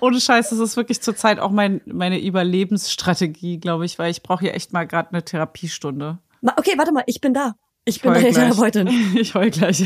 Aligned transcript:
Ohne 0.00 0.20
Scheiß, 0.20 0.50
das 0.50 0.58
ist 0.58 0.76
wirklich 0.76 1.00
zurzeit 1.00 1.38
auch 1.40 1.50
mein, 1.50 1.80
meine 1.86 2.20
Überlebensstrategie, 2.20 3.58
glaube 3.58 3.84
ich, 3.86 3.98
weil 3.98 4.10
ich 4.10 4.22
brauche 4.22 4.40
hier 4.40 4.54
echt 4.54 4.72
mal 4.72 4.86
gerade 4.86 5.10
eine 5.10 5.24
Therapiestunde. 5.24 6.18
Okay, 6.56 6.74
warte 6.76 6.92
mal, 6.92 7.02
ich 7.06 7.20
bin 7.20 7.34
da. 7.34 7.54
Ich 7.84 8.00
bin 8.02 8.14
deine 8.14 8.30
Therapeutin. 8.30 8.88
Ich 9.18 9.34
heul 9.34 9.50
gleich. 9.50 9.84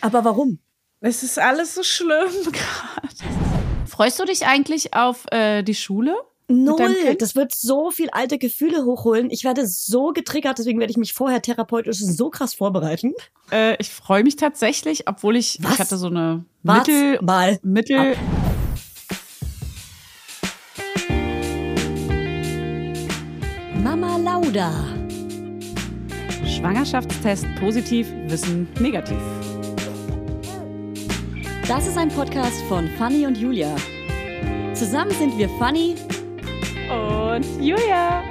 Aber 0.00 0.24
warum? 0.24 0.58
Es 1.00 1.22
ist 1.22 1.38
alles 1.38 1.74
so 1.74 1.82
schlimm 1.82 2.30
gerade. 2.44 3.34
Freust 3.86 4.18
du 4.18 4.24
dich 4.24 4.46
eigentlich 4.46 4.94
auf 4.94 5.26
äh, 5.30 5.62
die 5.62 5.74
Schule? 5.74 6.14
Null. 6.48 7.16
Das 7.18 7.36
wird 7.36 7.54
so 7.54 7.90
viel 7.90 8.10
alte 8.10 8.36
Gefühle 8.38 8.84
hochholen. 8.84 9.30
Ich 9.30 9.44
werde 9.44 9.66
so 9.66 10.08
getriggert, 10.08 10.58
deswegen 10.58 10.78
werde 10.78 10.90
ich 10.90 10.98
mich 10.98 11.14
vorher 11.14 11.40
therapeutisch 11.40 11.98
so 11.98 12.28
krass 12.28 12.54
vorbereiten. 12.54 13.14
Äh, 13.50 13.76
ich 13.78 13.90
freue 13.90 14.22
mich 14.24 14.36
tatsächlich, 14.36 15.08
obwohl 15.08 15.36
ich, 15.36 15.58
Was? 15.62 15.74
ich 15.74 15.78
hatte 15.78 15.96
so 15.96 16.08
eine 16.08 16.44
Wart's 16.62 16.88
Mittel, 16.88 17.18
mal 17.22 17.58
Mittel. 17.62 18.12
ab. 18.12 18.16
Lauda. 24.54 24.72
Schwangerschaftstest 26.46 27.44
positiv, 27.58 28.06
Wissen 28.28 28.68
negativ. 28.78 29.18
Das 31.66 31.88
ist 31.88 31.98
ein 31.98 32.08
Podcast 32.08 32.62
von 32.68 32.88
Fanny 32.96 33.26
und 33.26 33.36
Julia. 33.36 33.74
Zusammen 34.74 35.10
sind 35.10 35.36
wir 35.38 35.48
Fanny 35.58 35.96
Und 36.88 37.44
Julia. 37.60 38.22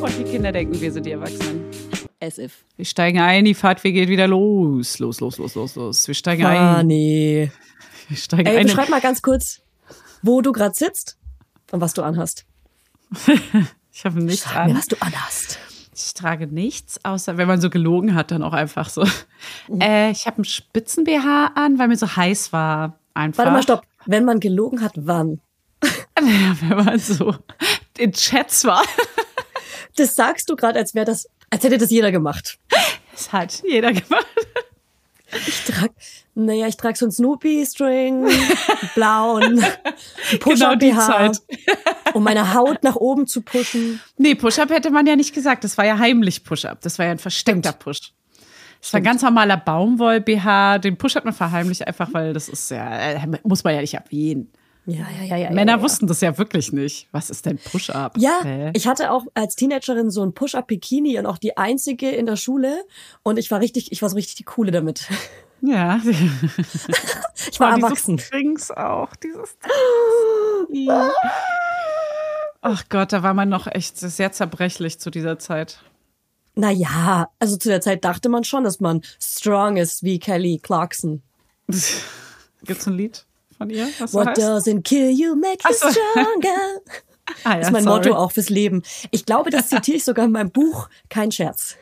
Und 0.00 0.18
die 0.18 0.24
Kinder 0.24 0.50
denken, 0.50 0.80
wir 0.80 0.90
sind 0.90 1.06
die 1.06 1.12
Erwachsenen. 1.12 1.64
as 2.20 2.38
if. 2.38 2.64
Wir 2.76 2.86
steigen 2.86 3.20
ein, 3.20 3.44
die 3.44 3.54
Fahrt 3.54 3.82
geht 3.82 4.08
wieder 4.08 4.26
los. 4.26 4.98
Los, 4.98 5.20
los, 5.20 5.38
los, 5.38 5.54
los, 5.54 5.76
los. 5.76 6.08
Wir 6.08 6.14
steigen 6.16 6.44
ein. 6.44 6.56
Fanny. 6.56 7.52
Wir 8.08 8.16
steigen 8.16 8.46
Ey, 8.46 8.56
ein. 8.58 8.66
beschreib 8.66 8.88
mal 8.88 9.00
ganz 9.00 9.22
kurz, 9.22 9.60
wo 10.22 10.40
du 10.40 10.50
gerade 10.50 10.74
sitzt 10.74 11.16
und 11.70 11.80
was 11.80 11.94
du 11.94 12.02
anhast. 12.02 12.44
Ich 13.98 14.04
habe 14.04 14.22
nichts 14.22 14.44
Sag 14.44 14.66
mir, 14.66 14.70
an. 14.70 14.76
was 14.76 14.86
du 14.86 14.94
anhast. 15.00 15.58
Ich 15.92 16.14
trage 16.14 16.46
nichts, 16.46 17.04
außer 17.04 17.36
wenn 17.36 17.48
man 17.48 17.60
so 17.60 17.68
gelogen 17.68 18.14
hat, 18.14 18.30
dann 18.30 18.44
auch 18.44 18.52
einfach 18.52 18.90
so. 18.90 19.04
Mhm. 19.66 19.80
Äh, 19.80 20.12
ich 20.12 20.26
habe 20.26 20.36
einen 20.36 20.44
Spitzen-BH 20.44 21.50
an, 21.56 21.80
weil 21.80 21.88
mir 21.88 21.96
so 21.96 22.14
heiß 22.14 22.52
war. 22.52 23.00
Einfach. 23.14 23.38
Warte 23.38 23.50
mal, 23.50 23.62
stopp. 23.64 23.82
Wenn 24.06 24.24
man 24.24 24.38
gelogen 24.38 24.82
hat, 24.82 24.92
wann? 24.94 25.40
Ja, 26.20 26.56
wenn 26.60 26.84
man 26.84 26.98
so 27.00 27.34
in 27.96 28.12
Chats 28.12 28.64
war. 28.64 28.84
Das 29.96 30.14
sagst 30.14 30.48
du 30.48 30.54
gerade, 30.54 30.78
als 30.78 30.94
wäre 30.94 31.04
das, 31.06 31.28
als 31.50 31.64
hätte 31.64 31.78
das 31.78 31.90
jeder 31.90 32.12
gemacht. 32.12 32.58
Das 33.10 33.32
hat 33.32 33.62
jeder 33.68 33.92
gemacht. 33.92 34.26
Ich 35.46 35.64
trag, 35.64 35.90
naja, 36.34 36.66
ich 36.68 36.76
trag 36.76 36.96
so 36.96 37.04
einen 37.04 37.12
Snoopy-String, 37.12 38.26
blauen, 38.94 39.56
Genau 40.30 40.38
Push-Up-BH, 40.40 41.06
Zeit. 41.06 41.42
um 42.14 42.22
meine 42.22 42.54
Haut 42.54 42.82
nach 42.82 42.96
oben 42.96 43.26
zu 43.26 43.42
pushen. 43.42 44.00
Nee, 44.16 44.34
Push-Up 44.34 44.70
hätte 44.70 44.90
man 44.90 45.06
ja 45.06 45.16
nicht 45.16 45.34
gesagt. 45.34 45.64
Das 45.64 45.76
war 45.76 45.84
ja 45.84 45.98
heimlich 45.98 46.44
Push-Up. 46.44 46.80
Das 46.80 46.98
war 46.98 47.06
ja 47.06 47.12
ein 47.12 47.18
versteckter 47.18 47.72
Push. 47.72 48.12
Das 48.80 48.92
war 48.92 49.00
ein 49.00 49.04
ganz 49.04 49.22
normaler 49.22 49.56
Baumwoll-BH. 49.56 50.78
Den 50.78 50.96
Push 50.96 51.16
hat 51.16 51.24
man 51.24 51.34
verheimlicht 51.34 51.86
einfach, 51.86 52.08
weil 52.12 52.32
das 52.32 52.48
ist 52.48 52.70
ja, 52.70 52.98
äh, 52.98 53.26
muss 53.42 53.64
man 53.64 53.74
ja 53.74 53.80
nicht 53.80 53.94
erwähnen. 53.94 54.50
Ja, 54.90 55.04
ja, 55.20 55.24
ja, 55.24 55.36
ja. 55.36 55.50
Männer 55.50 55.72
ja, 55.72 55.76
ja. 55.78 55.82
wussten 55.82 56.06
das 56.06 56.22
ja 56.22 56.38
wirklich 56.38 56.72
nicht. 56.72 57.08
Was 57.12 57.28
ist 57.28 57.44
denn 57.44 57.58
Push-Up? 57.58 58.16
Ja, 58.16 58.40
Hä? 58.42 58.70
ich 58.74 58.86
hatte 58.86 59.10
auch 59.12 59.24
als 59.34 59.54
Teenagerin 59.54 60.10
so 60.10 60.22
ein 60.22 60.32
Push-Up-Bikini 60.32 61.18
und 61.18 61.26
auch 61.26 61.36
die 61.36 61.58
einzige 61.58 62.08
in 62.10 62.24
der 62.24 62.36
Schule. 62.36 62.84
Und 63.22 63.38
ich 63.38 63.50
war 63.50 63.60
richtig, 63.60 63.92
ich 63.92 64.00
war 64.00 64.08
so 64.08 64.16
richtig 64.16 64.36
die 64.36 64.44
Coole 64.44 64.70
damit. 64.72 65.06
ja. 65.60 66.00
Ich 67.52 67.60
war 67.60 67.72
Oh, 67.74 67.76
erwachsen. 67.76 68.20
Dings 68.32 68.70
auch. 68.70 69.14
Dieses 69.16 69.58
Dings. 70.70 71.12
Ach 72.62 72.84
Gott, 72.88 73.12
da 73.12 73.22
war 73.22 73.34
man 73.34 73.48
noch 73.50 73.66
echt 73.66 73.98
sehr 73.98 74.32
zerbrechlich 74.32 74.98
zu 74.98 75.10
dieser 75.10 75.38
Zeit. 75.38 75.80
Naja, 76.54 77.28
also 77.38 77.56
zu 77.56 77.68
der 77.68 77.80
Zeit 77.80 78.04
dachte 78.04 78.28
man 78.28 78.42
schon, 78.44 78.64
dass 78.64 78.80
man 78.80 79.02
strong 79.22 79.76
ist 79.76 80.02
wie 80.02 80.18
Kelly 80.18 80.58
Clarkson. 80.62 81.22
Gibt's 82.64 82.86
ein 82.86 82.94
Lied 82.94 83.26
von 83.58 83.68
ihr? 83.70 83.88
Was 83.98 84.12
so 84.12 84.18
What 84.20 84.28
heißt? 84.28 84.40
doesn't 84.40 84.82
kill 84.82 85.10
you 85.10 85.34
make 85.36 85.58
you 85.68 85.74
so. 85.74 85.88
stronger. 85.90 86.80
Ah, 87.44 87.50
ja, 87.50 87.56
Das 87.58 87.66
ist 87.66 87.72
mein 87.74 87.84
sorry. 87.84 88.08
Motto 88.08 88.16
auch 88.16 88.32
fürs 88.32 88.48
Leben. 88.48 88.82
Ich 89.10 89.26
glaube, 89.26 89.50
das 89.50 89.68
zitiere 89.68 89.98
ich 89.98 90.04
sogar 90.04 90.24
in 90.24 90.32
meinem 90.32 90.50
Buch. 90.50 90.88
Kein 91.10 91.30
Scherz. 91.30 91.76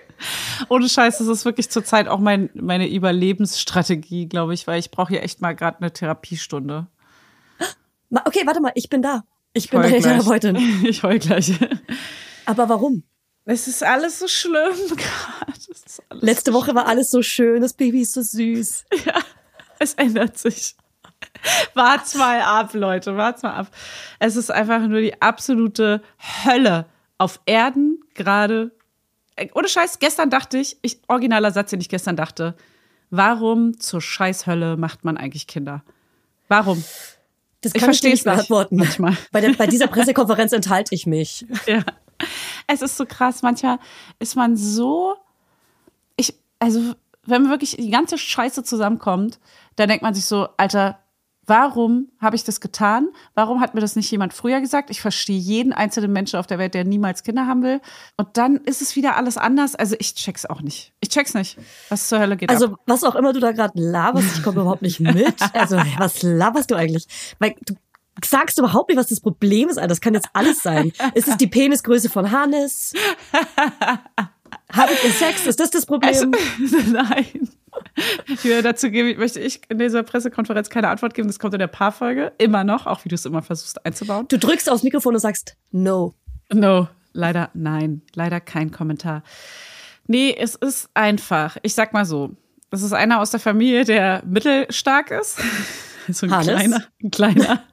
Ohne 0.68 0.88
Scheiß, 0.88 1.18
das 1.18 1.28
ist 1.28 1.44
wirklich 1.44 1.70
zurzeit 1.70 2.08
auch 2.08 2.18
mein, 2.18 2.50
meine 2.54 2.88
Überlebensstrategie, 2.88 4.26
glaube 4.26 4.54
ich, 4.54 4.66
weil 4.66 4.80
ich 4.80 4.90
brauche 4.90 5.10
hier 5.10 5.22
echt 5.22 5.40
mal 5.40 5.54
gerade 5.54 5.78
eine 5.78 5.92
Therapiestunde. 5.92 6.88
Okay, 8.24 8.42
warte 8.44 8.60
mal, 8.60 8.72
ich 8.74 8.88
bin 8.88 9.02
da. 9.02 9.22
Ich 9.52 9.70
bin 9.70 9.82
Heul 9.84 9.90
deine. 9.90 10.02
Therapeutin. 10.02 10.56
Ich 10.84 11.02
heul 11.04 11.20
gleich. 11.20 11.52
Aber 12.44 12.68
warum? 12.68 13.04
Es 13.44 13.68
ist 13.68 13.84
alles 13.84 14.18
so 14.18 14.26
schlimm 14.26 14.74
gerade. 14.88 16.20
Letzte 16.26 16.52
Woche 16.54 16.74
war 16.74 16.86
alles 16.88 17.10
so 17.10 17.22
schön, 17.22 17.62
das 17.62 17.72
Baby 17.74 18.00
ist 18.02 18.14
so 18.14 18.22
süß. 18.22 18.84
Ja, 19.04 19.20
es 19.78 19.94
ändert 19.94 20.38
sich. 20.38 20.74
Wart's 21.74 22.14
mal 22.14 22.40
ab, 22.40 22.74
Leute, 22.74 23.16
wart's 23.16 23.42
mal 23.42 23.54
ab. 23.54 23.68
Es 24.18 24.36
ist 24.36 24.50
einfach 24.50 24.80
nur 24.80 25.00
die 25.00 25.20
absolute 25.20 26.02
Hölle 26.44 26.86
auf 27.18 27.40
Erden 27.46 28.00
gerade. 28.14 28.72
Äh, 29.36 29.48
Ohne 29.54 29.68
Scheiß, 29.68 29.98
gestern 29.98 30.30
dachte 30.30 30.58
ich, 30.58 30.76
ich, 30.82 31.00
originaler 31.08 31.50
Satz, 31.52 31.70
den 31.70 31.80
ich 31.80 31.88
gestern 31.88 32.16
dachte, 32.16 32.54
warum 33.10 33.78
zur 33.78 34.00
Scheißhölle 34.00 34.76
macht 34.76 35.04
man 35.04 35.16
eigentlich 35.16 35.46
Kinder? 35.46 35.82
Warum? 36.48 36.82
Das 37.60 37.74
Ich 37.74 37.80
kann 37.80 37.90
ich, 37.90 38.02
nicht 38.02 38.12
nicht, 38.12 38.24
beantworten. 38.24 38.76
manchmal. 38.76 39.16
Bei, 39.32 39.40
der, 39.40 39.52
bei 39.54 39.66
dieser 39.66 39.86
Pressekonferenz 39.88 40.52
enthalte 40.52 40.94
ich 40.94 41.06
mich. 41.06 41.46
Ja. 41.66 41.82
Es 42.66 42.82
ist 42.82 42.96
so 42.96 43.04
krass. 43.06 43.42
Manchmal 43.42 43.78
ist 44.18 44.36
man 44.36 44.56
so. 44.56 45.16
Ich, 46.16 46.34
also, 46.58 46.94
wenn 47.24 47.48
wirklich 47.50 47.76
die 47.76 47.90
ganze 47.90 48.18
Scheiße 48.18 48.62
zusammenkommt, 48.62 49.38
dann 49.76 49.88
denkt 49.88 50.02
man 50.02 50.14
sich 50.14 50.24
so, 50.24 50.48
Alter, 50.56 50.98
warum 51.46 52.08
habe 52.20 52.36
ich 52.36 52.44
das 52.44 52.60
getan? 52.60 53.08
Warum 53.34 53.60
hat 53.60 53.74
mir 53.74 53.80
das 53.80 53.96
nicht 53.96 54.10
jemand 54.10 54.34
früher 54.34 54.60
gesagt? 54.60 54.90
Ich 54.90 55.00
verstehe 55.00 55.38
jeden 55.38 55.72
einzelnen 55.72 56.12
Menschen 56.12 56.38
auf 56.38 56.46
der 56.46 56.58
Welt, 56.58 56.74
der 56.74 56.84
niemals 56.84 57.22
Kinder 57.22 57.46
haben 57.46 57.62
will. 57.62 57.80
Und 58.16 58.36
dann 58.36 58.56
ist 58.56 58.82
es 58.82 58.96
wieder 58.96 59.16
alles 59.16 59.36
anders. 59.36 59.74
Also, 59.74 59.96
ich 59.98 60.14
check's 60.14 60.46
auch 60.46 60.60
nicht. 60.60 60.92
Ich 61.00 61.08
check's 61.08 61.34
nicht. 61.34 61.58
Was 61.88 62.08
zur 62.08 62.18
Hölle 62.18 62.36
geht 62.36 62.50
ab? 62.50 62.54
Also, 62.54 62.76
was 62.86 63.04
auch 63.04 63.14
immer 63.14 63.32
du 63.32 63.40
da 63.40 63.52
gerade 63.52 63.80
laberst, 63.80 64.36
ich 64.36 64.42
komme 64.42 64.60
überhaupt 64.60 64.82
nicht 64.82 65.00
mit. 65.00 65.34
Also, 65.52 65.76
was 65.98 66.22
laberst 66.22 66.70
du 66.70 66.74
eigentlich? 66.74 67.06
Weil 67.38 67.54
du 67.64 67.74
sagst 68.24 68.58
überhaupt 68.58 68.88
nicht, 68.88 68.98
was 68.98 69.06
das 69.06 69.20
Problem 69.20 69.68
ist. 69.68 69.78
Alter. 69.78 69.88
Das 69.88 70.00
kann 70.00 70.14
jetzt 70.14 70.28
alles 70.32 70.62
sein. 70.62 70.92
Ist 71.14 71.28
es 71.28 71.36
die 71.36 71.46
Penisgröße 71.46 72.10
von 72.10 72.30
Hannes? 72.30 72.92
Habe 74.72 74.92
ich 74.92 75.14
Sex? 75.14 75.46
Ist 75.46 75.60
das 75.60 75.70
das 75.70 75.86
Problem? 75.86 76.32
Nein. 76.88 77.45
Hier, 78.42 78.62
dazu 78.62 78.90
gebe, 78.90 79.18
möchte 79.18 79.40
ich 79.40 79.60
in 79.68 79.78
dieser 79.78 80.02
Pressekonferenz 80.02 80.70
keine 80.70 80.88
Antwort 80.88 81.14
geben. 81.14 81.28
Das 81.28 81.38
kommt 81.38 81.54
in 81.54 81.60
der 81.60 81.66
Paarfolge. 81.66 82.32
Immer 82.38 82.64
noch, 82.64 82.86
auch 82.86 83.04
wie 83.04 83.08
du 83.08 83.14
es 83.14 83.24
immer 83.24 83.42
versuchst 83.42 83.84
einzubauen. 83.84 84.26
Du 84.28 84.38
drückst 84.38 84.70
aufs 84.70 84.82
Mikrofon 84.82 85.14
und 85.14 85.20
sagst 85.20 85.56
No. 85.72 86.14
No, 86.52 86.88
leider 87.12 87.50
nein. 87.54 88.02
Leider 88.14 88.40
kein 88.40 88.70
Kommentar. 88.70 89.22
Nee, 90.06 90.36
es 90.38 90.54
ist 90.54 90.88
einfach. 90.94 91.56
Ich 91.62 91.74
sag 91.74 91.92
mal 91.92 92.04
so. 92.04 92.36
Es 92.70 92.82
ist 92.82 92.92
einer 92.92 93.20
aus 93.20 93.30
der 93.30 93.40
Familie, 93.40 93.84
der 93.84 94.22
mittelstark 94.26 95.10
ist. 95.10 95.38
So 96.08 96.26
ein 96.26 96.30
Hannes? 96.32 96.46
kleiner. 96.46 96.84
Ein 97.02 97.10
kleiner. 97.10 97.64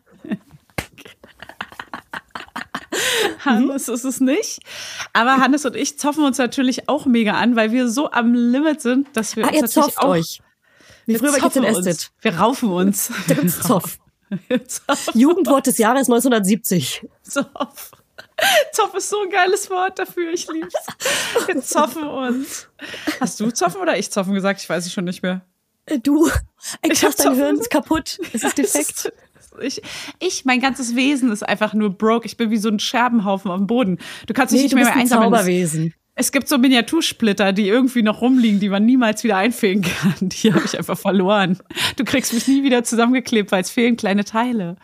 Hannes 3.46 3.88
ist 3.88 4.03
es 4.06 4.19
nicht. 4.19 4.59
Aber 5.13 5.38
Hannes 5.38 5.66
und 5.66 5.75
ich 5.75 5.97
zoffen 6.00 6.24
uns 6.24 6.38
natürlich 6.38 6.90
auch 6.90 7.06
mega 7.06 7.34
an, 7.34 7.56
weil 7.56 7.72
wir 7.72 7.88
so 7.90 8.12
am 8.12 8.34
Limit 8.34 8.81
sind, 8.81 9.07
dass 9.16 9.35
wir 9.35 9.46
Ah, 9.46 9.47
uns 9.47 9.56
ihr 9.56 9.62
natürlich 9.62 9.85
zofft 9.85 10.00
auch 10.00 10.09
euch. 10.09 10.41
Wie 11.06 11.13
wir 11.13 11.19
früher 11.19 11.50
bei 11.50 11.59
in. 11.59 11.63
Estet. 11.66 12.12
Wir 12.22 12.35
raufen 12.38 12.69
uns. 12.72 13.12
Gibt's 13.28 13.62
Zoff. 13.62 14.00
Zoffen 14.67 15.20
Jugendwort 15.20 15.67
des 15.67 15.78
Jahres 15.78 16.08
1970. 16.09 17.05
Zoff. 17.23 17.91
Zoff 18.72 18.93
ist 18.96 19.09
so 19.09 19.22
ein 19.22 19.29
geiles 19.29 19.70
Wort 19.70 19.99
dafür, 19.99 20.32
ich 20.32 20.47
lieb's. 20.47 20.73
Wir 21.46 21.61
zoffen 21.61 22.03
uns. 22.08 22.67
Hast 23.20 23.40
du 23.40 23.52
zoffen 23.52 23.82
oder 23.82 23.97
ich 23.97 24.11
zoffen 24.11 24.34
gesagt? 24.34 24.61
Ich 24.61 24.70
weiß 24.70 24.85
es 24.85 24.93
schon 24.93 25.05
nicht 25.05 25.22
mehr. 25.23 25.41
Äh, 25.85 25.99
Du, 25.99 26.29
Ich 26.82 26.99
krass, 26.99 27.17
hab 27.20 27.26
dein 27.26 27.35
Hirn 27.35 27.58
ist 27.59 27.70
kaputt. 27.70 28.17
Es 28.34 28.43
ist 28.43 28.46
Es 28.46 28.53
defekt. 28.55 29.14
Ich, 29.61 29.82
ich, 30.20 30.46
mein 30.46 30.59
ganzes 30.59 30.96
Wesen 30.96 31.32
ist 31.32 31.44
einfach 31.44 31.73
nur 31.73 31.90
broke. 31.91 32.26
Ich 32.26 32.38
bin 32.38 32.50
wie 32.50 32.58
so 32.58 32.70
ein 32.70 32.79
Scherbenhaufen 32.79 33.52
auf 33.52 33.58
dem 33.58 33.67
Boden. 33.67 34.00
Du 34.28 34.34
kannst 34.34 34.53
dich 34.53 34.59
Nee, 34.59 34.64
nicht 34.66 34.76
mehr, 34.76 34.85
mehr 34.85 34.94
ein 34.94 35.00
einsammeln. 35.02 35.32
Zauberwesen. 35.32 35.94
Es 36.16 36.32
gibt 36.32 36.47
so 36.47 36.59
Miniatursplitter, 36.59 37.53
die 37.53 37.67
irgendwie 37.67 38.03
noch 38.03 38.22
rumliegen, 38.22 38.59
die 38.59 38.70
man 38.70 38.85
niemals 38.85 39.23
wieder 39.23 39.38
einfegen 39.38 39.82
kann. 39.84 40.14
Die 40.29 40.53
habe 40.53 40.64
ich 40.64 40.78
einfach 40.78 40.97
verloren. 40.97 41.58
Du 41.96 42.03
kriegst 42.03 42.34
mich 42.34 42.47
nie 42.47 42.61
wieder 42.64 42.84
zusammengeklebt, 42.84 43.52
weil 43.52 43.61
es 43.61 43.72
fehlen 43.72 43.96
kleine 43.97 44.23
Teile. 44.23 44.76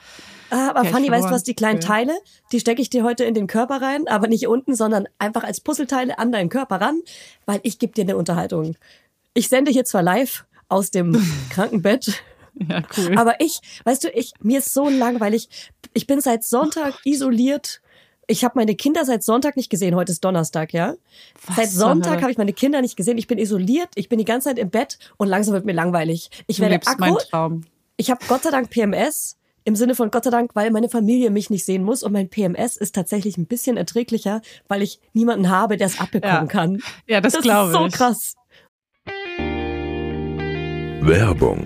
Ah, 0.49 0.69
aber 0.71 0.85
Fanny, 0.85 1.11
weißt 1.11 1.27
du 1.27 1.31
was, 1.31 1.43
die 1.43 1.53
kleinen. 1.53 1.79
Teile, 1.79 2.13
die 2.51 2.59
stecke 2.59 2.81
ich 2.81 2.89
dir 2.89 3.03
heute 3.03 3.23
in 3.23 3.35
den 3.35 3.45
Körper 3.45 3.79
rein, 3.83 4.07
aber 4.07 4.27
nicht 4.27 4.47
unten, 4.47 4.73
sondern 4.73 5.07
einfach 5.19 5.43
als 5.43 5.61
Puzzleteile 5.61 6.17
an 6.17 6.31
deinen 6.31 6.49
Körper 6.49 6.81
ran, 6.81 6.99
weil 7.45 7.59
ich 7.61 7.77
gebe 7.77 7.93
dir 7.93 8.01
eine 8.01 8.17
Unterhaltung. 8.17 8.75
Ich 9.35 9.49
sende 9.49 9.69
hier 9.69 9.85
zwar 9.85 10.01
live 10.01 10.45
aus 10.67 10.89
dem 10.89 11.15
Krankenbett, 11.51 12.23
Ja, 12.67 12.83
cool. 12.97 13.17
Aber 13.17 13.39
ich, 13.39 13.61
weißt 13.85 14.03
du, 14.03 14.09
ich, 14.09 14.33
mir 14.41 14.59
ist 14.59 14.73
so 14.73 14.89
langweilig. 14.89 15.49
Ich 15.93 16.07
bin 16.07 16.19
seit 16.21 16.43
Sonntag 16.43 16.95
isoliert. 17.05 17.81
Ich 18.27 18.43
habe 18.43 18.53
meine 18.59 18.75
Kinder 18.75 19.05
seit 19.05 19.23
Sonntag 19.23 19.55
nicht 19.57 19.69
gesehen. 19.69 19.95
Heute 19.95 20.11
ist 20.11 20.23
Donnerstag, 20.23 20.71
ja. 20.73 20.93
Was 21.47 21.55
seit 21.55 21.69
Sonntag 21.69 22.21
habe 22.21 22.31
ich 22.31 22.37
meine 22.37 22.53
Kinder 22.53 22.81
nicht 22.81 22.95
gesehen. 22.95 23.17
Ich 23.17 23.27
bin 23.27 23.39
isoliert. 23.39 23.89
Ich 23.95 24.07
bin 24.09 24.19
die 24.19 24.25
ganze 24.25 24.49
Zeit 24.49 24.59
im 24.59 24.69
Bett 24.69 24.99
und 25.17 25.27
langsam 25.29 25.53
wird 25.55 25.65
mir 25.65 25.73
langweilig. 25.73 26.29
Ich 26.47 26.57
du 26.57 26.63
werde 26.63 26.79
Akku. 26.85 27.17
Traum. 27.31 27.61
Ich 27.97 28.11
habe 28.11 28.19
Gott 28.27 28.43
sei 28.43 28.51
Dank 28.51 28.69
PMS. 28.69 29.35
Im 29.65 29.75
Sinne 29.75 29.93
von 29.93 30.09
Gott 30.09 30.23
sei 30.23 30.29
Dank, 30.31 30.51
weil 30.55 30.71
meine 30.71 30.89
Familie 30.89 31.29
mich 31.31 31.49
nicht 31.49 31.65
sehen 31.65 31.83
muss 31.83 32.01
und 32.01 32.11
mein 32.11 32.29
PMS 32.29 32.77
ist 32.77 32.95
tatsächlich 32.95 33.37
ein 33.37 33.45
bisschen 33.45 33.77
erträglicher, 33.77 34.41
weil 34.67 34.81
ich 34.81 34.99
niemanden 35.13 35.49
habe, 35.49 35.77
der 35.77 35.87
es 35.87 35.99
abbekommen 35.99 36.33
Ja. 36.35 36.45
kann. 36.45 36.81
Ja, 37.07 37.21
das, 37.21 37.33
Das 37.33 37.41
glaube 37.43 37.71
ist 37.71 37.77
so 37.77 37.85
ich. 37.87 37.93
krass. 37.93 38.33
Werbung. 41.01 41.65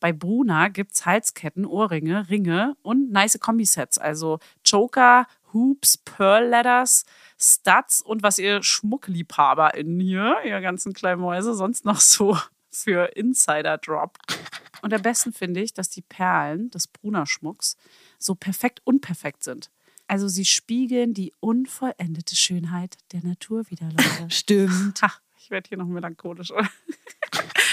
Bei 0.00 0.12
Bruna 0.12 0.68
gibt's 0.68 1.06
Halsketten, 1.06 1.64
Ohrringe, 1.64 2.28
Ringe 2.28 2.76
und 2.82 3.10
nice 3.10 3.38
Kombisets. 3.40 3.98
Also 3.98 4.38
Choker, 4.68 5.26
Hoops, 5.52 5.96
Pearl 5.98 6.48
Leathers, 6.48 7.04
Studs 7.38 8.02
und 8.02 8.22
was 8.22 8.38
ihr 8.38 8.62
SchmuckliebhaberInnen 8.62 10.00
hier, 10.00 10.36
ihr 10.44 10.60
ganzen 10.60 10.92
kleinen 10.92 11.20
Mäuse, 11.20 11.54
sonst 11.54 11.84
noch 11.84 12.00
so 12.00 12.36
für 12.70 13.16
Insider 13.16 13.78
droppt. 13.78 14.38
Und 14.82 14.92
am 14.92 15.02
besten 15.02 15.32
finde 15.32 15.62
ich, 15.62 15.72
dass 15.72 15.88
die 15.88 16.02
Perlen 16.02 16.70
des 16.70 16.86
Bruna-Schmucks 16.86 17.76
so 18.18 18.34
perfekt 18.34 18.82
unperfekt 18.84 19.42
sind. 19.42 19.70
Also 20.08 20.28
sie 20.28 20.44
spiegeln 20.44 21.14
die 21.14 21.32
unvollendete 21.40 22.36
Schönheit 22.36 22.96
der 23.12 23.24
Natur 23.24 23.68
wieder, 23.70 23.88
Leute. 23.90 24.28
Stimmt. 24.30 25.02
Ha, 25.02 25.12
ich 25.38 25.50
werde 25.50 25.68
hier 25.68 25.78
noch 25.78 25.86
melancholisch. 25.86 26.52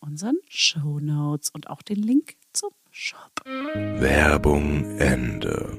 unseren 0.00 0.36
Show 0.48 0.98
Notes 1.00 1.50
und 1.50 1.70
auch 1.70 1.82
den 1.82 1.96
Link 2.02 2.34
zum 2.52 2.70
Shop. 2.90 3.30
Werbung 3.44 4.98
Ende. 4.98 5.76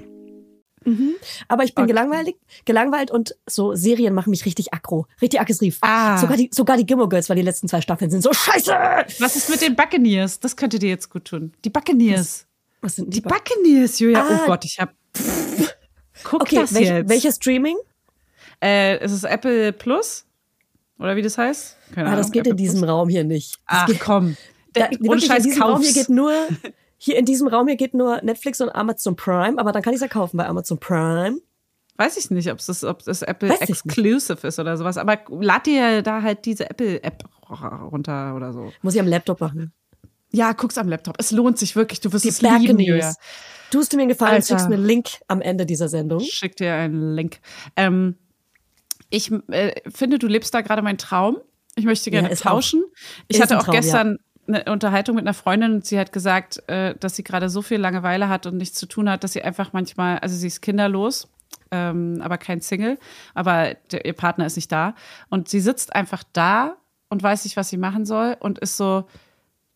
Aber 1.47 1.63
ich 1.65 1.75
bin 1.75 1.83
Okay. 1.83 1.91
gelangweilt, 1.93 2.35
gelangweilt 2.65 3.11
und 3.11 3.35
so 3.45 3.75
Serien 3.75 4.13
machen 4.15 4.31
mich 4.31 4.45
richtig 4.45 4.73
aggro, 4.73 5.05
richtig 5.21 5.39
aggressiv. 5.39 5.77
Ah. 5.81 6.17
Sogar 6.17 6.35
die, 6.37 6.49
sogar 6.51 6.77
die 6.77 6.85
Gilmore 6.85 7.09
Girls, 7.09 7.29
weil 7.29 7.35
die 7.35 7.43
letzten 7.43 7.67
zwei 7.67 7.81
Staffeln 7.81 8.09
sind 8.09 8.23
so 8.23 8.33
scheiße. 8.33 8.71
Was 9.19 9.35
ist 9.35 9.49
mit 9.51 9.61
den 9.61 9.75
Buccaneers? 9.75 10.39
Das 10.39 10.55
könnte 10.55 10.79
dir 10.79 10.89
jetzt 10.89 11.09
gut 11.09 11.25
tun. 11.25 11.53
Die 11.63 11.69
Buccaneers. 11.69 12.47
Was 12.81 12.95
sind 12.95 13.13
Die 13.13 13.21
Buccaneers, 13.21 13.99
Julia. 13.99 14.21
Ah. 14.23 14.39
Oh 14.43 14.45
Gott, 14.47 14.65
ich 14.65 14.79
hab. 14.79 14.93
Guck 16.23 16.41
Okay, 16.41 16.55
das 16.55 16.73
welch, 16.73 16.87
jetzt. 16.87 17.09
welches 17.09 17.35
Streaming? 17.35 17.77
Äh, 18.63 19.03
ist 19.03 19.11
es 19.11 19.23
Apple 19.25 19.73
Plus? 19.73 20.25
Oder 20.99 21.15
wie 21.15 21.21
das 21.21 21.37
heißt? 21.37 21.77
Keine 21.95 22.09
Ah, 22.09 22.15
das 22.15 22.25
Ahnung, 22.27 22.31
geht 22.33 22.45
in 22.45 22.51
Apple 22.51 22.55
diesem 22.57 22.79
Plus? 22.79 22.89
Raum 22.91 23.09
hier 23.09 23.23
nicht. 23.23 23.55
Das 23.55 23.61
Ach 23.67 23.87
geht, 23.87 23.99
komm. 24.01 24.37
da, 24.73 24.87
und 24.99 25.23
Scheiß 25.23 25.37
in 25.45 25.51
diesem 25.51 25.63
Raum 25.63 25.81
hier 25.81 25.85
kauf's. 25.93 25.93
geht 26.07 26.09
nur 26.09 26.33
hier 26.97 27.17
in 27.17 27.25
diesem 27.25 27.47
Raum 27.47 27.67
hier 27.67 27.77
geht 27.77 27.93
nur 27.93 28.21
Netflix 28.21 28.59
und 28.61 28.69
Amazon 28.69 29.15
Prime, 29.15 29.57
aber 29.57 29.71
dann 29.71 29.81
kann 29.81 29.93
ich 29.93 29.97
es 29.97 30.01
ja 30.01 30.07
kaufen 30.07 30.37
bei 30.37 30.45
Amazon 30.45 30.79
Prime. 30.79 31.37
Weiß 31.97 32.15
ich 32.17 32.29
nicht, 32.31 32.49
ob 32.51 32.59
es 32.59 32.83
ob 32.83 33.03
das 33.03 33.21
Apple 33.23 33.49
Weiß. 33.49 33.61
Exclusive 33.61 34.47
ist 34.47 34.57
oder 34.59 34.77
sowas. 34.77 34.97
Aber 34.97 35.17
lad 35.29 35.65
dir 35.65 36.01
da 36.01 36.21
halt 36.21 36.45
diese 36.45 36.69
Apple-App 36.69 37.23
runter 37.91 38.35
oder 38.35 38.53
so. 38.53 38.71
Muss 38.81 38.93
ich 38.95 39.01
am 39.01 39.07
Laptop 39.07 39.41
machen. 39.41 39.73
Ja, 40.31 40.53
guck's 40.53 40.77
am 40.77 40.87
Laptop. 40.87 41.15
Es 41.17 41.31
lohnt 41.31 41.57
sich 41.57 41.75
wirklich. 41.75 41.99
Du 41.99 42.13
wirst 42.13 42.23
Die 42.23 42.29
es 42.29 42.41
lieben. 42.41 42.79
Julia. 42.79 43.13
Tust 43.71 43.91
du 43.91 43.97
mir 43.97 44.03
einen 44.03 44.09
Gefallen, 44.09 44.35
Alter. 44.35 44.45
schickst 44.47 44.69
mir 44.69 44.75
einen 44.75 44.85
Link 44.85 45.09
am 45.27 45.41
Ende 45.41 45.65
dieser 45.65 45.89
Sendung. 45.89 46.21
Schick 46.21 46.55
dir 46.55 46.73
einen 46.73 47.15
Link. 47.15 47.39
Ähm, 47.75 48.15
ich 49.09 49.31
äh, 49.49 49.73
finde, 49.89 50.19
du 50.19 50.27
lebst 50.27 50.53
da 50.53 50.61
gerade 50.61 50.81
meinen 50.81 50.97
Traum. 50.97 51.37
Ich 51.75 51.85
möchte 51.85 52.11
gerne 52.11 52.27
Ja, 52.27 52.33
ist 52.33 52.45
auch- 52.45 52.51
tauschen. 52.51 52.83
Ich 53.27 53.41
hatte 53.41 53.57
auch 53.57 53.63
Traum, 53.63 53.75
ja. 53.75 53.81
gestern 53.81 54.17
eine 54.47 54.65
Unterhaltung 54.65 55.15
mit 55.15 55.23
einer 55.23 55.33
Freundin 55.33 55.73
und 55.75 55.85
sie 55.85 55.99
hat 55.99 56.11
gesagt, 56.11 56.63
äh, 56.67 56.95
dass 56.99 57.15
sie 57.15 57.23
gerade 57.23 57.49
so 57.49 57.61
viel 57.61 57.77
Langeweile 57.79 58.29
hat 58.29 58.45
und 58.47 58.57
nichts 58.57 58.77
zu 58.79 58.87
tun 58.87 59.09
hat, 59.09 59.23
dass 59.23 59.33
sie 59.33 59.43
einfach 59.43 59.73
manchmal, 59.73 60.17
also 60.19 60.35
sie 60.35 60.47
ist 60.47 60.61
kinderlos, 60.61 61.27
ähm, 61.71 62.19
aber 62.23 62.39
kein 62.39 62.59
Single, 62.61 62.97
aber 63.35 63.75
der, 63.91 64.05
ihr 64.05 64.13
Partner 64.13 64.47
ist 64.47 64.55
nicht 64.55 64.71
da. 64.71 64.95
Und 65.29 65.49
sie 65.49 65.59
sitzt 65.59 65.95
einfach 65.95 66.23
da 66.33 66.77
und 67.09 67.21
weiß 67.21 67.43
nicht, 67.43 67.57
was 67.57 67.69
sie 67.69 67.77
machen 67.77 68.05
soll 68.05 68.37
und 68.39 68.57
ist 68.59 68.75
so, 68.77 69.05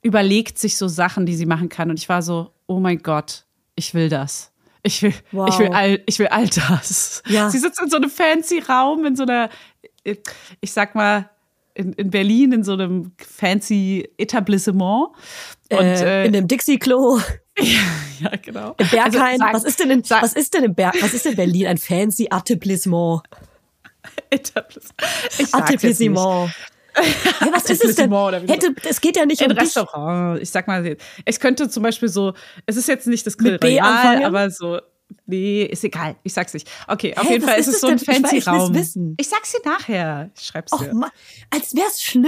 überlegt 0.01 0.57
sich 0.57 0.75
so 0.77 0.87
Sachen, 0.87 1.25
die 1.27 1.35
sie 1.35 1.45
machen 1.45 1.69
kann. 1.69 1.89
Und 1.91 1.99
ich 1.99 2.09
war 2.09 2.21
so, 2.23 2.51
oh 2.65 2.79
mein 2.79 2.97
Gott, 3.03 3.45
ich 3.75 3.93
will 3.93 4.09
das. 4.09 4.51
Ich 4.83 5.01
will, 5.01 5.13
Wow. 5.31 5.47
ich 5.49 5.59
will 5.59 5.67
all, 5.73 6.01
ich 6.05 6.19
will 6.19 6.27
all 6.27 6.47
das. 6.47 7.23
Ja. 7.27 7.49
Sie 7.49 7.57
sitzt 7.57 7.81
in 7.81 7.89
so 7.89 7.95
einem 7.97 8.09
fancy 8.09 8.59
Raum, 8.59 9.05
in 9.05 9.15
so 9.15 9.23
einer, 9.23 9.49
ich 10.03 10.71
sag 10.73 10.93
mal, 10.93 11.29
in, 11.73 11.93
in 11.93 12.09
Berlin, 12.09 12.51
in 12.51 12.63
so 12.63 12.73
einem 12.73 13.13
fancy 13.17 14.07
Etablissement. 14.17 15.07
Und, 15.71 15.79
äh, 15.79 16.23
äh, 16.23 16.27
in 16.27 16.33
dem 16.33 16.47
Dixie-Klo, 16.47 17.19
ja, 18.19 18.31
genau. 18.41 18.75
im 18.77 18.87
Berghain. 18.89 19.41
Also, 19.41 19.53
was 19.53 19.63
ist 19.63 19.79
denn 19.79 19.89
in, 19.89 20.03
was 20.09 20.33
ist 20.33 20.53
denn 20.53 20.65
in 20.65 20.75
Berg, 20.75 20.95
was 21.01 21.13
ist 21.13 21.25
denn 21.25 21.35
Berlin? 21.35 21.67
Ein 21.67 21.77
fancy 21.77 22.25
Etablissement. 22.25 23.21
Etablissement. 24.29 25.01
Ich. 25.39 25.53
Etablissement. 25.53 26.51
Ja, 26.95 27.51
was 27.51 27.69
ist 27.69 27.83
es 27.83 27.95
denn? 27.95 28.11
Hätte, 28.47 28.73
es 28.87 29.01
geht 29.01 29.15
ja 29.17 29.25
nicht 29.25 29.41
Ein 29.41 29.51
um 29.51 29.57
dich. 29.57 29.63
Restaurant. 29.65 30.41
Ich 30.41 30.49
sag 30.49 30.67
mal, 30.67 30.97
ich 31.25 31.39
könnte 31.39 31.69
zum 31.69 31.83
Beispiel 31.83 32.09
so, 32.09 32.33
es 32.65 32.77
ist 32.77 32.87
jetzt 32.87 33.07
nicht 33.07 33.25
das 33.25 33.37
Grill 33.37 33.57
Royal, 33.61 34.23
aber 34.23 34.49
so, 34.49 34.79
nee, 35.25 35.63
ist 35.63 35.83
egal. 35.83 36.15
Ich 36.23 36.33
sag's 36.33 36.53
nicht. 36.53 36.69
Okay, 36.87 37.15
auf 37.17 37.23
Hä, 37.27 37.33
jeden 37.33 37.47
Fall 37.47 37.59
ist 37.59 37.67
es 37.67 37.81
so 37.81 37.87
ein? 37.87 37.95
Ich 37.97 38.03
fancy 38.05 38.37
ich 38.37 38.47
Raum. 38.47 38.73
wissen. 38.73 39.15
Ich 39.19 39.27
sag's 39.27 39.51
dir 39.51 39.61
nachher. 39.65 40.29
Ich 40.37 40.45
schreib's 40.45 40.71
Och, 40.73 40.83
dir. 40.83 40.93
Mann, 40.93 41.09
als 41.49 41.75
wär's 41.75 42.01
schlimm. 42.01 42.25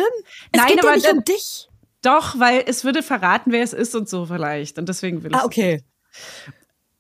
Es 0.52 0.60
Nein, 0.60 0.68
geht 0.68 0.78
ja 0.78 0.84
aber 0.84 0.96
nicht 0.96 1.08
dann- 1.08 1.18
um 1.20 1.24
dich. 1.24 1.68
Doch, 2.02 2.40
weil 2.40 2.64
es 2.68 2.84
würde 2.84 3.02
verraten, 3.02 3.52
wer 3.52 3.64
es 3.64 3.74
ist 3.74 3.96
und 3.96 4.08
so 4.08 4.26
vielleicht. 4.28 4.78
Und 4.78 4.88
deswegen 4.90 5.24
will 5.24 5.32
ich. 5.32 5.38
Ah, 5.38 5.46
okay. 5.46 5.84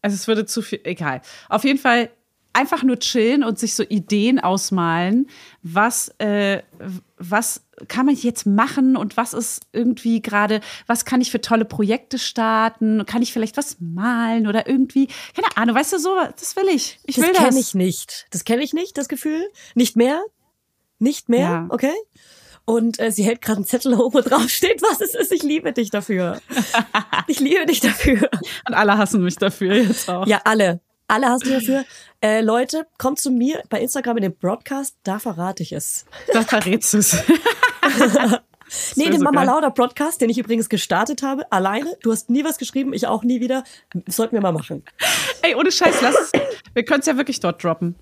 Also 0.01 0.15
es 0.15 0.27
würde 0.27 0.45
zu 0.45 0.61
viel, 0.63 0.81
egal. 0.83 1.21
Auf 1.49 1.63
jeden 1.63 1.77
Fall 1.79 2.09
einfach 2.53 2.83
nur 2.83 2.97
chillen 2.99 3.43
und 3.43 3.59
sich 3.59 3.75
so 3.75 3.83
Ideen 3.83 4.39
ausmalen, 4.39 5.27
was, 5.61 6.09
äh, 6.19 6.61
was 7.17 7.65
kann 7.87 8.05
man 8.05 8.15
jetzt 8.15 8.45
machen 8.45 8.97
und 8.97 9.15
was 9.17 9.33
ist 9.33 9.67
irgendwie 9.71 10.21
gerade, 10.21 10.59
was 10.87 11.05
kann 11.05 11.21
ich 11.21 11.31
für 11.31 11.41
tolle 11.41 11.65
Projekte 11.65 12.19
starten? 12.19 13.05
Kann 13.05 13.21
ich 13.21 13.31
vielleicht 13.33 13.57
was 13.57 13.77
malen 13.79 14.47
oder 14.47 14.67
irgendwie, 14.67 15.07
keine 15.35 15.55
Ahnung, 15.55 15.75
weißt 15.75 15.93
du 15.93 15.99
so, 15.99 16.13
das 16.37 16.55
will 16.55 16.67
ich. 16.69 16.99
Ich 17.05 17.15
Das 17.15 17.25
will 17.25 17.33
kenne 17.33 17.47
das. 17.47 17.57
ich 17.57 17.73
nicht. 17.73 18.27
Das 18.31 18.43
kenne 18.43 18.63
ich 18.63 18.73
nicht, 18.73 18.97
das 18.97 19.07
Gefühl. 19.07 19.45
Nicht 19.75 19.95
mehr? 19.95 20.21
Nicht 20.99 21.29
mehr? 21.29 21.39
Ja. 21.39 21.65
Okay. 21.69 21.93
und 22.65 22.99
äh, 22.99 23.11
sie 23.11 23.23
hält 23.23 23.41
gerade 23.41 23.57
einen 23.57 23.65
Zettel 23.65 23.95
hoch, 23.97 24.13
wo 24.13 24.21
drauf 24.21 24.49
steht, 24.49 24.81
was 24.81 24.99
es 25.01 25.13
ist. 25.13 25.31
Ich 25.31 25.43
liebe 25.43 25.71
dich 25.73 25.89
dafür. 25.91 26.41
Ich 27.27 27.39
liebe 27.39 27.65
dich 27.65 27.79
dafür. 27.79 28.29
Und 28.67 28.73
alle 28.75 28.97
hassen 28.97 29.23
mich 29.23 29.35
dafür 29.37 29.73
jetzt 29.75 30.09
auch. 30.09 30.27
Ja, 30.27 30.41
alle. 30.45 30.79
Alle 31.07 31.27
hassen 31.29 31.49
mich 31.49 31.59
dafür. 31.67 31.85
Äh, 32.21 32.41
Leute, 32.41 32.87
kommt 32.97 33.19
zu 33.19 33.29
mir 33.31 33.61
bei 33.69 33.79
Instagram 33.79 34.17
in 34.17 34.23
den 34.23 34.35
Broadcast, 34.37 34.95
da 35.03 35.19
verrate 35.19 35.61
ich 35.63 35.71
es. 35.71 36.05
Da 36.33 36.41
verrätst 36.41 36.93
du 36.93 36.97
es. 36.99 37.17
Nee, 38.95 39.05
den 39.05 39.19
so 39.19 39.23
Mama 39.23 39.41
geil. 39.41 39.47
Lauda 39.53 39.69
Broadcast, 39.69 40.19
den 40.21 40.29
ich 40.31 40.39
übrigens 40.39 40.69
gestartet 40.69 41.21
habe, 41.21 41.49
alleine. 41.51 41.95
Du 42.01 42.11
hast 42.11 42.31
nie 42.31 42.43
was 42.43 42.57
geschrieben, 42.57 42.93
ich 42.93 43.05
auch 43.05 43.23
nie 43.23 43.39
wieder. 43.39 43.63
Sollten 44.07 44.33
wir 44.35 44.41
mal 44.41 44.51
machen. 44.51 44.83
Ey, 45.43 45.53
ohne 45.53 45.71
Scheiß, 45.71 46.01
lass 46.01 46.15
es. 46.19 46.31
Wir 46.73 46.83
können 46.83 47.01
es 47.01 47.05
ja 47.05 47.15
wirklich 47.15 47.39
dort 47.39 47.63
droppen. 47.63 47.95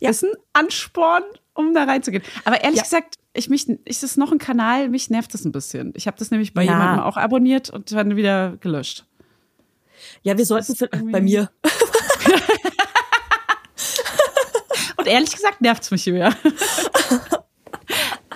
Ja. 0.00 0.10
Ist 0.10 0.24
ein 0.24 0.32
Ansporn, 0.52 1.22
um 1.54 1.72
da 1.74 1.84
reinzugehen. 1.84 2.24
Aber 2.44 2.60
ehrlich 2.60 2.78
Ja. 2.78 2.82
gesagt, 2.82 3.14
ich 3.34 3.48
mich, 3.48 3.68
ist 3.84 4.02
es 4.02 4.16
noch 4.16 4.32
ein 4.32 4.38
Kanal, 4.38 4.88
mich 4.88 5.10
nervt 5.10 5.32
das 5.32 5.44
ein 5.44 5.52
bisschen. 5.52 5.92
Ich 5.94 6.08
habe 6.08 6.18
das 6.18 6.32
nämlich 6.32 6.54
bei 6.54 6.64
Ja. 6.64 6.72
jemandem 6.72 7.04
auch 7.04 7.16
abonniert 7.16 7.70
und 7.70 7.92
dann 7.92 8.16
wieder 8.16 8.56
gelöscht. 8.56 9.06
Ja, 10.22 10.36
wir 10.36 10.44
sollten 10.44 10.74
irgendwie- 10.80 11.12
bei 11.12 11.20
mir. 11.20 11.50
Und 14.96 15.06
ehrlich 15.06 15.34
gesagt 15.34 15.60
nervt 15.60 15.82
es 15.82 15.90
mich 15.90 16.06
mehr. 16.06 16.34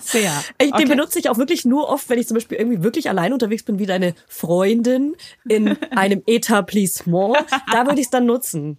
Sehr. 0.01 0.33
Ich, 0.59 0.71
Den 0.71 0.75
Okay. 0.75 0.85
benutze 0.87 1.19
ich 1.19 1.29
auch 1.29 1.39
wirklich 1.39 1.65
nur 1.65 1.89
oft, 1.89 2.09
wenn 2.09 2.19
ich 2.19 2.29
zum 2.29 2.37
Beispiel 2.37 2.59
irgendwie 2.59 2.83
wirklich 2.83 3.09
allein 3.09 3.33
unterwegs 3.33 3.63
bin, 3.63 3.79
wie 3.79 3.87
deine 3.87 4.15
Freundin 4.29 5.17
in 5.49 5.77
einem 5.97 6.23
Etablissement. 6.27 7.37
Da 7.73 7.87
würde 7.87 8.01
ich 8.01 8.07
es 8.07 8.11
dann 8.11 8.27
nutzen. 8.27 8.79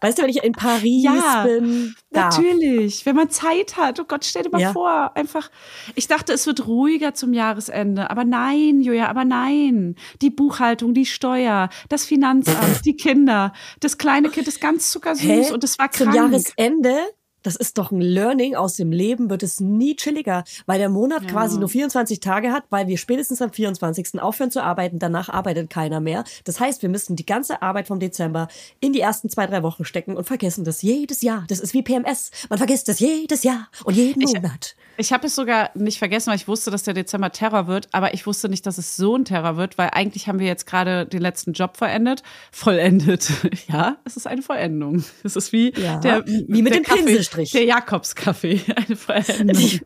Weißt 0.00 0.18
du, 0.18 0.22
wenn 0.22 0.30
ich 0.30 0.42
in 0.42 0.52
Paris 0.52 1.04
Ja, 1.04 1.44
bin, 1.46 1.94
da. 2.10 2.22
Natürlich, 2.28 3.04
wenn 3.06 3.16
man 3.16 3.30
Zeit 3.30 3.76
hat. 3.76 4.00
Oh 4.00 4.04
Gott, 4.04 4.24
stell 4.24 4.42
dir 4.42 4.50
mal 4.50 4.60
Ja. 4.60 4.72
vor, 4.72 5.16
einfach. 5.16 5.50
Ich 5.94 6.08
dachte, 6.08 6.32
es 6.32 6.46
wird 6.46 6.66
ruhiger 6.66 7.14
zum 7.14 7.32
Jahresende, 7.32 8.10
aber 8.10 8.24
nein, 8.24 8.80
Julia, 8.80 9.08
aber 9.08 9.24
nein. 9.24 9.96
Die 10.22 10.30
Buchhaltung, 10.30 10.94
die 10.94 11.06
Steuer, 11.06 11.68
das 11.88 12.04
Finanzamt, 12.04 12.84
die 12.84 12.96
Kinder, 12.96 13.52
das 13.80 13.98
kleine 13.98 14.28
Kind 14.30 14.48
ist 14.48 14.60
ganz 14.60 14.90
zuckersüß 14.90 15.48
Hä? 15.48 15.52
und 15.52 15.64
es 15.64 15.78
war 15.78 15.90
Zum 15.90 16.10
krank. 16.10 16.16
Jahresende, 16.32 16.96
das 17.44 17.54
ist 17.56 17.78
doch 17.78 17.92
ein 17.92 18.00
Learning 18.00 18.56
aus 18.56 18.74
dem 18.74 18.90
Leben, 18.90 19.30
wird 19.30 19.42
es 19.42 19.60
nie 19.60 19.94
chilliger, 19.94 20.44
weil 20.66 20.78
der 20.78 20.88
Monat 20.88 21.28
quasi 21.28 21.58
nur 21.58 21.68
24 21.68 22.18
Tage 22.18 22.50
hat, 22.50 22.64
weil 22.70 22.88
wir 22.88 22.98
spätestens 22.98 23.40
am 23.40 23.52
24. 23.52 24.20
aufhören 24.20 24.50
zu 24.50 24.62
arbeiten, 24.62 24.98
danach 24.98 25.28
arbeitet 25.28 25.70
keiner 25.70 26.00
mehr. 26.00 26.24
Das 26.44 26.58
heißt, 26.58 26.82
wir 26.82 26.88
müssen 26.88 27.14
die 27.16 27.26
ganze 27.26 27.62
Arbeit 27.62 27.86
vom 27.86 28.00
Dezember 28.00 28.48
in 28.80 28.92
die 28.92 29.00
ersten 29.00 29.28
zwei, 29.28 29.46
drei 29.46 29.62
Wochen 29.62 29.84
stecken 29.84 30.16
und 30.16 30.24
vergessen 30.24 30.64
das 30.64 30.82
jedes 30.82 31.22
Jahr. 31.22 31.44
Das 31.48 31.60
ist 31.60 31.74
wie 31.74 31.82
PMS. 31.82 32.30
Man 32.48 32.58
vergisst 32.58 32.88
das 32.88 32.98
jedes 32.98 33.42
Jahr 33.42 33.68
und 33.84 33.94
jeden 33.94 34.22
Monat. 34.22 34.74
Ich 34.96 35.12
habe 35.12 35.26
es 35.26 35.34
sogar 35.34 35.70
nicht 35.74 35.98
vergessen, 35.98 36.30
weil 36.30 36.36
ich 36.36 36.48
wusste, 36.48 36.70
dass 36.70 36.84
der 36.84 36.94
Dezember 36.94 37.30
Terror 37.30 37.66
wird, 37.66 37.88
aber 37.92 38.14
ich 38.14 38.26
wusste 38.26 38.48
nicht, 38.48 38.64
dass 38.64 38.78
es 38.78 38.96
so 38.96 39.16
ein 39.16 39.24
Terror 39.24 39.56
wird, 39.56 39.76
weil 39.76 39.90
eigentlich 39.92 40.28
haben 40.28 40.38
wir 40.38 40.46
jetzt 40.46 40.66
gerade 40.66 41.04
den 41.04 41.20
letzten 41.20 41.52
Job 41.52 41.76
verendet. 41.76 42.22
Vollendet. 42.50 43.30
Ja, 43.68 43.96
es 44.04 44.16
ist 44.16 44.26
eine 44.26 44.42
Vollendung. 44.42 45.04
Es 45.22 45.36
ist 45.36 45.52
wie 45.52 45.72
Ja, 45.72 45.98
der 45.98 46.26
wie 46.26 46.62
mit 46.62 46.74
dem 46.74 46.82
Kaffee, 46.82 47.22
Pinselstrich. 47.34 47.50
Der 47.52 47.64
Jakobskaffee. 47.64 48.60
Eine 48.76 48.96
Vollendung. 48.96 49.80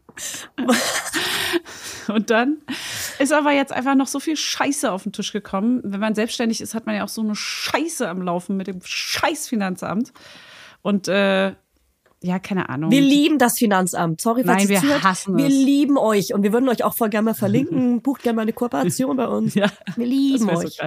Und 2.09 2.31
dann 2.31 2.57
ist 3.19 3.33
aber 3.33 3.53
jetzt 3.53 3.73
einfach 3.73 3.95
noch 3.95 4.07
so 4.07 4.19
viel 4.19 4.37
Scheiße 4.37 4.91
auf 4.91 5.03
den 5.03 5.13
Tisch 5.13 5.33
gekommen. 5.33 5.81
Wenn 5.85 6.01
man 6.01 6.15
selbstständig 6.15 6.61
ist, 6.63 6.75
hat 6.75 6.87
man 6.87 6.95
ja 6.97 7.05
auch 7.05 7.09
so 7.09 7.21
eine 7.21 7.35
Scheiße 7.35 8.09
am 8.09 8.23
Laufen 8.23 8.57
mit 8.57 8.67
dem 8.67 8.81
scheiß 8.83 9.47
Finanzamt. 9.47 10.13
Und 10.81 11.07
äh, 11.09 11.53
ja, 12.23 12.39
keine 12.41 12.69
Ahnung. 12.71 12.91
Wir 12.91 13.03
lieben 13.03 13.39
das 13.39 13.59
Finanzamt. 13.59 14.21
Sorry, 14.23 14.43
falls 14.45 14.63
Nein, 14.63 14.69
wir 14.71 14.81
zuhört. 14.81 15.03
hassen 15.03 15.37
Wir 15.37 15.47
es. 15.47 15.53
lieben 15.53 15.99
euch 15.99 16.33
und 16.33 16.43
wir 16.43 16.53
würden 16.53 16.69
euch 16.71 16.83
auch 16.83 16.95
voll 16.95 17.11
gerne 17.11 17.27
mal 17.27 17.35
verlinken. 17.35 18.01
Bucht 18.03 18.23
gerne 18.23 18.37
mal 18.37 18.43
eine 18.43 18.53
Kooperation 18.55 19.17
bei 19.17 19.27
uns. 19.29 19.55
Ja, 19.55 19.67
wir 19.97 20.07
lieben 20.07 20.49
euch. 20.49 20.77
so. 20.77 20.85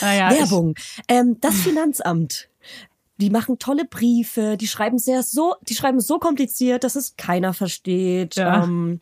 Naja, 0.00 0.30
ich- 0.32 0.38
Werbung. 0.40 0.74
Ähm, 1.08 1.38
das 1.40 1.56
Finanzamt. 1.56 2.48
Die 3.18 3.30
machen 3.30 3.58
tolle 3.58 3.84
Briefe, 3.86 4.56
die 4.58 4.68
schreiben 4.68 4.98
sehr 4.98 5.22
so, 5.22 5.54
die 5.62 5.74
schreiben 5.74 6.00
so 6.00 6.18
kompliziert, 6.18 6.84
dass 6.84 6.96
es 6.96 7.16
keiner 7.16 7.54
versteht. 7.54 8.36
Ja. 8.36 8.62
Ähm, 8.64 9.00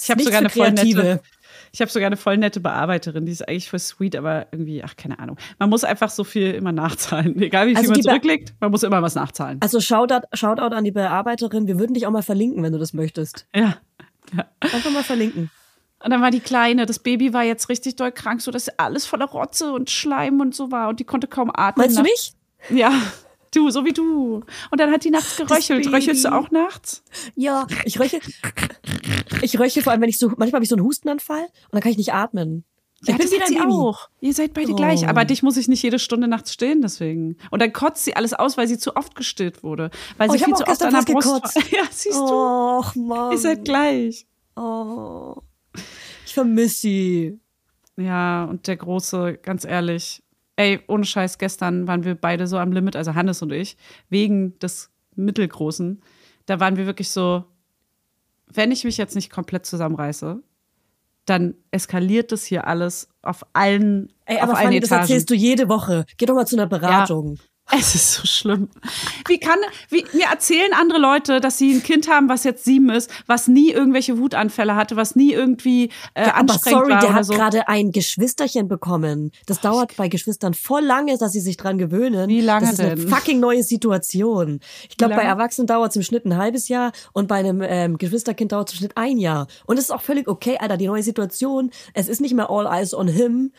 Ich 0.00 0.10
habe 0.10 0.22
sogar 0.22 0.38
eine 0.38 0.50
für 0.50 0.58
voll 0.60 0.72
Kreative. 0.72 1.02
nette, 1.02 1.22
ich 1.72 1.80
habe 1.80 1.90
sogar 1.90 2.06
eine 2.06 2.16
voll 2.16 2.36
nette 2.36 2.60
Bearbeiterin, 2.60 3.26
die 3.26 3.32
ist 3.32 3.46
eigentlich 3.46 3.68
voll 3.68 3.80
sweet, 3.80 4.14
aber 4.16 4.46
irgendwie, 4.52 4.82
ach, 4.84 4.96
keine 4.96 5.18
Ahnung. 5.18 5.36
Man 5.58 5.68
muss 5.68 5.82
einfach 5.84 6.10
so 6.10 6.22
viel 6.22 6.52
immer 6.52 6.72
nachzahlen. 6.72 7.36
Egal 7.42 7.66
wie 7.66 7.70
viel 7.70 7.78
Also 7.78 7.90
man 7.90 8.02
zurücklegt, 8.02 8.54
man 8.60 8.70
muss 8.70 8.82
immer 8.84 9.02
was 9.02 9.14
nachzahlen. 9.14 9.58
Also 9.60 9.80
Shoutout, 9.80 10.26
Shoutout 10.32 10.74
an 10.74 10.84
die 10.84 10.92
Bearbeiterin. 10.92 11.66
Wir 11.66 11.78
würden 11.78 11.94
dich 11.94 12.06
auch 12.06 12.12
mal 12.12 12.22
verlinken, 12.22 12.62
wenn 12.62 12.72
du 12.72 12.78
das 12.78 12.92
möchtest. 12.92 13.46
Ja. 13.54 13.78
Einfach 14.60 14.90
mal 14.90 15.02
verlinken. 15.04 15.50
Und 16.04 16.10
dann 16.10 16.20
war 16.22 16.30
die 16.30 16.40
Kleine, 16.40 16.86
das 16.86 16.98
Baby 16.98 17.32
war 17.32 17.42
jetzt 17.42 17.68
richtig 17.68 17.96
doll 17.96 18.12
krank, 18.12 18.40
so 18.42 18.50
dass 18.50 18.68
alles 18.78 19.06
voller 19.06 19.26
Rotze 19.26 19.72
und 19.72 19.90
Schleim 19.90 20.40
und 20.40 20.54
so 20.54 20.70
war 20.70 20.88
und 20.88 21.00
die 21.00 21.04
konnte 21.04 21.26
kaum 21.26 21.50
atmen. 21.52 21.84
Meinst 21.86 21.98
du 21.98 22.02
mich? 22.02 22.32
Ja, 22.70 22.92
du, 23.56 23.70
so 23.70 23.84
wie 23.84 23.92
du. 23.92 24.42
Und 24.70 24.80
dann 24.80 24.90
hat 24.90 25.04
die 25.04 25.10
nachts 25.10 25.36
geröchelt. 25.36 25.90
Röchelst 25.92 26.24
du 26.24 26.32
auch 26.32 26.50
nachts? 26.50 27.02
Ja, 27.34 27.66
ich 27.84 27.98
röche. 27.98 28.20
Ich 29.42 29.58
röche 29.58 29.82
vor 29.82 29.92
allem, 29.92 30.02
wenn 30.02 30.08
ich 30.08 30.18
so, 30.18 30.28
manchmal 30.28 30.52
habe 30.54 30.64
ich 30.64 30.68
so 30.68 30.76
einen 30.76 30.84
Hustenanfall 30.84 31.42
und 31.42 31.72
dann 31.72 31.80
kann 31.80 31.90
ich 31.92 31.98
nicht 31.98 32.12
atmen. 32.14 32.64
Ich 33.02 33.08
Ja, 33.08 33.16
bin 33.18 33.30
wieder 33.30 33.46
sie 33.46 33.60
auch. 33.60 34.08
Ihr 34.20 34.32
seid 34.32 34.54
beide 34.54 34.72
Oh. 34.72 34.76
gleich. 34.76 35.06
Aber 35.06 35.24
dich 35.26 35.42
muss 35.42 35.56
ich 35.58 35.68
nicht 35.68 35.82
jede 35.82 35.98
Stunde 35.98 36.28
nachts 36.28 36.52
stillen, 36.52 36.80
deswegen. 36.80 37.36
Und 37.50 37.60
dann 37.60 37.72
kotzt 37.72 38.04
sie 38.04 38.16
alles 38.16 38.32
aus, 38.32 38.56
weil 38.56 38.66
sie 38.68 38.78
zu 38.78 38.96
oft 38.96 39.14
gestillt 39.14 39.62
wurde. 39.62 39.90
Weil 40.16 40.28
Oh, 40.28 40.32
sie 40.32 40.36
ich 40.38 40.42
hab 40.44 40.48
viel 40.48 40.56
zu 40.56 40.66
oft 40.70 40.82
an 40.82 40.94
der 40.94 41.12
Brust 41.12 41.28
gekotzt. 41.28 41.56
Ja, 41.72 41.82
siehst 41.90 42.16
du. 42.18 42.24
Och, 42.24 42.94
Mann. 42.94 43.32
Ihr 43.32 43.38
seid 43.38 43.64
gleich. 43.64 44.26
Oh. 44.56 45.36
Ich 46.24 46.32
vermisse 46.32 46.76
sie. 46.80 47.40
Ja, 47.98 48.44
und 48.44 48.66
der 48.66 48.76
Große, 48.76 49.38
ganz 49.42 49.64
ehrlich, 49.64 50.22
ey, 50.56 50.80
ohne 50.88 51.04
Scheiß, 51.04 51.38
gestern 51.38 51.86
waren 51.86 52.04
wir 52.04 52.14
beide 52.14 52.46
so 52.46 52.58
am 52.58 52.72
Limit, 52.72 52.96
also 52.96 53.14
Hannes 53.14 53.42
und 53.42 53.52
ich, 53.52 53.76
wegen 54.08 54.58
des 54.58 54.90
Mittelgroßen. 55.14 56.02
Da 56.46 56.60
waren 56.60 56.76
wir 56.76 56.86
wirklich 56.86 57.10
so, 57.10 57.44
wenn 58.52 58.70
ich 58.70 58.84
mich 58.84 58.96
jetzt 58.96 59.14
nicht 59.14 59.30
komplett 59.30 59.66
zusammenreiße, 59.66 60.42
dann 61.26 61.54
eskaliert 61.72 62.30
das 62.32 62.44
hier 62.44 62.66
alles 62.66 63.08
auf 63.22 63.44
allen, 63.52 64.12
Ey, 64.26 64.36
auf 64.36 64.44
aber 64.44 64.56
allen 64.56 64.64
Fanny, 64.66 64.80
das 64.80 64.90
Etagen. 64.90 65.02
erzählst 65.02 65.30
du 65.30 65.34
jede 65.34 65.68
Woche. 65.68 66.06
Geh 66.16 66.26
doch 66.26 66.34
mal 66.34 66.46
zu 66.46 66.56
einer 66.56 66.66
Beratung. 66.66 67.38
Es 67.78 67.94
ist 67.96 68.12
so 68.14 68.26
schlimm. 68.26 68.68
Wie 69.26 69.38
kann, 69.40 69.58
wie, 69.90 70.04
mir 70.12 70.26
erzählen 70.26 70.72
andere 70.72 70.98
Leute, 71.00 71.40
dass 71.40 71.58
sie 71.58 71.74
ein 71.74 71.82
Kind 71.82 72.08
haben, 72.08 72.28
was 72.28 72.44
jetzt 72.44 72.64
sieben 72.64 72.90
ist, 72.90 73.10
was 73.26 73.48
nie 73.48 73.70
irgendwelche 73.72 74.18
Wutanfälle 74.18 74.76
hatte, 74.76 74.94
was 74.94 75.16
nie 75.16 75.32
irgendwie 75.32 75.90
äh, 76.14 76.26
Ja, 76.26 76.34
anstrengend 76.34 76.80
sorry, 76.80 76.92
war 76.92 77.00
der 77.00 77.08
oder 77.10 77.18
hat 77.18 77.24
so. 77.24 77.34
gerade 77.34 77.66
ein 77.68 77.90
Geschwisterchen 77.90 78.68
bekommen. 78.68 79.32
Das 79.46 79.60
dauert 79.60 79.96
bei 79.96 80.08
Geschwistern 80.08 80.54
voll 80.54 80.84
lange, 80.84 81.18
dass 81.18 81.32
sie 81.32 81.40
sich 81.40 81.56
dran 81.56 81.76
gewöhnen. 81.76 82.28
Wie 82.28 82.40
lange 82.40 82.66
das 82.66 82.74
ist 82.74 82.80
eine 82.80 82.94
denn? 82.94 83.08
fucking 83.08 83.40
neue 83.40 83.64
Situation. 83.64 84.60
Ich 84.88 84.96
glaube, 84.96 85.16
bei? 85.16 85.22
Erwachsenen 85.22 85.66
dauert 85.66 85.90
es 85.90 85.96
im 85.96 86.02
Schnitt 86.02 86.24
ein 86.24 86.36
halbes 86.36 86.68
Jahr 86.68 86.92
und 87.12 87.26
bei 87.26 87.36
einem 87.36 87.62
ähm, 87.62 87.98
Geschwisterkind 87.98 88.52
dauert 88.52 88.68
es 88.68 88.74
im 88.74 88.78
Schnitt 88.78 88.96
ein 88.96 89.18
Jahr. 89.18 89.48
Und 89.66 89.76
es 89.78 89.86
ist 89.86 89.90
auch 89.90 90.02
völlig 90.02 90.28
okay, 90.28 90.56
Alter, 90.58 90.76
die 90.76 90.86
neue 90.86 91.02
Situation. 91.02 91.70
Es 91.94 92.06
ist 92.08 92.20
nicht 92.20 92.34
mehr 92.34 92.48
all 92.48 92.66
eyes 92.66 92.94
on 92.94 93.08
him. 93.08 93.52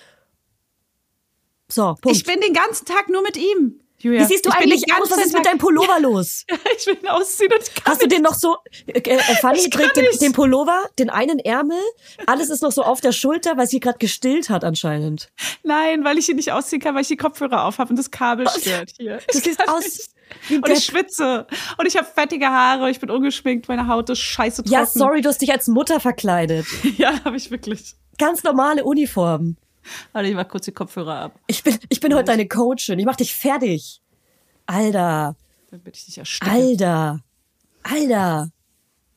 So, 1.69 1.95
Punkt. 2.01 2.17
Ich 2.17 2.23
bin 2.23 2.39
den 2.39 2.53
ganzen 2.53 2.85
Tag 2.85 3.09
nur 3.09 3.21
mit 3.21 3.35
ihm. 3.35 3.81
Julia. 3.99 4.21
Wie 4.21 4.25
siehst 4.25 4.45
du 4.45 4.51
eigentlich 4.51 4.85
aus? 4.93 5.09
Was 5.09 5.25
ist 5.25 5.33
mit 5.33 5.45
deinem 5.45 5.57
Pullover 5.57 5.99
los? 6.01 6.45
Ich 6.77 6.85
will 6.85 6.97
ihn 7.01 7.07
ausziehen 7.07 7.51
und 7.51 7.63
ich 7.63 7.73
kann 7.73 7.93
Hast 7.93 8.01
du 8.01 8.07
den 8.07 8.21
noch 8.21 8.35
so, 8.35 8.57
äh, 8.85 8.99
äh, 8.99 9.17
Fanny 9.41 9.69
trägt 9.69 9.97
den, 9.97 10.05
den 10.21 10.33
Pullover, 10.33 10.85
den 10.99 11.09
einen 11.09 11.39
Ärmel, 11.39 11.79
alles 12.27 12.49
ist 12.49 12.61
noch 12.61 12.71
so 12.71 12.83
auf 12.83 13.01
der 13.01 13.11
Schulter, 13.11 13.57
weil 13.57 13.67
sie 13.67 13.79
gerade 13.79 13.97
gestillt 13.97 14.49
hat 14.49 14.63
anscheinend. 14.63 15.29
Nein, 15.63 16.03
weil 16.03 16.17
ich 16.17 16.29
ihn 16.29 16.35
nicht 16.35 16.51
ausziehen 16.51 16.81
kann, 16.81 16.93
weil 16.93 17.01
ich 17.01 17.07
die 17.07 17.17
Kopfhörer 17.17 17.65
auf 17.65 17.79
habe 17.79 17.89
und 17.89 17.95
das 17.97 18.11
Kabel 18.11 18.47
stört 18.49 18.91
hier. 18.97 19.19
Du 19.31 19.39
siehst 19.39 19.67
aus 19.67 20.09
wie 20.47 20.57
Und 20.57 20.69
ich 20.69 20.85
schwitze. 20.85 21.47
Und 21.77 21.85
ich 21.85 21.97
habe 21.97 22.07
fettige 22.07 22.47
Haare, 22.47 22.89
ich 22.89 22.99
bin 22.99 23.09
ungeschminkt, 23.09 23.67
meine 23.67 23.87
Haut 23.87 24.09
ist 24.09 24.19
scheiße 24.19 24.63
trocken. 24.63 24.73
Ja, 24.73 24.85
sorry, 24.85 25.21
du 25.21 25.29
hast 25.29 25.41
dich 25.41 25.51
als 25.51 25.67
Mutter 25.67 25.99
verkleidet. 25.99 26.65
Ja, 26.97 27.23
habe 27.25 27.37
ich 27.37 27.51
wirklich. 27.51 27.95
Ganz 28.17 28.43
normale 28.43 28.83
Uniform. 28.83 29.57
Warte, 30.11 30.29
ich 30.29 30.35
mach 30.35 30.47
kurz 30.47 30.65
die 30.65 30.71
Kopfhörer 30.71 31.21
ab, 31.21 31.39
Ich 31.47 31.63
bin, 31.63 31.77
ich 31.89 31.99
bin 31.99 32.13
heute 32.13 32.25
deine 32.25 32.47
Coachin. 32.47 32.99
Ich 32.99 33.05
mach 33.05 33.15
dich 33.15 33.35
fertig. 33.35 34.01
Alter, 34.65 35.35
damit 35.71 35.95
ich 35.95 36.05
dich 36.05 36.17
ersticke. 36.17 36.51
Alter, 36.51 37.19
Alter, 37.83 38.49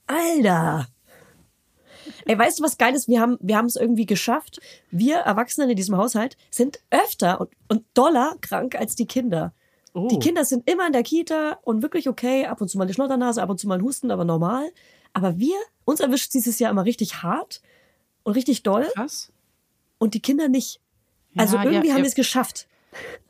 Alter. 0.06 0.86
Ey, 2.26 2.38
weißt 2.38 2.58
du, 2.58 2.62
was 2.62 2.78
geil 2.78 2.94
ist? 2.94 3.08
Wir 3.08 3.20
haben, 3.20 3.38
wir 3.40 3.56
haben 3.56 3.66
es 3.66 3.76
irgendwie 3.76 4.06
geschafft. 4.06 4.60
Wir 4.90 5.16
Erwachsenen 5.16 5.70
in 5.70 5.76
diesem 5.76 5.96
Haushalt 5.96 6.36
sind 6.50 6.80
öfter 6.90 7.40
und, 7.40 7.50
und 7.68 7.84
doller 7.94 8.36
krank 8.40 8.74
als 8.76 8.94
die 8.94 9.06
Kinder. 9.06 9.52
Oh. 9.94 10.08
Die 10.08 10.18
Kinder 10.18 10.44
sind 10.44 10.68
immer 10.70 10.86
in 10.86 10.92
der 10.92 11.02
Kita 11.02 11.58
und 11.62 11.82
wirklich 11.82 12.08
okay. 12.08 12.46
Ab 12.46 12.60
und 12.60 12.68
zu 12.68 12.78
mal 12.78 12.84
eine 12.84 12.94
Schnotternase, 12.94 13.42
ab 13.42 13.50
und 13.50 13.58
zu 13.58 13.66
mal 13.66 13.78
ein 13.78 13.82
Husten, 13.82 14.10
aber 14.10 14.24
normal. 14.24 14.70
Aber 15.12 15.38
wir, 15.38 15.56
uns 15.84 16.00
erwischt 16.00 16.32
dieses 16.34 16.58
Jahr 16.58 16.70
immer 16.70 16.84
richtig 16.84 17.22
hart 17.22 17.60
und 18.22 18.34
richtig 18.34 18.62
doll 18.62 18.86
Krass. 18.94 19.32
Und 20.00 20.14
die 20.14 20.21
Kinder 20.21 20.49
nicht. 20.49 20.80
Also 21.37 21.57
Ja, 21.57 21.62
irgendwie 21.62 21.88
ja, 21.88 21.95
haben 21.95 22.02
wir 22.02 22.09
es 22.09 22.16
geschafft. 22.16 22.66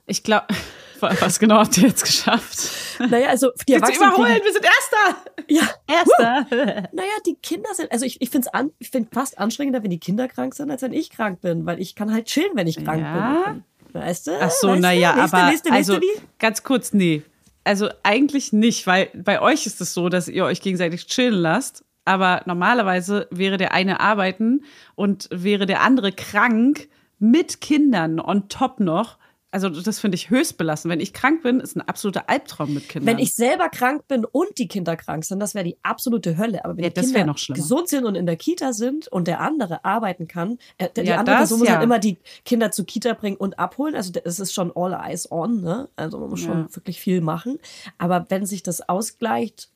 Ich 0.07 0.23
glaube, 0.23 0.47
Was 1.21 1.39
genau 1.39 1.57
habt 1.57 1.79
ihr 1.79 1.89
jetzt 1.89 2.05
geschafft? 2.05 2.59
Naja, 2.99 3.29
also 3.29 3.53
die 3.67 3.73
Jetzt 3.73 3.83
Erwachsenen. 3.85 4.09
überholen, 4.13 4.41
wir 4.45 4.53
sind 4.53 4.65
Erster! 4.67 5.33
Ja, 5.49 5.71
Erster! 5.89 6.89
Naja, 6.93 7.11
die 7.25 7.37
Kinder 7.37 7.71
sind, 7.75 7.91
also 7.91 8.05
ich, 8.05 8.21
ich 8.21 8.29
finde 8.29 8.49
es 8.49 8.53
an, 8.55 8.71
ich 8.79 8.91
find 8.91 9.09
fast 9.13 9.39
anstrengender, 9.39 9.83
wenn 9.83 9.91
die 9.91 9.99
Kinder 9.99 10.29
krank 10.29 10.55
sind, 10.55 10.71
als 10.71 10.83
wenn 10.83 10.93
ich 10.93 11.09
krank 11.11 11.41
bin, 11.41 11.65
weil 11.65 11.81
ich 11.81 11.95
kann 11.95 12.13
halt 12.13 12.27
chillen, 12.27 12.51
wenn 12.55 12.67
ich 12.67 12.85
krank 12.85 13.01
Ja. 13.03 13.45
bin. 13.47 13.65
Weißt 13.95 14.27
du? 14.27 14.33
Ach 14.41 14.51
so, 14.51 14.69
weißt 14.69 14.81
naja, 14.83 15.13
du? 15.15 15.21
nächste, 15.21 15.37
aber 15.39 15.51
nächste, 15.51 15.71
nächste, 15.71 15.93
also 15.95 16.03
wie? 16.03 16.21
ganz 16.39 16.63
kurz, 16.63 16.93
nee. 16.93 17.23
Also 17.65 17.89
eigentlich 18.03 18.53
nicht, 18.53 18.87
weil 18.87 19.09
bei 19.15 19.41
euch 19.41 19.65
ist 19.67 19.81
es 19.81 19.95
so, 19.95 20.11
dass 20.11 20.29
ihr 20.29 20.45
euch 20.45 20.61
gegenseitig 20.61 21.07
chillen 21.07 21.35
lasst. 21.35 21.83
Aber 22.05 22.43
normalerweise 22.47 23.29
wäre 23.31 23.57
der 23.57 23.73
eine 23.73 24.01
arbeiten 24.01 24.65
und 24.95 25.29
wäre 25.31 25.67
der 25.67 25.83
andere 25.83 26.13
krank 26.13 26.89
mit 27.19 27.61
Kindern 27.61 28.19
on 28.21 28.49
top 28.49 28.81
noch. 28.81 29.19
Also 29.53 29.69
das 29.69 29.99
finde 29.99 30.15
ich 30.15 30.31
höchst 30.31 30.59
belastend. 30.59 30.93
Wenn 30.93 31.01
ich 31.01 31.13
krank 31.13 31.43
bin, 31.43 31.59
ist 31.59 31.77
ein 31.77 31.81
absoluter 31.81 32.31
Albtraum 32.31 32.73
mit 32.73 32.89
Kindern. 32.89 33.07
Wenn 33.17 33.19
ich 33.19 33.35
selber 33.35 33.69
krank 33.69 34.07
bin 34.07 34.25
und 34.25 34.59
die 34.59 34.69
Kinder 34.69 34.97
krank 34.97 35.25
sind, 35.25 35.41
das 35.41 35.57
wäre 35.57 35.65
die 35.65 35.77
absolute 35.83 36.39
Hölle. 36.39 36.65
Aber 36.65 36.77
wenn 36.77 36.85
Ja, 36.85 36.91
die 36.91 37.01
Kinder 37.01 37.35
gesund 37.49 37.89
sind 37.89 38.05
und 38.05 38.15
in 38.15 38.27
der 38.27 38.37
Kita 38.37 38.73
sind 38.73 39.09
und 39.09 39.27
der 39.27 39.41
andere 39.41 39.85
arbeiten 39.85 40.29
kann, 40.29 40.59
äh, 40.79 40.89
die 40.97 41.01
Ja, 41.03 41.17
andere 41.17 41.35
das 41.37 41.49
Person 41.49 41.59
muss 41.59 41.69
ja. 41.69 41.75
halt 41.75 41.83
immer 41.85 41.99
die 41.99 42.19
Kinder 42.45 42.71
zur 42.71 42.87
Kita 42.87 43.13
bringen 43.15 43.37
und 43.37 43.59
abholen. 43.59 43.97
Also 43.97 44.13
es 44.25 44.39
ist 44.39 44.55
schon 44.55 44.71
all 44.77 44.93
eyes 44.93 45.31
on, 45.33 45.61
ne? 45.61 45.89
Also 45.97 46.21
man 46.21 46.31
muss 46.31 46.41
schon 46.41 46.73
wirklich 46.75 47.01
viel 47.01 47.21
machen. 47.21 47.59
Aber 47.99 48.27
wenn 48.29 48.47
sich 48.47 48.63
das 48.63 48.89
ausgleicht, 48.89 49.69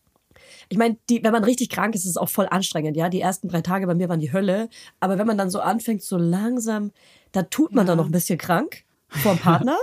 ich 0.69 0.79
meine, 0.79 0.97
wenn 1.09 1.33
man 1.33 1.45
richtig 1.45 1.69
krank 1.71 1.95
ist, 1.95 2.05
ist 2.05 2.11
es 2.11 2.17
auch 2.17 2.29
voll 2.29 2.47
anstrengend, 2.51 2.97
ja. 2.97 3.09
Die 3.09 3.21
ersten 3.21 3.49
drei 3.49 3.61
Tage 3.61 3.87
bei 3.87 3.95
mir 3.95 4.09
waren 4.09 4.21
die 4.21 4.33
Hölle. 4.33 4.69
Aber 5.01 5.19
wenn 5.19 5.27
man 5.27 5.39
dann 5.39 5.51
so 5.51 5.61
anfängt, 5.61 6.03
so 6.03 6.17
langsam, 6.17 6.93
da 7.33 7.43
tut 7.43 7.73
man 7.75 7.87
dann 7.87 7.97
noch 7.99 8.07
ein 8.07 8.13
bisschen 8.13 8.39
krank 8.39 8.85
vor 9.09 9.35
dem 9.35 9.41
Partner, 9.41 9.77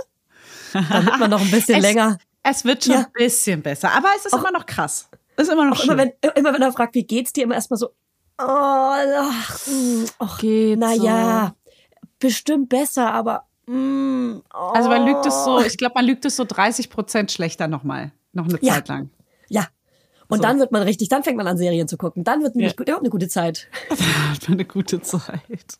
damit 0.72 1.18
man 1.18 1.30
noch 1.30 1.40
ein 1.40 1.50
bisschen 1.50 1.76
es, 1.76 1.82
länger. 1.82 2.18
Es 2.42 2.64
wird 2.64 2.84
schon 2.84 2.94
Ja. 2.94 3.00
ein 3.00 3.12
bisschen 3.14 3.62
besser, 3.62 3.92
aber 3.92 4.08
es 4.16 4.26
ist 4.26 4.34
immer 4.34 4.50
noch 4.52 4.66
krass. 4.66 5.08
Es 5.36 5.44
ist 5.48 5.52
immer 5.52 5.64
noch 5.66 5.78
Auch 5.78 5.84
immer 5.84 5.96
wenn, 5.96 6.12
immer 6.34 6.52
wenn 6.52 6.62
er 6.62 6.72
fragt, 6.72 6.94
wie 6.94 7.04
geht's 7.04 7.32
dir, 7.32 7.44
immer 7.44 7.54
erstmal 7.54 7.78
so, 7.78 7.86
oh, 7.88 7.92
ach, 8.38 9.66
mm, 9.66 10.04
ach 10.18 10.38
Geht 10.38 10.78
naja, 10.78 11.54
bestimmt 12.18 12.68
besser, 12.68 13.12
aber 13.12 13.46
mm, 13.66 14.38
oh. 14.54 14.56
Also 14.74 14.88
man 14.88 15.06
lügt 15.06 15.24
es 15.26 15.44
so, 15.44 15.60
ich 15.60 15.76
glaube, 15.78 15.94
man 15.96 16.04
lügt 16.04 16.24
es 16.24 16.36
so 16.36 16.44
30 16.44 16.90
Prozent 16.90 17.32
schlechter 17.32 17.68
nochmal. 17.68 18.12
Noch 18.32 18.46
eine 18.48 18.58
Ja. 18.62 18.74
Zeit 18.74 18.88
lang. 18.88 19.10
Ja. 19.48 19.66
Und 20.32 20.38
So. 20.38 20.42
dann 20.44 20.58
wird 20.58 20.72
man 20.72 20.82
richtig, 20.82 21.10
dann 21.10 21.22
fängt 21.22 21.36
man 21.36 21.46
an, 21.46 21.58
Serien 21.58 21.86
zu 21.88 21.98
gucken. 21.98 22.24
Dann 22.24 22.42
wird 22.42 22.54
nämlich 22.56 22.72
Ja. 22.72 22.76
gut, 22.76 22.86
überhaupt 22.88 23.02
eine 23.04 23.10
gute 23.10 23.28
Zeit. 23.28 23.68
hat 23.90 24.48
man 24.48 24.56
eine 24.56 24.64
gute 24.64 25.02
Zeit. 25.02 25.78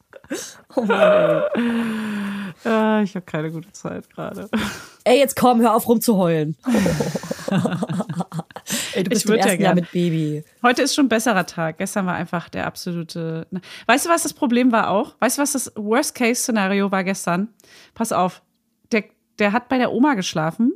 Oh 0.77 0.83
Mann, 0.83 1.43
ey. 1.55 2.71
Äh, 2.71 3.03
ich 3.03 3.15
habe 3.15 3.25
keine 3.25 3.51
gute 3.51 3.73
Zeit 3.73 4.11
gerade. 4.11 4.49
ey, 5.05 5.19
jetzt 5.19 5.37
komm, 5.37 5.61
hör 5.63 5.75
auf 5.75 5.89
rumzuheulen. 5.89 6.57
ey, 8.95 9.03
du 9.05 9.11
bist 9.11 9.23
Ich 9.23 9.25
im 9.25 9.31
würd 9.31 9.41
ja 9.41 9.47
ersten 9.47 9.63
Jahr 9.63 9.75
mit 9.75 9.91
Baby. 9.91 10.45
Heute 10.63 10.83
ist 10.83 10.95
schon 10.95 11.07
ein 11.07 11.09
besserer 11.09 11.47
Tag. 11.47 11.79
Gestern 11.79 12.05
war 12.07 12.15
einfach 12.15 12.49
der 12.51 12.67
absolute. 12.67 13.47
Weißt 13.87 14.05
du, 14.07 14.11
was 14.11 14.23
das 14.23 14.35
Problem 14.35 14.71
war 14.73 14.91
auch? 14.91 15.15
Weißt 15.19 15.39
du, 15.39 15.43
was 15.43 15.53
das 15.53 15.73
Worst-Case-Szenario 15.77 16.91
war 16.91 17.05
gestern? 17.05 17.49
Pass 17.95 18.13
auf. 18.13 18.43
Der, 18.93 19.05
der 19.39 19.53
hat 19.53 19.69
bei 19.69 19.79
der 19.79 19.93
Oma 19.93 20.15
geschlafen. 20.15 20.73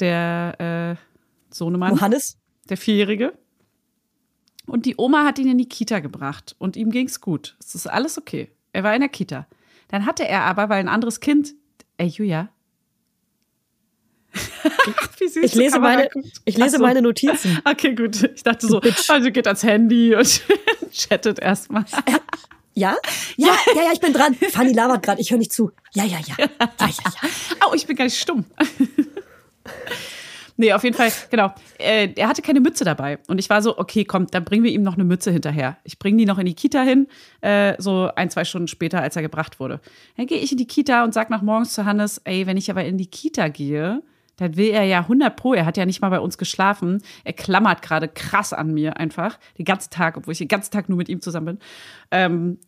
Der 0.00 0.96
äh, 0.98 1.54
Sohnemann. 1.54 1.94
Johannes? 1.94 2.38
Der 2.70 2.76
Vierjährige. 2.76 3.36
Und 4.66 4.84
die 4.86 4.94
Oma 4.98 5.24
hat 5.24 5.38
ihn 5.38 5.48
in 5.48 5.58
die 5.58 5.68
Kita 5.68 6.00
gebracht 6.00 6.56
und 6.58 6.76
ihm 6.76 6.90
ging's 6.90 7.20
gut. 7.20 7.56
Es 7.60 7.74
ist 7.74 7.86
alles 7.86 8.18
okay. 8.18 8.50
Er 8.72 8.82
war 8.82 8.94
in 8.94 9.00
der 9.00 9.08
Kita. 9.08 9.46
Dann 9.88 10.06
hatte 10.06 10.26
er 10.26 10.42
aber, 10.42 10.68
weil 10.68 10.80
ein 10.80 10.88
anderes 10.88 11.20
Kind, 11.20 11.54
ey 11.98 12.08
Julia. 12.08 12.48
Wie 15.18 15.28
süß 15.28 15.44
Ich 15.44 15.54
lese 15.54 15.78
meine, 15.78 16.08
ich 16.44 16.56
lese 16.56 16.76
so. 16.76 16.82
meine 16.82 17.00
Notizen. 17.00 17.58
Okay, 17.64 17.94
gut. 17.94 18.22
Ich 18.34 18.42
dachte 18.42 18.66
so, 18.66 18.80
Bitch. 18.80 19.08
also 19.08 19.30
geht 19.30 19.46
ans 19.46 19.62
Handy 19.62 20.14
und 20.14 20.42
chattet 20.92 21.38
erstmal. 21.38 21.84
Ja? 22.74 22.96
Ja, 23.36 23.56
ja, 23.74 23.82
ja, 23.82 23.92
ich 23.92 24.00
bin 24.00 24.12
dran. 24.12 24.34
Fanny 24.34 24.72
labert 24.72 25.02
gerade, 25.02 25.20
ich 25.20 25.30
höre 25.30 25.38
nicht 25.38 25.52
zu. 25.52 25.70
Ja, 25.94 26.04
ja, 26.04 26.18
ja. 26.26 26.34
Ja, 26.38 26.48
ja, 26.80 26.88
ja. 26.88 27.28
Oh, 27.66 27.74
ich 27.74 27.86
bin 27.86 27.96
gar 27.96 28.04
nicht 28.04 28.18
stumm. 28.20 28.44
Nee, 30.56 30.72
auf 30.72 30.84
jeden 30.84 30.96
Fall, 30.96 31.10
genau. 31.30 31.54
Äh, 31.78 32.10
er 32.16 32.28
hatte 32.28 32.42
keine 32.42 32.60
Mütze 32.60 32.84
dabei. 32.84 33.18
Und 33.28 33.38
ich 33.38 33.50
war 33.50 33.62
so, 33.62 33.78
okay, 33.78 34.04
komm, 34.04 34.26
dann 34.26 34.44
bringen 34.44 34.64
wir 34.64 34.72
ihm 34.72 34.82
noch 34.82 34.94
eine 34.94 35.04
Mütze 35.04 35.30
hinterher. 35.30 35.78
Ich 35.84 35.98
bringe 35.98 36.18
die 36.18 36.26
noch 36.26 36.38
in 36.38 36.46
die 36.46 36.54
Kita 36.54 36.82
hin, 36.82 37.06
äh, 37.40 37.74
so 37.78 38.10
ein, 38.14 38.30
zwei 38.30 38.44
Stunden 38.44 38.68
später, 38.68 39.00
als 39.00 39.16
er 39.16 39.22
gebracht 39.22 39.60
wurde. 39.60 39.80
Dann 40.16 40.26
gehe 40.26 40.38
ich 40.38 40.52
in 40.52 40.58
die 40.58 40.66
Kita 40.66 41.04
und 41.04 41.14
sag 41.14 41.30
nach 41.30 41.42
morgens 41.42 41.72
zu 41.72 41.84
Hannes, 41.84 42.20
ey, 42.24 42.46
wenn 42.46 42.56
ich 42.56 42.70
aber 42.70 42.84
in 42.84 42.98
die 42.98 43.06
Kita 43.06 43.48
gehe, 43.48 44.02
dann 44.36 44.56
will 44.56 44.68
er 44.68 44.84
ja 44.84 45.00
100 45.00 45.34
pro, 45.34 45.54
er 45.54 45.64
hat 45.64 45.76
ja 45.76 45.86
nicht 45.86 46.02
mal 46.02 46.10
bei 46.10 46.20
uns 46.20 46.36
geschlafen. 46.38 47.02
Er 47.24 47.32
klammert 47.32 47.82
gerade 47.82 48.08
krass 48.08 48.52
an 48.52 48.74
mir 48.74 48.98
einfach, 48.98 49.38
den 49.58 49.64
ganzen 49.64 49.90
Tag, 49.90 50.16
obwohl 50.16 50.32
ich 50.32 50.38
den 50.38 50.48
ganzen 50.48 50.72
Tag 50.72 50.88
nur 50.88 50.98
mit 50.98 51.08
ihm 51.08 51.20
zusammen 51.20 51.46
bin. 51.46 51.58
Ähm, 52.10 52.58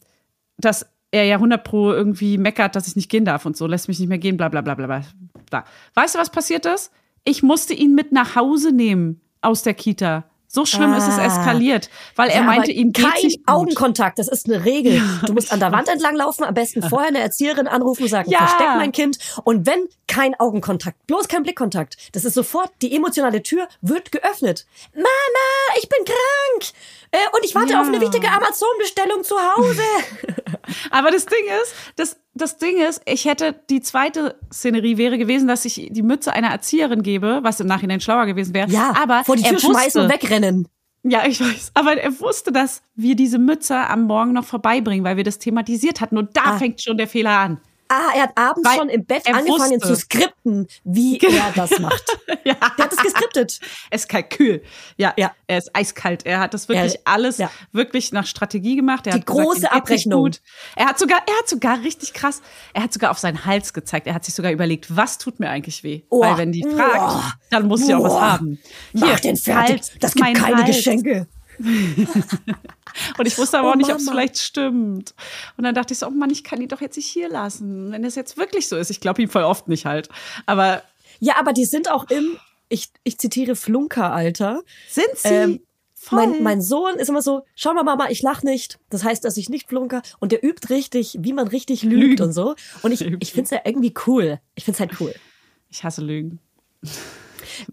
dass 0.57 0.87
er 1.11 1.25
ja 1.25 1.37
100 1.37 1.63
pro 1.65 1.93
irgendwie 1.93 2.39
meckert, 2.39 2.77
dass 2.77 2.87
ich 2.87 2.97
nicht 2.97 3.11
gehen 3.11 3.25
darf 3.25 3.47
und 3.47 3.57
so, 3.57 3.67
lässt 3.67 3.89
mich 3.89 3.99
nicht 3.99 4.09
mehr 4.09 4.19
gehen, 4.19 4.37
bla 4.37 4.49
bla 4.49 4.61
bla 4.61 4.75
bla. 4.75 5.03
bla. 5.51 5.65
Weißt 5.95 6.15
du, 6.15 6.19
was 6.19 6.31
passiert 6.31 6.67
ist? 6.67 6.93
Ich 7.29 7.43
musste 7.43 7.75
ihn 7.75 7.95
mit 7.95 8.11
nach 8.11 8.37
Hause 8.37 8.73
nehmen 8.73 9.21
aus 9.43 9.63
der 9.63 9.75
Kita. 9.75 10.25
So 10.51 10.65
schlimm 10.65 10.95
ist 10.95 11.07
es 11.07 11.19
Ah. 11.19 11.27
eskaliert, 11.27 11.91
weil 12.17 12.31
er 12.31 12.37
Ja, 12.37 12.43
meinte, 12.43 12.73
ihm 12.73 12.93
geht's 12.93 13.07
kein 13.07 13.23
nicht 13.23 13.45
gut. 13.47 13.55
Augenkontakt, 13.55 14.19
das 14.19 14.29
ist 14.29 14.47
eine 14.47 14.65
Regel. 14.65 15.03
Du 15.27 15.35
musst 15.35 15.53
an 15.53 15.61
der 15.61 15.73
Wand 15.73 15.89
entlang 15.89 16.17
laufen, 16.17 16.43
am 16.43 16.55
besten 16.55 16.83
vorher 16.83 17.09
eine 17.09 17.19
Erzieherin 17.19 17.69
anrufen 17.69 18.05
und 18.05 18.09
sagen, 18.09 18.31
Ja. 18.31 18.39
versteck 18.47 18.69
mein 18.79 18.93
Kind. 18.93 19.19
Und 19.45 19.67
wenn 19.67 19.87
kein 20.07 20.35
Augenkontakt, 20.41 21.07
bloß 21.07 21.29
kein 21.29 21.43
Blickkontakt, 21.43 21.99
das 22.13 22.25
ist 22.25 22.33
sofort, 22.33 22.71
die 22.81 22.97
emotionale 22.97 23.43
Tür 23.43 23.69
wird 23.83 24.11
geöffnet. 24.11 24.65
Mama, 24.95 25.77
ich 25.83 25.87
bin 25.91 26.03
krank. 26.07 26.73
Äh, 27.11 27.19
und 27.37 27.45
ich 27.45 27.55
warte 27.55 27.75
Ja. 27.75 27.83
auf 27.83 27.87
eine 27.89 28.01
wichtige 28.01 28.31
Amazon-Bestellung 28.31 29.25
zu 29.25 29.35
Hause. 29.37 29.83
Aber 30.91 31.11
das 31.11 31.27
Ding 31.27 31.45
ist, 31.63 31.75
das, 31.97 32.17
das 32.41 32.57
Ding 32.59 32.79
ist, 32.79 33.01
ich 33.05 33.25
hätte, 33.27 33.55
die 33.71 33.81
zweite 33.81 34.37
Szenerie 34.53 34.97
wäre 34.97 35.19
gewesen, 35.19 35.47
dass 35.49 35.65
ich 35.65 35.89
die 35.91 36.03
Mütze 36.03 36.33
einer 36.33 36.49
Erzieherin 36.49 37.03
gebe, 37.03 37.41
was 37.43 37.61
im 37.61 37.67
Nachhinein 37.67 38.01
schlauer 38.01 38.27
gewesen 38.27 38.55
wäre. 38.55 38.71
Ja, 38.71 38.95
aber 39.01 39.25
vor 39.25 39.37
die 39.37 39.43
Tür 39.43 39.59
schmeißen 39.59 40.03
und 40.03 40.11
wegrennen. 40.13 40.67
Ja, 41.05 41.25
ich 41.27 41.41
weiß. 41.41 41.71
Aber 41.75 41.97
er 41.97 42.19
wusste, 42.21 42.51
dass 42.53 42.83
wir 42.97 43.15
diese 43.15 43.39
Mütze 43.39 43.77
am 43.77 44.03
Morgen 44.05 44.33
noch 44.33 44.45
vorbeibringen, 44.45 45.05
weil 45.05 45.17
wir 45.17 45.25
das 45.25 45.39
thematisiert 45.39 46.01
hatten. 46.01 46.19
Und 46.19 46.37
da 46.37 46.43
Ah. 46.45 46.59
fängt 46.59 46.83
schon 46.83 46.97
der 46.99 47.07
Fehler 47.07 47.39
an. 47.39 47.61
Ah, 47.91 48.11
er 48.15 48.23
hat 48.25 48.33
abends 48.37 48.69
Weil 48.69 48.77
schon 48.79 48.89
im 48.91 49.05
Bett 49.07 49.23
er 49.27 49.35
angefangen 49.37 49.81
wusste. 49.81 49.89
zu 49.89 49.97
skripten, 49.97 50.69
wie 50.85 51.19
er 51.21 51.53
das 51.55 51.79
macht. 51.79 52.05
Ja. 52.45 52.55
Der 52.79 52.85
hat 52.87 52.93
es 52.93 52.99
geskriptet. 52.99 53.61
Er 53.91 53.97
ist 53.97 54.09
kalkül. 54.09 54.63
Ja, 54.97 55.13
Ja. 55.17 55.33
er 55.47 55.59
ist 55.59 55.75
eiskalt. 55.75 56.25
Er 56.25 56.41
hat 56.41 56.55
das 56.55 56.69
wirklich 56.69 56.95
Er- 56.95 57.01
alles 57.05 57.37
ja. 57.39 57.51
wirklich 57.73 58.13
nach 58.13 58.27
Strategie 58.27 58.77
gemacht. 58.77 59.07
Er 59.07 59.13
Die 59.13 59.19
hat 59.21 59.27
gesagt, 59.27 59.45
große 59.47 59.61
nicht 59.61 59.73
Abrechnung. 59.73 60.23
Gut. 60.25 60.41
Er 60.77 60.87
hat 60.87 60.99
sogar, 60.99 61.19
er 61.27 61.39
hat 61.39 61.49
sogar 61.49 61.83
richtig 61.83 62.15
krass, 62.15 62.41
er 62.73 62.83
hat 62.85 62.93
sogar 62.93 63.11
auf 63.11 63.19
seinen 63.19 63.45
Hals 63.45 63.73
gezeigt. 63.75 64.07
Er 64.07 64.15
hat 64.15 64.25
sich 64.25 64.35
sogar 64.35 64.51
überlegt, 64.53 64.95
was 64.97 65.19
tut 65.19 65.41
mir 65.41 65.51
eigentlich 65.51 65.83
weh? 65.83 66.03
Oh. 66.09 66.23
Weil 66.23 66.39
wenn 66.39 66.53
die 66.53 66.63
fragt, 66.63 66.99
Oh. 67.17 67.23
dann 67.51 67.67
muss 67.69 67.85
sie 67.87 67.95
auch 67.95 68.05
was 68.05 68.13
Oh. 68.15 68.21
haben. 68.21 68.59
Mach 68.95 69.21
den 69.21 69.37
fertig. 69.37 69.73
Hals, 69.75 69.93
das 70.01 70.15
gibt 70.15 70.35
keine 70.39 70.57
Hals. 70.59 70.67
Geschenke. 70.77 71.27
Und 73.19 73.27
ich 73.27 73.39
wusste 73.39 73.59
aber 73.59 73.69
Oh, 73.69 73.73
auch 73.73 73.77
nicht, 73.77 73.91
ob 73.91 73.99
es 73.99 74.09
vielleicht 74.09 74.39
stimmt. 74.39 75.15
Und 75.57 75.65
dann 75.65 75.75
dachte 75.75 75.93
ich 75.93 75.99
so, 75.99 76.07
oh 76.07 76.11
Mann, 76.11 76.31
ich 76.31 76.45
kann 76.45 76.61
ihn 76.61 76.69
doch 76.69 76.81
jetzt 76.81 76.97
nicht 76.97 77.09
hier 77.09 77.29
lassen. 77.29 77.93
Wenn 77.93 78.03
das 78.03 78.15
jetzt 78.15 78.37
wirklich 78.37 78.69
so 78.69 78.77
ist. 78.77 78.91
Ich 78.91 79.01
glaube 79.01 79.23
ihm 79.23 79.29
voll 79.29 79.45
oft 79.45 79.69
nicht 79.69 79.87
halt. 79.87 80.09
Aber 80.47 80.83
Ja, 81.21 81.37
aber 81.39 81.53
die 81.53 81.65
sind 81.65 81.91
auch 81.91 82.09
im, 82.11 82.39
ich, 82.69 82.89
ich 83.05 83.19
zitiere 83.19 83.57
Flunkeralter. 83.57 84.63
sind 84.89 85.17
sie? 85.17 85.29
Ähm. 85.29 85.61
Mein, 86.13 86.43
mein 86.45 86.63
Sohn 86.63 86.95
ist 86.95 87.09
immer 87.09 87.23
so, 87.23 87.43
schau 87.57 87.75
mal 87.75 87.83
Mama, 87.83 88.09
ich 88.09 88.23
lach 88.23 88.43
nicht. 88.45 88.79
Das 88.89 89.03
heißt, 89.03 89.25
dass 89.25 89.37
ich 89.37 89.49
nicht 89.49 89.69
flunker. 89.69 90.01
Und 90.21 90.31
der 90.31 90.45
übt 90.45 90.69
richtig, 90.73 91.19
wie 91.21 91.33
man 91.33 91.49
richtig 91.49 91.83
lügt 91.83 92.01
Lügen. 92.03 92.23
und 92.23 92.33
so. 92.33 92.55
Und 92.83 92.93
ich, 92.93 93.03
ich 93.03 93.33
finde 93.33 93.45
es 93.45 93.51
ja 93.51 93.61
irgendwie 93.65 93.93
cool. 94.07 94.39
Ich 94.55 94.65
finde 94.65 94.77
es 94.77 94.81
halt 94.81 95.01
cool. 95.01 95.13
ich 95.69 95.83
hasse 95.83 96.01
Lügen. 96.03 96.39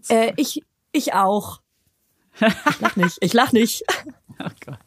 Äh, 0.08 0.32
ich, 0.36 0.62
ich 0.92 1.14
auch. 1.14 1.60
Ich 2.40 2.80
lach 2.80 2.96
nicht. 2.96 3.18
Ich 3.20 3.32
lach 3.32 3.52
nicht. 3.52 3.82
Oh 4.38 4.50
Gott. 4.66 4.78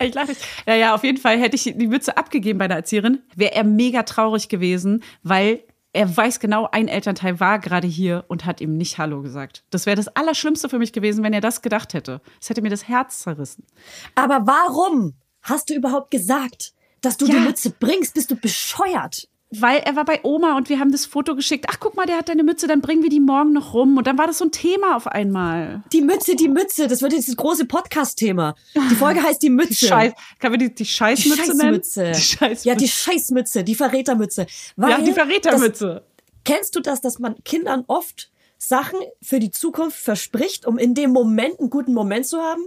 Ich 0.00 0.14
lache 0.14 0.28
nicht. 0.28 0.40
Ja, 0.66 0.74
ja, 0.74 0.94
auf 0.94 1.04
jeden 1.04 1.18
Fall 1.18 1.38
hätte 1.38 1.54
ich 1.54 1.64
die 1.64 1.86
Mütze 1.86 2.16
abgegeben 2.16 2.58
bei 2.58 2.66
der 2.66 2.78
Erzieherin, 2.78 3.20
wäre 3.36 3.52
er 3.54 3.62
mega 3.62 4.04
traurig 4.04 4.48
gewesen, 4.48 5.04
weil 5.22 5.64
er 5.92 6.16
weiß 6.16 6.40
genau, 6.40 6.66
ein 6.72 6.88
Elternteil 6.88 7.40
war 7.40 7.58
gerade 7.58 7.86
hier 7.86 8.24
und 8.28 8.46
hat 8.46 8.62
ihm 8.62 8.78
nicht 8.78 8.96
Hallo 8.96 9.20
gesagt. 9.20 9.64
Das 9.68 9.84
wäre 9.84 9.96
das 9.96 10.08
Allerschlimmste 10.08 10.70
für 10.70 10.78
mich 10.78 10.94
gewesen, 10.94 11.22
wenn 11.22 11.34
er 11.34 11.42
das 11.42 11.60
gedacht 11.60 11.92
hätte. 11.92 12.22
Es 12.40 12.48
hätte 12.48 12.62
mir 12.62 12.70
das 12.70 12.88
Herz 12.88 13.18
zerrissen. 13.18 13.66
Aber 14.14 14.46
warum 14.46 15.12
hast 15.42 15.68
du 15.68 15.74
überhaupt 15.74 16.10
gesagt, 16.10 16.72
dass 17.02 17.18
du 17.18 17.26
Ja. 17.26 17.34
die 17.34 17.40
Mütze 17.40 17.68
bringst? 17.68 18.14
Bist 18.14 18.30
du 18.30 18.36
bescheuert? 18.36 19.28
Weil 19.50 19.78
er 19.78 19.94
war 19.94 20.04
bei 20.04 20.20
Oma 20.24 20.56
und 20.56 20.68
wir 20.68 20.80
haben 20.80 20.90
das 20.90 21.06
Foto 21.06 21.36
geschickt. 21.36 21.66
Ach, 21.68 21.78
guck 21.78 21.94
mal, 21.94 22.06
der 22.06 22.18
hat 22.18 22.28
deine 22.28 22.42
Mütze, 22.42 22.66
dann 22.66 22.80
bringen 22.80 23.02
wir 23.02 23.10
die 23.10 23.20
morgen 23.20 23.52
noch 23.52 23.72
rum. 23.72 23.96
Und 23.96 24.06
dann 24.06 24.18
war 24.18 24.26
das 24.26 24.38
so 24.38 24.46
ein 24.46 24.50
Thema 24.50 24.96
auf 24.96 25.06
einmal. 25.06 25.84
Die 25.92 26.00
Mütze, 26.00 26.34
die 26.34 26.48
Mütze. 26.48 26.88
Das 26.88 27.02
wird 27.02 27.12
jetzt 27.12 27.28
das 27.28 27.36
große 27.36 27.66
Podcast-Thema. 27.66 28.56
Die 28.90 28.96
Folge 28.96 29.22
heißt 29.22 29.42
die 29.42 29.50
Mütze. 29.50 29.68
Die 29.80 29.86
Scheiß, 29.86 30.12
kann 30.40 30.50
man 30.50 30.58
die, 30.58 30.68
die 30.68 30.74
Die 30.74 30.84
Scheißmütze 30.84 31.56
nennen? 31.56 31.82
Scheißmütze. 31.82 32.12
Die 32.12 32.20
Scheißmütze. 32.20 32.68
Ja, 32.68 32.74
die 32.74 32.88
Scheißmütze, 32.88 33.64
die 33.64 33.74
Verrätermütze. 33.74 34.46
Weil 34.76 34.90
ja, 34.90 35.00
die 35.00 35.12
Verrätermütze. 35.12 36.02
Kennst 36.44 36.74
du 36.74 36.80
das, 36.80 37.00
dass 37.00 37.18
man 37.18 37.36
Kindern 37.44 37.84
oft 37.86 38.30
Sachen 38.58 38.98
für 39.22 39.38
die 39.38 39.50
Zukunft 39.50 39.98
verspricht, 39.98 40.66
um 40.66 40.78
in 40.78 40.94
dem 40.94 41.10
Moment 41.10 41.60
einen 41.60 41.70
guten 41.70 41.94
Moment 41.94 42.26
zu 42.26 42.38
haben 42.40 42.62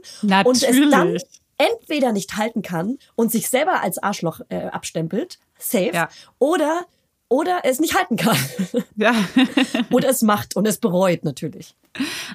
und 0.45 0.55
es 0.55 0.61
dann 0.61 0.89
Natürlich. 0.89 1.23
entweder 1.57 2.11
nicht 2.11 2.37
halten 2.37 2.61
kann 2.61 2.97
und 3.15 3.31
sich 3.31 3.49
selber 3.49 3.81
als 3.81 3.97
Arschloch 3.97 4.41
äh, 4.49 4.67
abstempelt, 4.67 5.39
safe, 5.59 5.91
Ja. 5.93 6.09
oder 6.39 6.85
oder 7.29 7.59
es 7.63 7.81
nicht 7.81 7.93
halten 7.93 8.15
kann 8.15 8.37
Ja, 8.95 9.13
oder 9.91 10.07
es 10.07 10.21
macht 10.21 10.55
und 10.55 10.65
es 10.65 10.77
bereut 10.77 11.25
natürlich. 11.25 11.75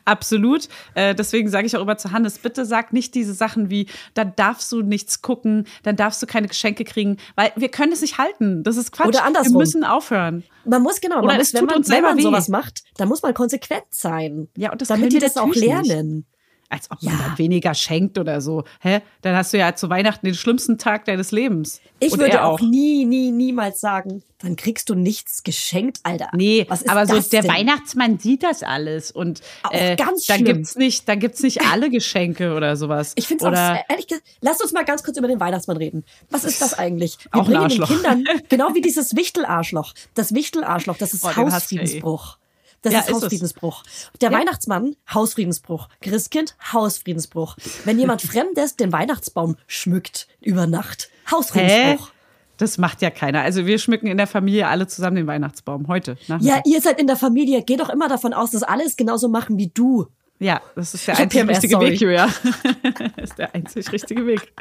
absolut. 0.05 0.69
Äh, 0.95 1.15
deswegen 1.15 1.49
sage 1.49 1.67
ich 1.67 1.75
auch 1.77 1.81
immer 1.81 1.97
zu 1.97 2.13
Hannes, 2.13 2.39
bitte 2.39 2.67
sag 2.67 2.93
nicht 2.93 3.15
diese 3.15 3.33
Sachen 3.33 3.71
wie, 3.71 3.87
dann 4.13 4.35
darfst 4.37 4.71
du 4.71 4.83
nichts 4.83 5.23
gucken, 5.23 5.67
dann 5.83 5.97
darfst 5.97 6.23
du 6.23 6.27
keine 6.27 6.47
Geschenke 6.49 6.85
kriegen, 6.85 7.17
weil 7.37 7.53
wir 7.57 7.71
können 7.71 7.93
es 7.93 8.03
nicht 8.03 8.19
halten. 8.19 8.65
Das 8.65 8.77
ist 8.77 8.93
Quatsch. 8.93 9.07
Oder 9.09 9.25
andersrum. 9.25 9.55
Wir 9.55 9.59
müssen 9.61 9.85
aufhören. 9.85 10.45
Man 10.67 10.83
muss 10.83 11.01
genau, 11.01 11.23
man 11.23 11.39
muss, 11.39 11.55
wenn 11.55 11.65
man, 11.65 11.89
wenn 11.89 12.03
man 12.03 12.19
sowas 12.21 12.49
macht, 12.49 12.83
dann 12.99 13.09
muss 13.09 13.23
man 13.23 13.33
konsequent 13.33 13.85
sein. 13.91 14.49
Ja, 14.57 14.73
und 14.73 14.81
das 14.83 14.89
damit 14.89 15.13
die 15.13 15.19
das 15.21 15.37
auch 15.39 15.47
natürlich 15.47 15.71
nicht. 15.95 16.27
Als 16.73 16.91
ob 16.91 17.03
man 17.03 17.13
Ja. 17.19 17.25
dann 17.27 17.37
weniger 17.39 17.75
schenkt 17.75 18.17
oder 18.19 18.41
so. 18.41 18.65
Hä? 18.81 19.01
Dann 19.21 19.37
hast 19.37 19.53
du 19.53 19.59
ja 19.59 19.75
zu 19.75 19.91
Weihnachten 19.91 20.25
den 20.25 20.35
schlimmsten 20.35 20.79
Tag 20.79 21.05
deines 21.05 21.31
Lebens. 21.31 21.83
Ich 21.99 22.13
Und 22.15 22.21
würde 22.21 22.39
er 22.39 22.47
auch 22.47 22.61
nie, 22.61 23.05
nie, 23.05 23.31
niemals 23.31 23.79
sagen, 23.79 24.23
dann 24.39 24.57
kriegst 24.57 24.89
du 24.89 24.95
nichts 24.95 25.43
geschenkt, 25.43 26.01
Alter. 26.03 26.29
Nee, 26.33 26.67
aber 26.87 27.07
so 27.07 27.21
der 27.21 27.43
denn? 27.43 27.51
Weihnachtsmann 27.51 28.19
sieht 28.19 28.43
das 28.43 28.63
alles 28.63 29.11
und 29.11 29.43
Auch 29.65 29.71
äh, 29.73 29.97
ganz 29.97 30.25
dann 30.25 30.39
schlimm. 30.39 30.47
gibt's 30.57 30.77
nicht, 30.77 31.07
dann 31.11 31.21
gibt's 31.21 31.43
nicht 31.43 31.61
alle 31.71 31.91
Geschenke 31.91 32.55
oder 32.55 32.75
sowas. 32.77 33.13
Ich 33.17 33.29
finde 33.29 33.45
es 33.45 33.49
auch, 33.59 33.77
ehrlich 33.91 34.07
gesagt, 34.07 34.27
lass 34.41 34.63
uns 34.63 34.73
mal 34.73 34.85
ganz 34.87 35.05
kurz 35.05 35.19
über 35.19 35.29
den 35.29 35.39
Weihnachtsmann 35.41 35.77
reden. 35.77 36.05
Was 36.31 36.45
ist 36.45 36.63
das 36.63 36.73
eigentlich? 36.73 37.19
Wir 37.31 37.41
Auch 37.43 37.45
bringen 37.45 37.69
den. 37.69 37.85
Kindern, 37.85 38.25
genau 38.49 38.75
wie 38.75 38.81
dieses 38.81 39.15
Wichtelarschloch. 39.15 39.93
Das 40.15 40.35
Wichtelarschloch, 40.35 40.97
das 40.97 41.13
ist 41.13 41.23
hasst 41.25 41.37
Hausfriedensbruch. 41.37 42.39
Das 42.83 42.93
Ja, 42.93 42.99
ist 43.01 43.09
ist 43.11 43.17
es. 43.17 43.23
Hausfriedensbruch. 43.23 43.83
Der 44.21 44.31
Ja. 44.31 44.39
Weihnachtsmann, 44.39 44.97
Hausfriedensbruch. 45.13 45.89
Christkind, 46.01 46.57
Hausfriedensbruch. 46.73 47.57
Wenn 47.85 47.99
jemand 47.99 48.23
Fremdes 48.23 48.77
den 48.77 48.93
Weihnachtsbaum 48.93 49.57
schmückt 49.67 50.27
über 50.41 50.67
Nacht, 50.67 51.09
Hä? 51.27 51.31
Hausfriedensbruch. 51.33 52.11
Das 52.59 52.79
macht 52.79 53.01
ja 53.03 53.11
keiner. 53.11 53.41
Also 53.43 53.67
wir 53.67 53.79
schmücken 53.79 54.07
in 54.07 54.17
der 54.19 54.27
Familie 54.27 54.69
alle 54.69 54.87
zusammen 54.87 55.17
den 55.17 55.27
Weihnachtsbaum 55.27 55.89
heute. 55.89 56.17
Ja, 56.41 56.61
ihr 56.65 56.81
seid 56.81 57.01
in 57.01 57.07
der 57.07 57.17
Familie. 57.17 57.63
Geh 57.65 57.77
doch 57.77 57.89
immer 57.89 58.09
davon 58.09 58.33
aus, 58.35 58.51
dass 58.51 58.63
alle 58.63 58.85
es 58.85 58.97
genauso 58.97 59.29
machen 59.29 59.59
wie 59.59 59.69
du. 59.69 60.07
Ja, 60.39 60.61
das 60.77 60.95
ist 60.95 61.07
der 61.07 61.15
Ich 61.15 61.21
einzig 61.21 61.41
PMS, 61.41 61.57
richtige 61.57 61.73
sorry. 61.73 61.91
Weg, 61.93 62.01
Julia. 62.01 62.27
das 63.17 63.31
ist 63.31 63.39
der 63.39 63.55
einzig 63.55 63.93
richtige 63.93 64.27
Weg. 64.27 64.53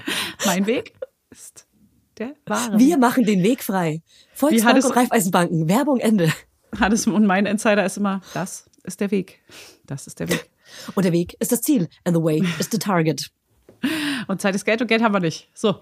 Mein 0.45 0.65
Weg 0.67 0.93
ist 1.31 1.65
der 2.17 2.33
wahre. 2.45 2.77
Wir 2.79 2.97
machen 2.97 3.23
den 3.25 3.43
Weg 3.43 3.63
frei. 3.63 4.01
Volksbank 4.33 4.83
und 4.85 4.95
Raiffeisenbanken. 4.95 5.67
Werbung 5.67 5.99
Ende. 5.99 6.31
Hannes 6.79 7.07
und 7.07 7.25
mein 7.25 7.45
Insider 7.45 7.85
ist 7.85 7.97
immer, 7.97 8.21
das 8.33 8.69
ist 8.83 8.99
der 8.99 9.11
Weg. 9.11 9.39
Das 9.85 10.07
ist 10.07 10.19
der 10.19 10.29
Weg. 10.29 10.49
Und 10.95 11.03
der 11.03 11.11
Weg 11.11 11.35
ist 11.39 11.51
das 11.51 11.61
Ziel. 11.61 11.89
And 12.05 12.15
the 12.15 12.23
way 12.23 12.43
is 12.59 12.69
the 12.71 12.79
target. 12.79 13.29
Und 14.27 14.41
Zeit 14.41 14.55
ist 14.55 14.65
Geld 14.65 14.81
und 14.81 14.87
Geld 14.87 15.01
haben 15.03 15.13
wir 15.13 15.19
nicht. 15.19 15.49
So. 15.53 15.81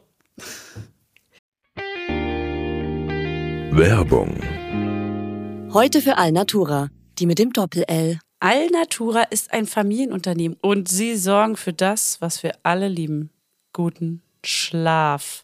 Werbung, 3.71 4.41
Heute 5.71 6.01
für 6.01 6.17
Alnatura, 6.17 6.89
die 7.19 7.27
mit 7.27 7.37
dem 7.37 7.53
Doppel-L. 7.53 8.19
Alnatura 8.39 9.23
ist 9.23 9.53
ein 9.53 9.67
Familienunternehmen 9.67 10.57
und 10.61 10.89
sie 10.89 11.15
sorgen 11.15 11.55
für 11.55 11.73
das, 11.73 12.19
was 12.21 12.41
wir 12.41 12.53
alle 12.63 12.87
lieben. 12.87 13.29
Guten 13.71 14.23
Schlaf. 14.43 15.43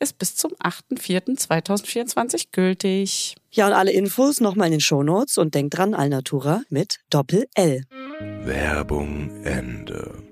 ist 0.00 0.18
bis 0.18 0.34
zum 0.34 0.52
8.4.2024 0.54 2.46
gültig. 2.52 3.36
Ja, 3.52 3.66
und 3.66 3.72
alle 3.74 3.92
Infos 3.92 4.40
nochmal 4.40 4.66
in 4.68 4.72
den 4.72 4.80
Shownotes 4.80 5.38
und 5.38 5.54
denkt 5.54 5.76
dran, 5.76 5.94
Alnatura 5.94 6.62
mit 6.70 7.00
Doppel-L. 7.10 7.84
Werbung 8.42 9.44
Ende. 9.44 10.22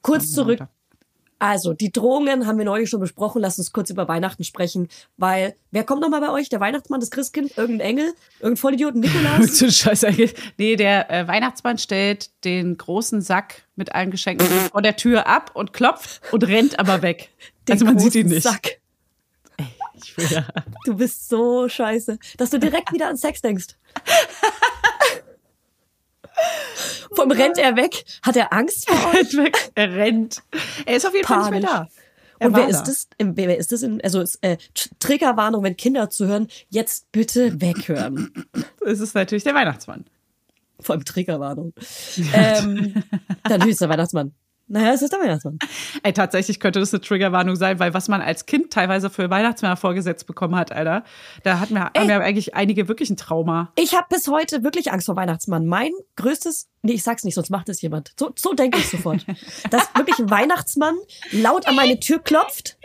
Kurz 0.00 0.32
zurück. 0.32 0.60
Also, 1.42 1.72
die 1.72 1.90
Drohungen 1.90 2.46
haben 2.46 2.56
wir 2.58 2.64
neulich 2.64 2.88
schon 2.88 3.00
besprochen. 3.00 3.42
Lasst 3.42 3.58
uns 3.58 3.72
kurz 3.72 3.90
über 3.90 4.06
Weihnachten 4.06 4.44
sprechen. 4.44 4.86
Weil, 5.16 5.56
wer 5.72 5.82
kommt 5.82 6.00
nochmal 6.00 6.20
bei 6.20 6.30
euch? 6.30 6.48
Der 6.48 6.60
Weihnachtsmann, 6.60 7.00
das 7.00 7.10
Christkind, 7.10 7.58
irgendein 7.58 7.88
Engel, 7.88 8.14
irgendein 8.38 8.58
Vollidioten 8.58 9.00
Nikolaus? 9.00 9.48
So 9.58 9.64
ein 9.64 9.72
Scheiß 9.72 10.04
eigentlich. 10.04 10.34
Nee, 10.56 10.76
der 10.76 11.10
äh, 11.10 11.26
Weihnachtsmann 11.26 11.78
stellt 11.78 12.30
den 12.44 12.76
großen 12.76 13.22
Sack 13.22 13.64
mit 13.74 13.92
allen 13.92 14.12
Geschenken 14.12 14.46
vor 14.70 14.82
der 14.82 14.94
Tür 14.94 15.26
ab 15.26 15.50
und 15.54 15.72
klopft 15.72 16.20
und 16.30 16.46
rennt 16.46 16.78
aber 16.78 17.02
weg. 17.02 17.30
Den 17.68 17.72
also 17.72 17.84
man 17.84 17.98
sieht 17.98 18.14
ihn 18.14 18.28
nicht. 18.28 18.42
Sack. 18.42 18.80
Ich 19.94 20.16
will 20.16 20.26
ja. 20.30 20.46
Du 20.84 20.96
bist 20.96 21.28
so 21.28 21.68
scheiße, 21.68 22.18
dass 22.36 22.50
du 22.50 22.58
direkt 22.58 22.92
wieder 22.92 23.08
an 23.08 23.16
Sex 23.16 23.40
denkst. 23.40 23.66
Vom 27.14 27.30
rennt 27.30 27.58
er 27.58 27.76
weg? 27.76 28.04
Hat 28.22 28.36
er 28.36 28.52
Angst 28.52 28.88
vor 28.88 29.14
euch? 29.14 29.52
Er 29.74 29.92
rennt. 29.94 30.42
Er 30.86 30.96
ist 30.96 31.06
auf 31.06 31.14
jeden 31.14 31.26
Fall 31.26 31.38
nicht 31.50 31.50
Panisch. 31.50 31.62
mehr 31.62 31.70
da. 31.84 31.88
Er 32.38 32.46
Und 32.48 32.56
wer 32.56 32.68
ist 32.68 32.78
da. 32.80 32.84
das? 32.84 33.08
Wer 33.18 33.58
ist 33.58 33.70
das? 33.70 33.82
In, 33.82 34.00
also 34.02 34.20
es, 34.20 34.36
äh, 34.36 34.56
Tr- 34.74 34.90
Triggerwarnung, 34.98 35.62
wenn 35.62 35.76
Kinder 35.76 36.10
zuhören, 36.10 36.48
jetzt 36.70 37.12
bitte 37.12 37.60
weghören. 37.60 38.32
Es 38.84 38.98
ist 38.98 39.14
natürlich 39.14 39.44
der 39.44 39.54
Weihnachtsmann. 39.54 40.06
Vor 40.80 40.96
allem 40.96 41.04
Triggerwarnung. 41.04 41.72
ähm, 42.34 43.04
dann 43.44 43.68
ist 43.68 43.80
der 43.80 43.88
Weihnachtsmann. 43.88 44.34
Naja, 44.72 44.94
es 44.94 45.02
ist 45.02 45.12
der 45.12 45.20
Weihnachtsmann. 45.20 45.58
Ey, 46.02 46.14
tatsächlich 46.14 46.58
könnte 46.58 46.80
das 46.80 46.94
eine 46.94 47.02
Triggerwarnung 47.02 47.56
sein, 47.56 47.78
weil 47.78 47.92
was 47.92 48.08
man 48.08 48.22
als 48.22 48.46
Kind 48.46 48.72
teilweise 48.72 49.10
für 49.10 49.28
Weihnachtsmänner 49.28 49.76
vorgesetzt 49.76 50.26
bekommen 50.26 50.56
hat, 50.56 50.72
Alter, 50.72 51.04
da 51.42 51.60
hat 51.60 51.70
mir, 51.70 51.90
haben 51.94 52.08
ja 52.08 52.20
eigentlich 52.20 52.54
einige 52.54 52.88
wirklich 52.88 53.10
ein 53.10 53.18
Trauma. 53.18 53.70
Ich 53.76 53.94
habe 53.94 54.06
bis 54.08 54.28
heute 54.28 54.64
wirklich 54.64 54.90
Angst 54.90 55.06
vor 55.06 55.16
Weihnachtsmann. 55.16 55.66
Mein 55.66 55.90
größtes, 56.16 56.70
nee, 56.80 56.94
ich 56.94 57.02
sag's 57.02 57.22
nicht, 57.22 57.34
sonst 57.34 57.50
macht 57.50 57.68
es 57.68 57.82
jemand. 57.82 58.12
So, 58.18 58.32
so 58.34 58.54
denke 58.54 58.78
ich 58.78 58.88
sofort. 58.88 59.26
Dass 59.70 59.94
wirklich 59.94 60.18
ein 60.18 60.30
Weihnachtsmann 60.30 60.94
laut 61.32 61.68
an 61.68 61.76
meine 61.76 62.00
Tür 62.00 62.20
klopft 62.20 62.78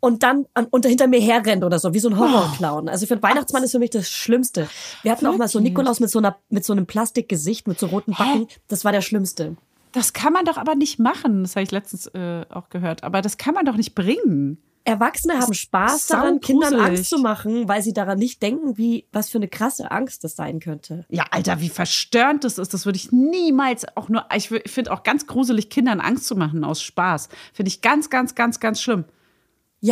und 0.00 0.22
dann 0.22 0.44
an, 0.52 0.66
unter 0.66 0.90
hinter 0.90 1.06
mir 1.06 1.20
herrennt 1.22 1.64
oder 1.64 1.78
so, 1.78 1.94
wie 1.94 1.98
so 1.98 2.10
ein 2.10 2.18
Horrorclown. 2.18 2.90
Also 2.90 3.04
ich 3.04 3.08
finde, 3.08 3.22
Weihnachtsmann 3.22 3.62
ist 3.62 3.72
für 3.72 3.78
mich 3.78 3.90
das 3.90 4.10
Schlimmste. 4.10 4.68
Wir 5.02 5.12
hatten 5.12 5.26
auch 5.26 5.38
mal 5.38 5.48
so 5.48 5.60
Wirklich? 5.60 5.72
Nikolaus 5.72 5.98
mit 5.98 6.10
so 6.10 6.18
einer, 6.18 6.36
mit 6.50 6.66
so 6.66 6.74
einem 6.74 6.84
Plastikgesicht, 6.84 7.66
mit 7.66 7.80
so 7.80 7.86
roten 7.86 8.12
Backen. 8.12 8.48
Das 8.68 8.84
war 8.84 8.92
der 8.92 9.00
Schlimmste. 9.00 9.56
Das 9.96 10.12
kann 10.12 10.34
man 10.34 10.44
doch 10.44 10.58
aber 10.58 10.74
nicht 10.74 10.98
machen. 10.98 11.42
Das 11.42 11.56
habe 11.56 11.62
ich 11.62 11.70
letztens 11.70 12.06
äh, 12.08 12.44
auch 12.50 12.68
gehört. 12.68 13.02
Aber 13.02 13.22
das 13.22 13.38
kann 13.38 13.54
man 13.54 13.64
doch 13.64 13.78
nicht 13.78 13.94
bringen. 13.94 14.58
Erwachsene 14.84 15.38
haben 15.38 15.54
Spaß 15.54 16.08
daran. 16.08 16.40
Kindern 16.42 16.74
Angst 16.74 17.08
zu 17.08 17.18
machen, 17.18 17.66
weil 17.66 17.80
sie 17.80 17.94
daran 17.94 18.18
nicht 18.18 18.42
denken, 18.42 18.76
wie, 18.76 19.06
was 19.10 19.30
für 19.30 19.38
eine 19.38 19.48
krasse 19.48 19.90
Angst 19.90 20.22
das 20.22 20.36
sein 20.36 20.60
könnte. 20.60 21.06
Ja, 21.08 21.24
Alter, 21.30 21.62
wie 21.62 21.70
verstörend 21.70 22.44
das 22.44 22.58
ist. 22.58 22.74
Das 22.74 22.84
würde 22.84 22.98
ich 22.98 23.10
niemals 23.10 23.86
auch 23.96 24.10
nur. 24.10 24.26
Ich 24.34 24.48
finde 24.48 24.92
auch 24.92 25.02
ganz 25.02 25.26
gruselig, 25.26 25.70
Kindern 25.70 26.00
Angst 26.00 26.26
zu 26.26 26.36
machen 26.36 26.62
aus 26.62 26.82
Spaß. 26.82 27.30
Finde 27.54 27.68
ich 27.68 27.80
ganz, 27.80 28.10
ganz, 28.10 28.34
ganz, 28.34 28.60
ganz 28.60 28.82
schlimm. 28.82 29.06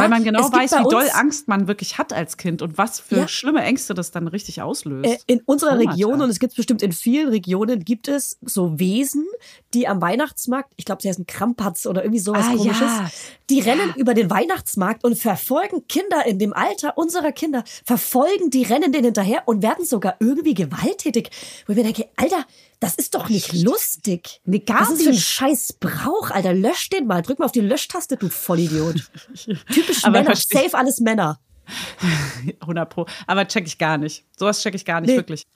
Weil 0.02 0.08
man 0.08 0.24
genau 0.24 0.50
weiß, 0.50 0.72
wie 0.72 0.88
doll 0.90 1.08
Angst 1.12 1.48
man 1.48 1.68
wirklich 1.68 1.98
hat 1.98 2.12
als 2.12 2.36
Kind 2.36 2.62
und 2.62 2.78
was 2.78 3.00
für 3.00 3.16
Ja. 3.18 3.28
schlimme 3.28 3.62
Ängste 3.62 3.94
das 3.94 4.10
dann 4.10 4.28
richtig 4.28 4.62
auslöst. 4.62 5.06
Äh, 5.06 5.18
In 5.26 5.40
unserer 5.46 5.70
Traumata. 5.76 5.90
Region, 5.92 6.20
und 6.22 6.30
es 6.30 6.38
gibt 6.38 6.54
bestimmt 6.56 6.82
in 6.82 6.92
vielen 6.92 7.28
Regionen, 7.28 7.84
gibt 7.84 8.08
es 8.08 8.38
so 8.42 8.78
Wesen, 8.78 9.26
die 9.72 9.86
am 9.88 10.00
Weihnachtsmarkt, 10.00 10.72
ich 10.76 10.84
glaube, 10.84 11.02
sie 11.02 11.08
heißen 11.08 11.26
Krampatz 11.26 11.86
oder 11.86 12.02
irgendwie 12.04 12.20
sowas 12.20 12.46
Ah, 12.48 12.56
komisches, 12.56 12.80
ja. 12.80 13.10
die 13.50 13.60
rennen 13.60 13.92
über 13.96 14.14
den 14.14 14.30
Weihnachtsmarkt 14.30 15.04
und 15.04 15.18
verfolgen 15.18 15.86
Kinder 15.88 16.24
in 16.26 16.38
dem 16.38 16.52
Alter 16.52 16.96
unserer 16.96 17.32
Kinder, 17.32 17.64
verfolgen 17.84 18.50
die, 18.50 18.62
rennen 18.62 18.92
denen 18.92 19.04
hinterher 19.06 19.42
und 19.46 19.62
werden 19.62 19.84
sogar 19.84 20.16
irgendwie 20.20 20.54
gewalttätig. 20.54 21.30
Wo 21.66 21.72
ich 21.72 21.76
mir 21.76 21.84
denke, 21.84 22.08
Alter, 22.16 22.44
das 22.80 22.94
ist 22.96 23.14
doch 23.14 23.28
nicht 23.28 23.52
lustig. 23.52 24.40
Nee, 24.44 24.58
gar 24.60 24.82
Was 24.82 24.90
ist 24.90 25.02
für 25.04 25.10
ein 25.10 25.16
scheiß 25.16 25.74
Brauch, 25.80 26.30
Alter? 26.30 26.52
Lösch 26.54 26.88
den 26.90 27.06
mal. 27.06 27.22
Drück 27.22 27.38
mal 27.38 27.46
auf 27.46 27.52
die 27.52 27.60
Löschtaste, 27.60 28.16
du 28.16 28.28
Vollidiot. 28.28 28.96
Typisch 29.72 30.04
Aber 30.04 30.22
Männer. 30.22 30.36
Safe 30.36 30.74
alles 30.74 31.00
Männer. 31.00 31.40
100 32.60 32.90
Pro. 32.90 33.06
Aber 33.26 33.46
check 33.48 33.66
ich 33.66 33.78
gar 33.78 33.96
nicht. 33.98 34.24
Sowas 34.36 34.60
check 34.62 34.74
ich 34.74 34.84
gar 34.84 35.00
nicht, 35.00 35.10
Nee. 35.10 35.16
wirklich. 35.16 35.46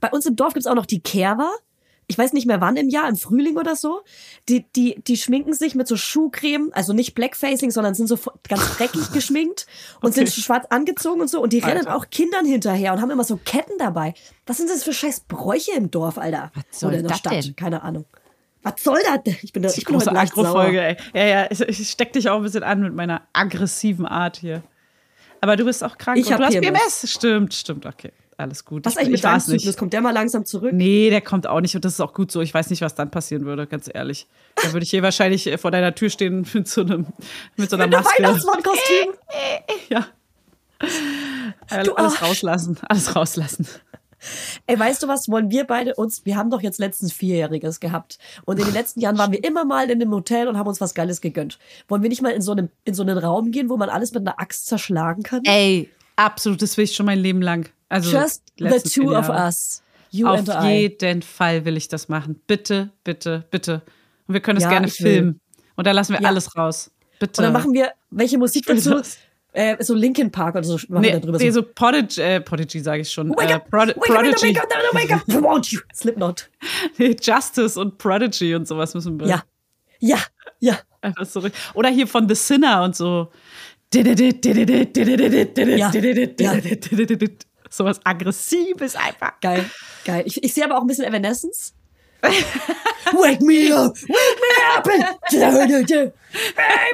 Bei 0.00 0.10
uns 0.10 0.26
im 0.26 0.36
Dorf 0.36 0.54
gibt's 0.54 0.66
auch 0.66 0.74
noch 0.74 0.86
die 0.86 1.00
Kerwa. 1.00 1.50
Ich 2.06 2.18
weiß 2.18 2.32
nicht 2.32 2.46
mehr 2.46 2.60
wann 2.60 2.76
im 2.76 2.88
Jahr, 2.88 3.08
im 3.08 3.16
Frühling 3.16 3.56
oder 3.56 3.76
so. 3.76 4.02
Die, 4.48 4.64
die, 4.76 5.02
die 5.06 5.16
schminken 5.16 5.52
sich 5.54 5.74
mit 5.74 5.88
so 5.88 5.96
Schuhcreme, 5.96 6.70
also 6.72 6.92
nicht 6.92 7.14
Blackfacing, 7.14 7.70
sondern 7.70 7.94
sind 7.94 8.08
so 8.08 8.18
ganz 8.48 8.76
dreckig 8.76 9.10
geschminkt 9.12 9.66
und 10.00 10.10
Okay. 10.10 10.26
sind 10.26 10.44
schwarz 10.44 10.66
angezogen 10.70 11.20
und 11.20 11.28
so. 11.28 11.40
Und 11.42 11.52
die 11.52 11.60
rennen 11.60 11.86
Alter. 11.86 11.96
auch 11.96 12.10
Kindern 12.10 12.44
hinterher 12.46 12.92
und 12.92 13.00
haben 13.00 13.10
immer 13.10 13.24
so 13.24 13.36
Ketten 13.44 13.78
dabei. 13.78 14.14
Was 14.46 14.58
sind 14.58 14.68
das 14.70 14.84
für 14.84 14.92
scheiß 14.92 15.20
Bräuche 15.20 15.72
im 15.72 15.90
Dorf, 15.90 16.18
Alter? 16.18 16.52
Was 16.54 16.80
soll 16.80 16.88
oder 16.90 16.98
in 16.98 17.08
der 17.08 17.14
Stadt, 17.14 17.32
denn? 17.32 17.56
keine 17.56 17.82
Ahnung. 17.82 18.04
Was 18.62 18.82
soll 18.82 18.98
das 19.04 19.22
denn? 19.24 19.36
Ich 19.42 19.52
bin, 19.52 19.62
da, 19.62 19.68
ich 19.68 19.84
bin 19.84 19.94
große 19.94 20.10
Agro-Folge, 20.10 20.80
ey. 20.82 20.96
Ja, 21.14 21.24
ja, 21.26 21.46
ich, 21.50 21.60
ich 21.60 21.90
steck 21.90 22.12
dich 22.14 22.30
auch 22.30 22.36
ein 22.38 22.42
bisschen 22.42 22.62
an 22.62 22.80
mit 22.80 22.94
meiner 22.94 23.22
aggressiven 23.34 24.06
Art 24.06 24.36
hier. 24.38 24.62
Aber 25.42 25.56
du 25.56 25.66
bist 25.66 25.84
auch 25.84 25.98
krank 25.98 26.16
Ich 26.18 26.26
und 26.30 26.38
du 26.38 26.44
hast 26.44 26.54
PMS. 26.58 27.00
PMS. 27.02 27.10
Stimmt, 27.12 27.52
stimmt, 27.52 27.84
okay. 27.84 28.12
Alles 28.36 28.64
gut. 28.64 28.84
Was 28.84 28.94
Ich- 28.94 28.98
eigentlich 28.98 29.08
mit 29.10 29.18
ich 29.18 29.22
deinem 29.22 29.34
nicht. 29.36 29.46
Zyklus? 29.46 29.76
Kommt 29.76 29.92
der 29.92 30.00
mal 30.00 30.10
langsam 30.12 30.44
zurück? 30.44 30.72
Nee, 30.72 31.08
der 31.10 31.20
kommt 31.20 31.46
auch 31.46 31.60
nicht 31.60 31.74
und 31.76 31.84
das 31.84 31.92
ist 31.94 32.00
auch 32.00 32.12
gut 32.14 32.32
so. 32.32 32.40
Ich 32.40 32.52
weiß 32.52 32.68
nicht, 32.70 32.82
was 32.82 32.94
dann 32.94 33.10
passieren 33.10 33.44
würde, 33.44 33.66
ganz 33.66 33.88
ehrlich. 33.92 34.26
Da 34.62 34.72
würde 34.72 34.82
ich 34.84 34.90
hier 34.90 35.02
wahrscheinlich 35.02 35.46
äh, 35.46 35.56
vor 35.58 35.70
deiner 35.70 35.94
Tür 35.94 36.10
stehen 36.10 36.46
mit 36.54 36.66
so 36.68 36.80
einem 36.80 37.06
mit 37.56 37.70
so 37.70 37.76
einer 37.76 37.86
Mit 37.86 37.96
Maske. 37.98 38.22
Weihnachtsmannkostüm. 38.22 39.08
Ja. 39.88 40.06
All- 41.70 41.84
Du 41.84 41.94
Alles 41.94 42.12
Arsch. 42.14 42.22
rauslassen, 42.22 42.78
alles 42.88 43.14
rauslassen. 43.16 43.66
Ey, 44.66 44.78
weißt 44.78 45.02
du 45.02 45.08
was, 45.08 45.28
wollen 45.28 45.50
wir 45.50 45.64
beide 45.64 45.94
uns, 45.94 46.24
wir 46.24 46.36
haben 46.36 46.48
doch 46.50 46.62
jetzt 46.62 46.78
letztens 46.78 47.12
Vierjähriges 47.12 47.78
gehabt. 47.78 48.18
Und 48.46 48.58
in 48.58 48.64
den 48.64 48.72
letzten 48.72 49.00
Jahren 49.00 49.18
waren 49.18 49.32
wir 49.32 49.44
immer 49.44 49.64
mal 49.66 49.90
in 49.90 50.00
einem 50.00 50.12
Hotel 50.12 50.48
und 50.48 50.56
haben 50.56 50.66
uns 50.66 50.80
was 50.80 50.94
Geiles 50.94 51.20
gegönnt. 51.20 51.58
Wollen 51.88 52.02
wir 52.02 52.08
nicht 52.08 52.22
mal 52.22 52.30
in 52.32 52.40
so, 52.40 52.52
einem, 52.52 52.70
in 52.84 52.94
so 52.94 53.02
einen 53.02 53.18
Raum 53.18 53.50
gehen, 53.50 53.68
wo 53.68 53.76
man 53.76 53.90
alles 53.90 54.12
mit 54.12 54.22
einer 54.26 54.40
Axt 54.40 54.66
zerschlagen 54.66 55.22
kann? 55.22 55.42
Ey, 55.44 55.90
absolut, 56.16 56.62
das 56.62 56.76
will 56.78 56.84
ich 56.84 56.94
schon 56.96 57.04
mein 57.06 57.18
Leben 57.18 57.42
lang. 57.42 57.68
Also 57.94 58.10
Just 58.10 58.42
the 58.58 58.80
two 58.90 59.16
of 59.16 59.28
us. 59.28 59.80
You 60.10 60.26
Auf 60.26 60.38
and 60.38 60.48
I. 60.48 60.80
jeden 60.82 61.22
Fall 61.22 61.64
will 61.64 61.76
ich 61.76 61.86
das 61.86 62.08
machen. 62.08 62.40
Bitte, 62.48 62.90
bitte, 63.04 63.44
bitte. 63.52 63.82
Und 64.26 64.34
wir 64.34 64.40
können 64.40 64.56
es 64.56 64.64
Ja, 64.64 64.70
gerne 64.70 64.88
ich 64.88 65.00
will. 65.00 65.12
filmen. 65.12 65.40
Und 65.76 65.86
da 65.86 65.92
lassen 65.92 66.14
wir 66.14 66.20
Ja. 66.20 66.28
alles 66.28 66.56
raus. 66.56 66.90
Bitte. 67.20 67.40
Und 67.40 67.44
dann 67.44 67.52
machen 67.52 67.72
wir, 67.72 67.92
welche 68.10 68.36
Musik 68.36 68.66
dazu? 68.66 69.00
Äh, 69.52 69.76
so 69.84 69.94
Linkin 69.94 70.32
Park 70.32 70.56
oder 70.56 70.64
so 70.64 70.74
machen 70.88 71.02
nee, 71.02 71.08
wir 71.08 71.12
da 71.12 71.18
drüber. 71.20 71.38
nee, 71.38 71.50
so. 71.50 71.60
so 71.60 71.68
Prodigy, 71.72 72.20
äh, 72.20 72.40
Prodigy 72.40 72.80
sage 72.80 73.02
ich 73.02 73.10
schon. 73.10 73.30
Wake 73.30 73.50
äh, 73.50 73.54
up, 73.54 73.70
Prod 73.70 73.88
wake 73.90 73.96
up, 73.96 74.02
Prodigy. 74.04 74.48
wake 74.48 74.60
up, 74.60 74.68
wake 74.68 74.88
up, 74.88 74.94
wake 74.94 75.14
up, 75.14 75.22
we 75.28 75.40
want 75.40 75.70
you. 75.70 75.78
Slipknot. 75.94 76.50
Justice 76.98 77.78
und 77.78 77.96
Prodigy 77.98 78.56
und 78.56 78.66
sowas 78.66 78.92
müssen 78.94 79.20
wir. 79.20 79.28
Ja, 79.28 79.44
ja, 80.00 80.18
ja. 80.58 80.78
Einfach 81.00 81.26
so. 81.26 81.46
Oder 81.74 81.90
hier 81.90 82.08
von 82.08 82.28
The 82.28 82.34
Sinner 82.34 82.82
und 82.82 82.96
so. 82.96 83.30
Sowas 87.74 87.98
Aggressives 88.04 88.94
einfach. 88.94 89.40
Geil, 89.40 89.68
geil. 90.04 90.22
Ich, 90.26 90.44
ich 90.44 90.54
sehe 90.54 90.64
aber 90.64 90.78
auch 90.78 90.82
ein 90.82 90.86
bisschen 90.86 91.06
Evanescence. 91.06 91.74
wake 92.22 93.42
me 93.42 93.74
up, 93.74 93.96
wake 93.96 94.06
me 94.06 94.14
up. 94.76 94.86
Wake 94.86 95.00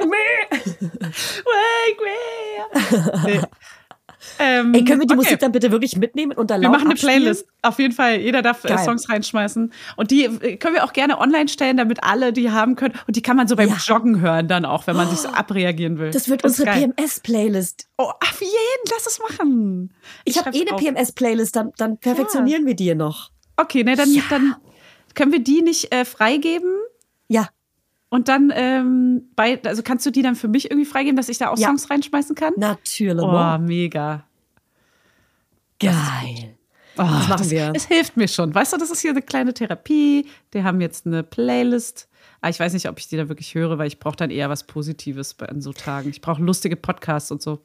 me. 0.07 0.17
Wake 1.45 2.01
me. 2.05 2.17
Nee. 3.27 3.43
Ähm, 4.39 4.75
Ey, 4.75 4.85
können 4.85 5.01
wir 5.01 5.07
die 5.07 5.15
okay. 5.15 5.25
Musik 5.25 5.39
dann 5.39 5.53
bitte 5.53 5.71
wirklich 5.71 5.97
mitnehmen 5.97 6.33
und 6.33 6.51
dann 6.51 6.61
Wir 6.61 6.69
machen 6.69 6.83
eine 6.83 6.93
abspielen? 6.93 7.23
Playlist. 7.23 7.47
Auf 7.63 7.79
jeden 7.79 7.95
Fall. 7.95 8.21
Jeder 8.21 8.43
darf 8.43 8.65
äh, 8.65 8.69
Geil. 8.69 8.79
Songs 8.79 9.09
reinschmeißen. 9.09 9.73
Und 9.97 10.11
die 10.11 10.25
äh, 10.25 10.57
können 10.57 10.75
wir 10.75 10.85
auch 10.85 10.93
gerne 10.93 11.19
online 11.19 11.49
stellen, 11.49 11.77
damit 11.77 12.03
alle 12.03 12.33
die 12.33 12.51
haben 12.51 12.77
können. 12.77 12.95
Und 13.07 13.17
die 13.17 13.23
kann 13.23 13.37
man 13.37 13.49
so 13.49 13.57
beim 13.57 13.69
Ja. 13.69 13.77
Joggen 13.77 14.21
hören 14.21 14.49
dann 14.49 14.65
auch, 14.65 14.87
wenn 14.87 14.97
man 14.97 15.09
sich 15.09 15.19
so 15.21 15.29
abreagieren 15.29 15.99
will. 15.99 16.11
Das 16.11 16.29
wird 16.29 16.43
ist 16.45 16.59
unsere. 16.61 16.77
PMS-Playlist. 16.77 17.89
Oh, 17.99 18.05
auf 18.05 18.41
jeden, 18.41 18.53
lass 18.91 19.07
es 19.07 19.19
machen. 19.21 19.93
Ich, 20.25 20.37
habe 20.39 20.53
schreib's 20.53 20.59
eh 20.59 20.69
eine. 20.69 20.95
PMS-Playlist, 20.95 21.57
dann, 21.57 21.73
dann 21.77 21.99
perfektionieren 21.99 22.67
wir 22.67 22.75
die 22.75 22.95
noch. 22.95 23.31
Okay, 23.57 23.85
ne, 23.85 23.97
dann, 23.97 24.09
dann 24.31 24.57
können 25.15 25.33
wir 25.33 25.41
die 25.41 25.63
nicht 25.63 25.93
äh, 25.95 26.05
freigeben. 26.05 26.71
Und 28.11 28.29
dann 28.29 28.53
ähm, 28.55 29.23
bei, 29.37 29.59
also 29.65 29.83
kannst 29.83 30.05
du 30.05 30.11
die 30.11 30.21
dann 30.23 30.35
für 30.35 30.49
mich 30.49 30.71
irgendwie 30.71 30.85
freigeben, 30.85 31.17
dass 31.17 31.29
ich 31.29 31.39
da 31.39 31.49
auch 31.49 31.57
Ja. 31.59 31.69
Songs 31.69 31.89
reinschmeißen 31.91 32.35
kann? 32.37 32.53
natürlich. 32.57 33.23
Oh, 33.25 33.59
mega. 33.59 34.25
Geil. 35.79 36.57
Oh, 36.99 37.03
Das 37.03 37.29
machen 37.29 37.39
das, 37.39 37.51
wir. 37.51 37.73
Es 37.75 37.87
hilft 37.87 38.17
mir 38.17 38.29
schon. 38.29 38.55
Weißt 38.55 38.73
du, 38.73 38.77
das 38.77 38.91
ist 38.91 39.01
hier 39.01 39.13
eine 39.13 39.23
kleine 39.23 39.55
Therapie. 39.55 40.27
Die 40.53 40.63
haben 40.63 40.81
jetzt 40.81 41.07
eine 41.07 41.23
Playlist. 41.23 42.09
Aber 42.41 42.51
ich 42.51 42.61
weiß 42.61 42.73
nicht, 42.75 42.89
ob 42.89 42.99
ich 42.99 43.09
die 43.09 43.17
da 43.17 43.29
wirklich 43.29 43.55
höre, 43.55 43.79
weil 43.79 43.87
ich 43.87 43.99
brauche 43.99 44.17
dann 44.17 44.31
eher 44.31 44.51
was 44.51 44.65
Positives 44.67 45.35
bei- 45.35 45.47
an 45.47 45.61
so 45.61 45.73
Tagen. 45.73 46.11
Ich 46.11 46.21
brauche 46.21 46.43
lustige 46.43 46.77
Podcasts 46.77 47.31
und 47.31 47.41
so. 47.43 47.61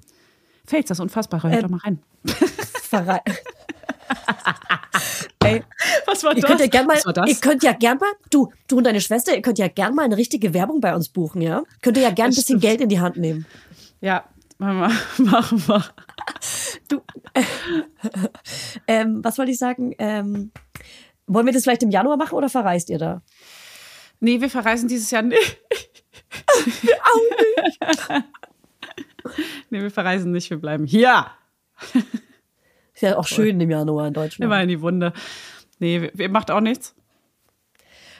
Fällt 0.65 0.89
das 0.89 0.99
Unfassbare? 0.99 1.49
Hört 1.49 1.59
Äh, 1.59 1.61
doch 1.63 1.69
mal 1.69 1.79
rein. 1.83 1.99
Ey, 5.43 5.63
Was 6.05 6.23
war 6.23 6.35
ihr 6.35 6.43
könnt 6.43 6.59
ja 6.59 6.67
gern 6.67 6.87
mal, 6.87 6.99
das? 7.01 7.29
ihr 7.29 7.35
könnt 7.35 7.63
ja 7.63 7.73
gern 7.73 7.97
mal, 7.97 8.09
du, 8.31 8.51
du 8.67 8.77
und 8.77 8.83
deine 8.85 9.01
Schwester, 9.01 9.35
ihr 9.35 9.41
könnt 9.41 9.59
ja 9.59 9.67
gern 9.67 9.95
mal 9.95 10.05
eine 10.05 10.17
richtige 10.17 10.53
Werbung 10.53 10.81
bei 10.81 10.95
uns 10.95 11.09
buchen, 11.09 11.41
ja? 11.41 11.63
Könnt 11.81 11.97
ihr 11.97 12.03
ja 12.03 12.11
gern 12.11 12.27
ein 12.27 12.31
Das 12.31 12.37
bisschen. 12.37 12.59
Geld 12.59 12.81
in 12.81 12.89
die 12.89 12.99
Hand 12.99 13.17
nehmen. 13.17 13.45
ja, 14.01 14.23
machen 14.57 15.63
wir. 15.67 15.85
Du, 16.87 17.01
ähm, 18.87 19.23
was 19.23 19.37
wollte 19.37 19.51
ich 19.51 19.57
sagen? 19.57 19.93
Ähm, 19.97 20.51
wollen 21.27 21.45
wir 21.45 21.53
das 21.53 21.63
vielleicht 21.63 21.83
im 21.83 21.89
Januar 21.91 22.17
machen 22.17 22.35
oder 22.35 22.49
verreist 22.49 22.89
ihr 22.89 22.99
da? 22.99 23.21
Nee, 24.19 24.41
wir 24.41 24.49
verreisen 24.49 24.87
dieses 24.87 25.11
Jahr 25.11 25.21
nicht. 25.23 25.57
nee, 29.69 29.81
wir 29.81 29.91
verreisen 29.91 30.31
nicht. 30.31 30.49
Wir 30.49 30.57
bleiben 30.57 30.85
hier. 30.85 31.25
Ist 32.95 33.01
ja 33.01 33.17
auch 33.17 33.27
schön 33.27 33.59
im 33.59 33.69
Januar 33.69 34.07
in 34.07 34.13
Deutschland. 34.13 34.45
Immer 34.45 34.61
in 34.63 34.69
die 34.69 34.81
Wunde. 34.81 35.13
Nee, 35.79 36.09
wir 36.13 36.29
macht 36.29 36.49
auch 36.49 36.61
nichts. 36.61 36.95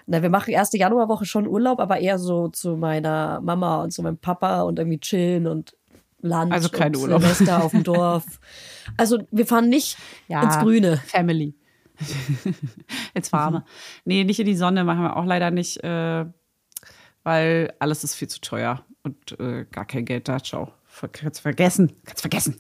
Na, 0.06 0.22
wir 0.22 0.30
machen 0.30 0.52
erste 0.52 0.78
Januarwoche 0.78 1.26
schon 1.26 1.48
Urlaub, 1.48 1.80
aber 1.80 2.00
eher 2.00 2.20
so 2.20 2.50
zu 2.50 2.78
meiner 2.78 3.42
Mama 3.42 3.82
und 3.82 3.92
zu 3.92 4.04
meinem 4.04 4.18
Papa 4.18 4.62
und 4.62 4.78
irgendwie 4.78 5.00
chillen 5.00 5.48
und 5.48 5.76
Land 6.20 6.52
Also 6.52 6.70
kein 6.70 6.96
Urlaub. 6.96 7.22
Silvester 7.22 7.64
auf 7.64 7.72
dem 7.72 7.84
Dorf. 7.86 8.26
Also 8.98 9.20
wir 9.32 9.48
fahren 9.48 9.70
nicht 9.70 9.98
ins 10.28 10.60
Grüne. 10.60 10.98
Family. 10.98 11.56
Ins 13.14 13.32
Warme. 13.32 13.64
Nee, 14.04 14.26
nicht 14.26 14.42
in 14.42 14.46
die 14.46 14.58
Sonne 14.58 14.84
machen 14.84 15.02
wir 15.02 15.16
auch 15.16 15.24
leider 15.24 15.50
nicht, 15.50 15.82
äh, 15.82 16.26
weil 17.24 17.74
alles 17.80 18.04
ist 18.04 18.16
viel 18.16 18.28
zu 18.28 18.42
teuer 18.42 18.84
und 19.04 19.40
äh, 19.40 19.66
gar 19.72 19.86
kein 19.86 20.04
Geld 20.04 20.28
da. 20.28 20.40
Ciao. 20.44 20.74
Kannst 21.14 21.40
vergessen. 21.40 21.94
Kannst 22.04 22.20
vergessen. 22.20 22.60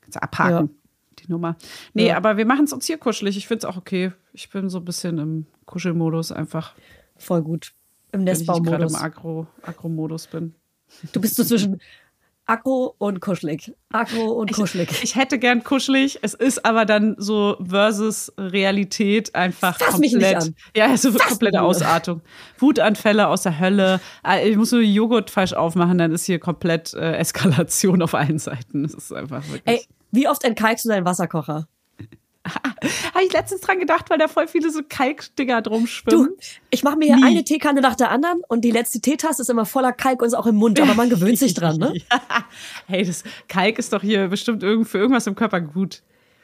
Kannst 0.00 0.22
abhaken. 0.22 0.70
Die 1.18 1.30
Nummer. 1.30 1.56
Nee, 1.94 2.08
Ja. 2.08 2.16
aber 2.16 2.36
wir 2.36 2.46
machen 2.46 2.64
es 2.64 2.72
uns 2.72 2.86
hier 2.86 2.98
kuschelig. 2.98 3.36
Ich 3.36 3.46
finde 3.48 3.60
es 3.60 3.64
auch 3.64 3.76
okay. 3.76 4.12
Ich 4.32 4.50
bin 4.50 4.68
so 4.68 4.78
ein 4.78 4.84
bisschen 4.84 5.18
im 5.18 5.46
Kuschelmodus 5.64 6.32
einfach, 6.32 6.74
Voll 7.18 7.42
gut. 7.42 7.72
Im 8.12 8.26
wenn 8.26 8.34
ich 8.40 8.46
gerade 8.46 8.58
im 8.58 8.64
Nestbaumodus. 8.64 8.94
Agro- 8.94 9.46
Agro-Modus 9.62 10.26
bin. 10.26 10.54
Du 11.12 11.20
bist 11.20 11.36
so 11.36 11.44
zwischen 11.44 11.80
Akku 12.48 12.90
und 12.98 13.20
kuschelig. 13.20 13.72
Akku 13.90 14.20
und 14.20 14.52
kuschelig. 14.52 15.02
Ich 15.02 15.16
hätte 15.16 15.38
gern 15.38 15.64
kuschelig, 15.64 16.18
es 16.22 16.32
ist 16.34 16.64
aber 16.64 16.84
dann 16.84 17.16
so 17.18 17.56
versus 17.66 18.32
Realität 18.38 19.34
einfach 19.34 19.76
Fass 19.78 19.98
mich 19.98 20.12
komplett. 20.12 20.52
Ja, 20.76 20.86
also 20.90 21.10
Fass 21.10 21.26
komplette 21.26 21.60
Ausartung. 21.60 22.20
Wutanfälle 22.58 23.26
aus 23.26 23.42
der 23.42 23.58
Hölle. 23.58 24.00
Äh, 24.24 24.48
Ich 24.48 24.56
muss 24.56 24.70
nur 24.70 24.80
Joghurt 24.82 25.30
falsch 25.30 25.54
aufmachen, 25.54 25.98
dann 25.98 26.12
ist 26.12 26.26
hier 26.26 26.38
komplett 26.38 26.94
äh, 26.94 27.16
Eskalation 27.16 28.00
auf 28.02 28.14
allen 28.14 28.38
Seiten. 28.38 28.84
Das 28.84 28.94
ist 28.94 29.12
einfach 29.12 29.42
wirklich. 29.48 29.62
Ey, 29.80 29.84
wie 30.16 30.28
oft 30.28 30.42
entkalkst 30.44 30.84
du 30.84 30.88
deinen 30.88 31.04
Wasserkocher? 31.04 31.68
Habe 33.14 33.24
ich 33.24 33.32
letztens 33.32 33.60
dran 33.60 33.78
gedacht, 33.80 34.08
weil 34.10 34.18
da 34.18 34.28
voll 34.28 34.46
viele 34.46 34.70
so 34.70 34.80
Kalkdinger 34.88 35.62
drum 35.62 35.86
schwimmen. 35.86 36.28
Du, 36.28 36.36
ich 36.70 36.82
mache 36.84 36.96
mir 36.96 37.16
hier 37.16 37.26
eine 37.26 37.42
Teekanne 37.44 37.80
nach 37.80 37.96
der 37.96 38.10
anderen 38.10 38.40
und 38.48 38.62
die 38.64 38.70
letzte 38.70 39.00
Teetasse 39.00 39.42
ist 39.42 39.50
immer 39.50 39.66
voller 39.66 39.92
Kalk 39.92 40.22
und 40.22 40.28
ist 40.28 40.34
auch 40.34 40.46
im 40.46 40.54
Mund, 40.56 40.80
aber 40.80 40.94
man 40.94 41.10
gewöhnt 41.10 41.38
sich 41.38 41.54
dran, 41.54 41.76
ne? 41.76 41.92
Ja. 42.10 42.20
Hey, 42.86 43.04
das 43.04 43.24
Kalk 43.48 43.78
ist 43.78 43.92
doch 43.92 44.02
hier 44.02 44.28
bestimmt 44.28 44.62
irgend, 44.62 44.88
für 44.88 44.98
irgendwas 44.98 45.26
im 45.26 45.34
Körper 45.34 45.60
gut. 45.60 46.02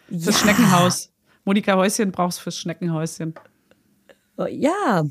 Fürs 0.09 0.41
Schneckenhaus. 0.41 1.11
Monika 1.45 1.75
Häuschen 1.77 2.13
brauchst 2.13 2.41
fürs 2.41 2.59
Schneckenhäuschen. 2.59 3.35
Oh, 4.37 4.47
Ja. 4.47 5.05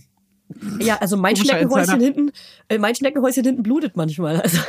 Ja, 0.79 0.97
also 0.97 1.15
mein 1.15 1.35
Komischer 1.35 1.57
Schneckenhäuschen 1.57 1.99
hinten, 2.01 2.31
äh, 2.67 2.77
mein 2.77 2.93
Schneckenhäuschen 2.95 3.43
hinten 3.43 3.63
blutet 3.63 3.95
manchmal. 3.95 4.41
Also, 4.41 4.59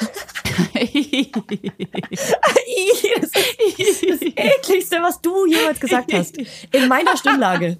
das, 3.20 3.30
ist 3.78 4.02
das 4.02 4.20
ekligste, 4.22 4.96
was 5.02 5.20
du 5.20 5.46
jemals 5.46 5.80
gesagt 5.80 6.12
hast. 6.12 6.36
In 6.72 6.88
meiner 6.88 7.16
Stimmlage. 7.16 7.78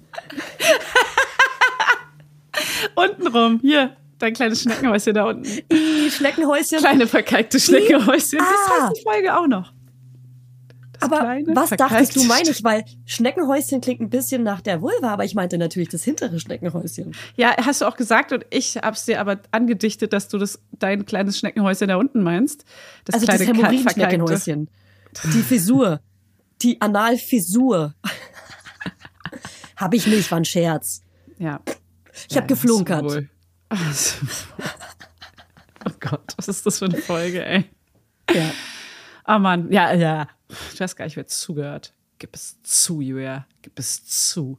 Untenrum, 2.95 3.59
hier, 3.61 3.95
dein 4.19 4.33
kleines 4.33 4.61
Schneckenhäuschen 4.61 5.13
da 5.15 5.25
unten. 5.25 5.45
Schneckenhäuschen. 6.09 6.79
Kleine 6.79 7.07
verkalkte 7.07 7.59
Schneckenhäuschen. 7.59 8.39
Das 8.39 8.47
Ah. 8.47 8.87
heißt 8.87 8.97
die 8.97 9.01
Folge 9.03 9.35
auch 9.37 9.47
noch. 9.47 9.73
Das 11.03 11.11
aber 11.11 11.21
kleine, 11.21 11.55
was 11.55 11.69
dachtest 11.71 12.15
du, 12.15 12.23
meine 12.23 12.49
ich? 12.49 12.63
Weil 12.63 12.85
Schneckenhäuschen 13.05 13.81
klingt 13.81 14.01
ein 14.01 14.09
bisschen 14.09 14.43
nach 14.43 14.61
der 14.61 14.81
Vulva, 14.81 15.09
aber 15.11 15.25
ich 15.25 15.35
meinte 15.35 15.57
natürlich 15.57 15.89
das 15.89 16.03
hintere 16.03 16.39
Schneckenhäuschen. 16.39 17.15
Ja, 17.35 17.55
hast 17.65 17.81
du 17.81 17.85
auch 17.85 17.97
gesagt 17.97 18.31
und 18.31 18.45
ich 18.49 18.77
hab's 18.77 19.05
dir 19.05 19.19
aber 19.19 19.39
angedichtet, 19.51 20.13
dass 20.13 20.27
du 20.27 20.37
das 20.37 20.59
dein 20.71 21.05
kleines 21.05 21.37
Schneckenhäuschen 21.39 21.87
da 21.87 21.97
unten 21.97 22.23
meinst. 22.23 22.65
Das 23.05 23.15
Also 23.15 23.25
das 23.27 23.35
kleine 23.35 23.53
verkalkte. 23.53 23.77
Hämorrhoiden-Schneckenhäuschen. 23.77 24.69
Die 25.33 25.41
Fissur. 25.41 25.99
Die 26.61 26.79
Analfissur. 26.81 27.93
Habe 29.75 29.95
ich 29.95 30.07
nicht, 30.07 30.31
war 30.31 30.39
ein 30.39 30.45
Scherz. 30.45 31.01
Ja. 31.39 31.59
Ich 32.29 32.37
habe 32.37 32.47
geflunkert. 32.47 33.27
Also, 33.69 34.15
oh 35.85 35.91
Gott, 35.99 36.33
was 36.37 36.47
ist 36.47 36.65
das 36.65 36.79
für 36.79 36.85
eine 36.85 36.97
Folge, 36.97 37.45
ey? 37.45 37.65
Ja. 38.33 38.51
Oh 39.27 39.39
Mann, 39.39 39.71
ja, 39.71 39.93
ja. 39.93 40.27
Ich 40.73 40.79
weiß 40.79 40.95
gar 40.95 41.05
nicht, 41.05 41.15
wer 41.15 41.27
zugehört. 41.27 41.93
Gib 42.19 42.35
es 42.35 42.61
zu, 42.63 43.01
Julia. 43.01 43.45
Gib 43.61 43.77
es 43.79 44.05
zu. 44.05 44.57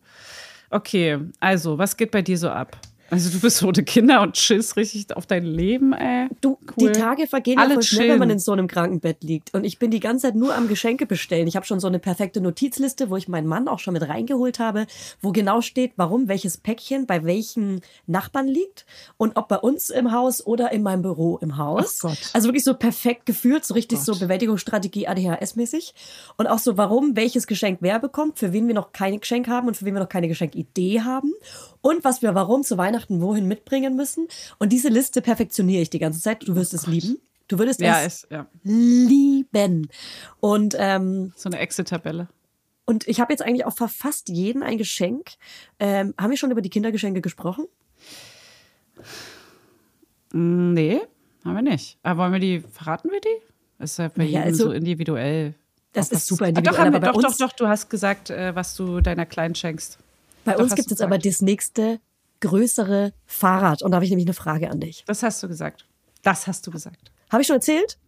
Okay, 0.70 1.18
also, 1.40 1.78
was 1.78 1.96
geht 1.96 2.10
bei 2.10 2.22
dir 2.22 2.36
so 2.36 2.50
ab? 2.50 2.76
Also, 3.14 3.30
du 3.30 3.40
bist 3.40 3.62
ohne 3.62 3.82
Kinder 3.84 4.22
und 4.22 4.34
chillst 4.34 4.76
richtig 4.76 5.16
auf 5.16 5.26
dein 5.26 5.44
Leben, 5.44 5.92
ey. 5.92 6.28
Du, 6.40 6.58
Cool. 6.76 6.92
die 6.92 6.98
Tage 6.98 7.26
vergehen 7.26 7.58
Alle 7.58 7.70
ja 7.70 7.74
voll 7.74 7.82
schnell, 7.84 8.08
wenn 8.08 8.18
man 8.18 8.28
chillen. 8.28 8.30
in 8.30 8.38
so 8.40 8.52
einem 8.52 8.66
Krankenbett 8.66 9.22
liegt. 9.22 9.54
Und 9.54 9.64
ich 9.64 9.78
bin 9.78 9.90
die 9.90 10.00
ganze 10.00 10.26
Zeit 10.26 10.34
nur 10.34 10.54
am 10.54 10.66
Geschenke 10.68 11.06
bestellen. 11.06 11.46
Ich 11.46 11.56
habe 11.56 11.64
schon 11.64 11.78
so 11.80 11.86
eine 11.86 11.98
perfekte 11.98 12.40
Notizliste, 12.40 13.10
wo 13.10 13.16
ich 13.16 13.28
meinen 13.28 13.46
Mann 13.46 13.68
auch 13.68 13.78
schon 13.78 13.94
mit 13.94 14.02
reingeholt 14.08 14.58
habe, 14.58 14.86
wo 15.20 15.30
genau 15.32 15.60
steht, 15.60 15.92
warum 15.96 16.26
welches 16.28 16.56
Päckchen 16.58 17.06
bei 17.06 17.24
welchen 17.24 17.80
Nachbarn 18.06 18.48
liegt 18.48 18.84
und 19.16 19.36
ob 19.36 19.48
bei 19.48 19.58
uns 19.58 19.90
im 19.90 20.10
Haus 20.12 20.44
oder 20.44 20.72
in 20.72 20.82
meinem 20.82 21.02
Büro 21.02 21.38
im 21.40 21.56
Haus. 21.56 22.00
Gott. 22.00 22.18
Also 22.32 22.48
wirklich 22.48 22.64
so 22.64 22.74
perfekt 22.74 23.26
gefühlt, 23.26 23.64
so 23.64 23.74
richtig 23.74 24.00
so 24.00 24.12
Gott. 24.12 24.20
Bewältigungsstrategie 24.22 25.06
ADHS-mäßig. 25.08 25.94
Und 26.36 26.46
auch 26.48 26.58
so, 26.58 26.76
warum 26.76 27.14
welches 27.16 27.46
Geschenk 27.46 27.78
wer 27.80 27.98
bekommt, 28.00 28.38
für 28.38 28.52
wen 28.52 28.66
wir 28.66 28.74
noch 28.74 28.92
kein 28.92 29.20
Geschenk 29.20 29.46
haben 29.48 29.68
und 29.68 29.76
für 29.76 29.84
wen 29.84 29.94
wir 29.94 30.00
noch 30.00 30.08
keine 30.08 30.28
Geschenkidee 30.28 31.02
haben. 31.02 31.32
Und 31.86 32.02
was 32.02 32.22
wir 32.22 32.34
warum 32.34 32.62
zu 32.62 32.78
Weihnachten 32.78 33.20
wohin 33.20 33.46
mitbringen 33.46 33.94
müssen. 33.94 34.26
Und 34.58 34.72
diese 34.72 34.88
Liste 34.88 35.20
perfektioniere 35.20 35.82
ich 35.82 35.90
die 35.90 35.98
ganze 35.98 36.18
Zeit. 36.20 36.48
Du 36.48 36.56
wirst 36.56 36.72
es 36.72 36.86
lieben. 36.86 37.18
Du 37.46 37.58
würdest 37.58 37.78
Ja, 37.82 38.00
es 38.00 38.24
ist, 38.24 38.30
ja. 38.30 38.46
lieben. 38.62 39.88
Und, 40.40 40.74
ähm, 40.78 41.34
So 41.36 41.50
eine 41.50 41.58
Exit-Tabelle. 41.58 42.28
und 42.86 43.06
ich 43.06 43.20
habe 43.20 43.34
jetzt 43.34 43.42
eigentlich 43.42 43.66
auch 43.66 43.76
für 43.76 43.88
fast 43.88 44.30
jeden 44.30 44.62
ein 44.62 44.78
Geschenk. 44.78 45.32
Ähm, 45.78 46.14
haben 46.18 46.30
wir 46.30 46.38
schon 46.38 46.50
über 46.50 46.62
die 46.62 46.70
Kindergeschenke 46.70 47.20
gesprochen? 47.20 47.66
Nee, 50.32 51.00
haben 51.44 51.54
wir 51.54 51.62
nicht. 51.62 51.98
Aber 52.02 52.22
wollen 52.22 52.32
wir 52.32 52.40
die, 52.40 52.60
verraten 52.60 53.10
wir 53.10 53.20
die? 53.20 53.42
Das 53.78 53.92
ist 53.92 53.98
ja 53.98 54.08
bei 54.08 54.24
Naja, 54.24 54.30
jedem 54.40 54.42
also, 54.44 54.64
so 54.64 54.72
individuell. 54.72 55.54
das 55.92 56.10
ist 56.10 56.26
super 56.26 56.46
Ah, 56.46 56.48
individuell, 56.48 56.74
Doch, 56.76 56.84
haben 56.84 56.92
wir, 56.94 57.00
doch, 57.00 57.20
doch, 57.20 57.36
doch, 57.36 57.52
du 57.52 57.68
hast 57.68 57.90
gesagt, 57.90 58.30
äh, 58.30 58.54
was 58.56 58.74
du 58.74 59.00
deiner 59.00 59.26
Kleinen 59.26 59.54
schenkst. 59.54 59.98
Bei 60.44 60.56
uns 60.56 60.74
gibt 60.74 60.90
es 60.92 61.00
aber 61.00 61.18
das 61.18 61.40
nächste 61.42 62.00
größere 62.40 63.12
Fahrrad. 63.26 63.82
Und 63.82 63.90
da 63.92 63.96
habe 63.96 64.04
ich 64.04 64.10
nämlich 64.10 64.26
eine 64.26 64.34
Frage 64.34 64.70
an 64.70 64.80
dich. 64.80 65.04
Das 65.06 65.22
hast 65.22 65.42
du 65.42 65.48
gesagt. 65.48 65.86
Das 66.22 66.46
hast 66.46 66.66
du 66.66 66.70
gesagt. 66.70 67.12
Habe 67.30 67.42
ich 67.42 67.46
schon 67.46 67.56
erzählt? 67.56 67.98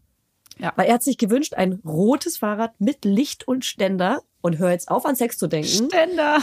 Ja. 0.59 0.73
Weil 0.77 0.87
er 0.89 0.95
hat 0.95 1.03
sich 1.03 1.19
gewünscht, 1.19 1.55
ein 1.55 1.81
rotes 1.85 2.39
Fahrrad 2.39 2.79
mit 2.81 3.05
Licht 3.05 3.47
und 3.47 3.65
Ständer. 3.65 4.23
Und 4.41 4.59
hör 4.59 4.71
jetzt 4.71 4.89
auf, 4.91 5.05
an 5.07 5.17
Sex 5.17 5.39
zu 5.39 5.49
denken. 5.49 5.89
Ständer. 5.89 6.39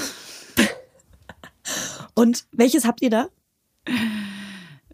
Und 2.16 2.46
welches 2.52 2.86
habt 2.86 3.02
ihr 3.02 3.10
da? 3.10 3.30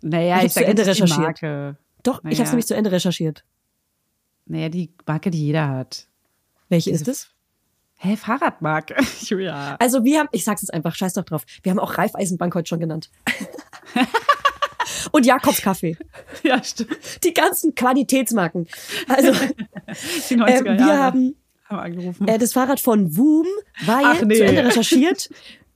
Naja, 0.01 0.38
Ich 0.39 0.45
ich, 0.45 0.53
zu 0.53 0.63
Ende 0.65 0.85
recherchiert. 0.85 1.19
Marke. 1.19 1.77
Doch, 2.03 2.19
ich 2.19 2.23
habe 2.23 2.29
Naja. 2.33 2.43
es 2.43 2.49
nämlich 2.51 2.67
zu 2.67 2.75
Ende 2.75 2.91
recherchiert. 2.91 3.43
Naja, 4.45 4.69
die 4.69 4.91
Marke, 5.05 5.31
die 5.31 5.45
jeder 5.45 5.67
hat. 5.67 6.07
Welche 6.69 6.91
Diese 6.91 7.03
ist 7.03 7.07
es? 7.07 7.29
Hä, 8.01 8.15
Fahrradmarke? 8.15 8.95
Julia. 9.21 9.75
Also 9.77 10.05
wir 10.05 10.19
haben, 10.19 10.29
ich 10.31 10.45
sag's 10.45 10.62
jetzt 10.62 10.73
einfach, 10.73 10.95
scheiß 10.95 11.13
doch 11.13 11.25
drauf. 11.25 11.43
Wir 11.63 11.71
haben 11.71 11.79
auch 11.79 11.97
Raiffeisenbank 11.97 12.55
heute 12.55 12.67
schon 12.69 12.79
genannt. 12.79 13.09
Und 15.12 15.25
Jakobs 15.25 15.62
Kaffee. 15.62 15.97
Ja, 16.43 16.63
stimmt. 16.63 16.97
Die 17.23 17.33
ganzen 17.33 17.75
Qualitätsmarken. 17.75 18.67
Also 19.07 19.31
Die 20.29 20.35
90er 20.38 20.47
ähm, 20.47 20.65
wir 20.65 20.75
Jahre 20.75 20.97
haben 20.99 21.35
haben 21.65 21.79
angerufen. 21.79 22.27
äh, 22.27 22.38
das 22.38 22.53
Fahrrad 22.53 22.79
von 22.79 23.15
Woom, 23.17 23.45
weil 23.85 24.03
Ach, 24.05 24.21
nee. 24.21 24.35
zu 24.35 24.45
Ende 24.45 24.65
recherchiert. 24.65 25.29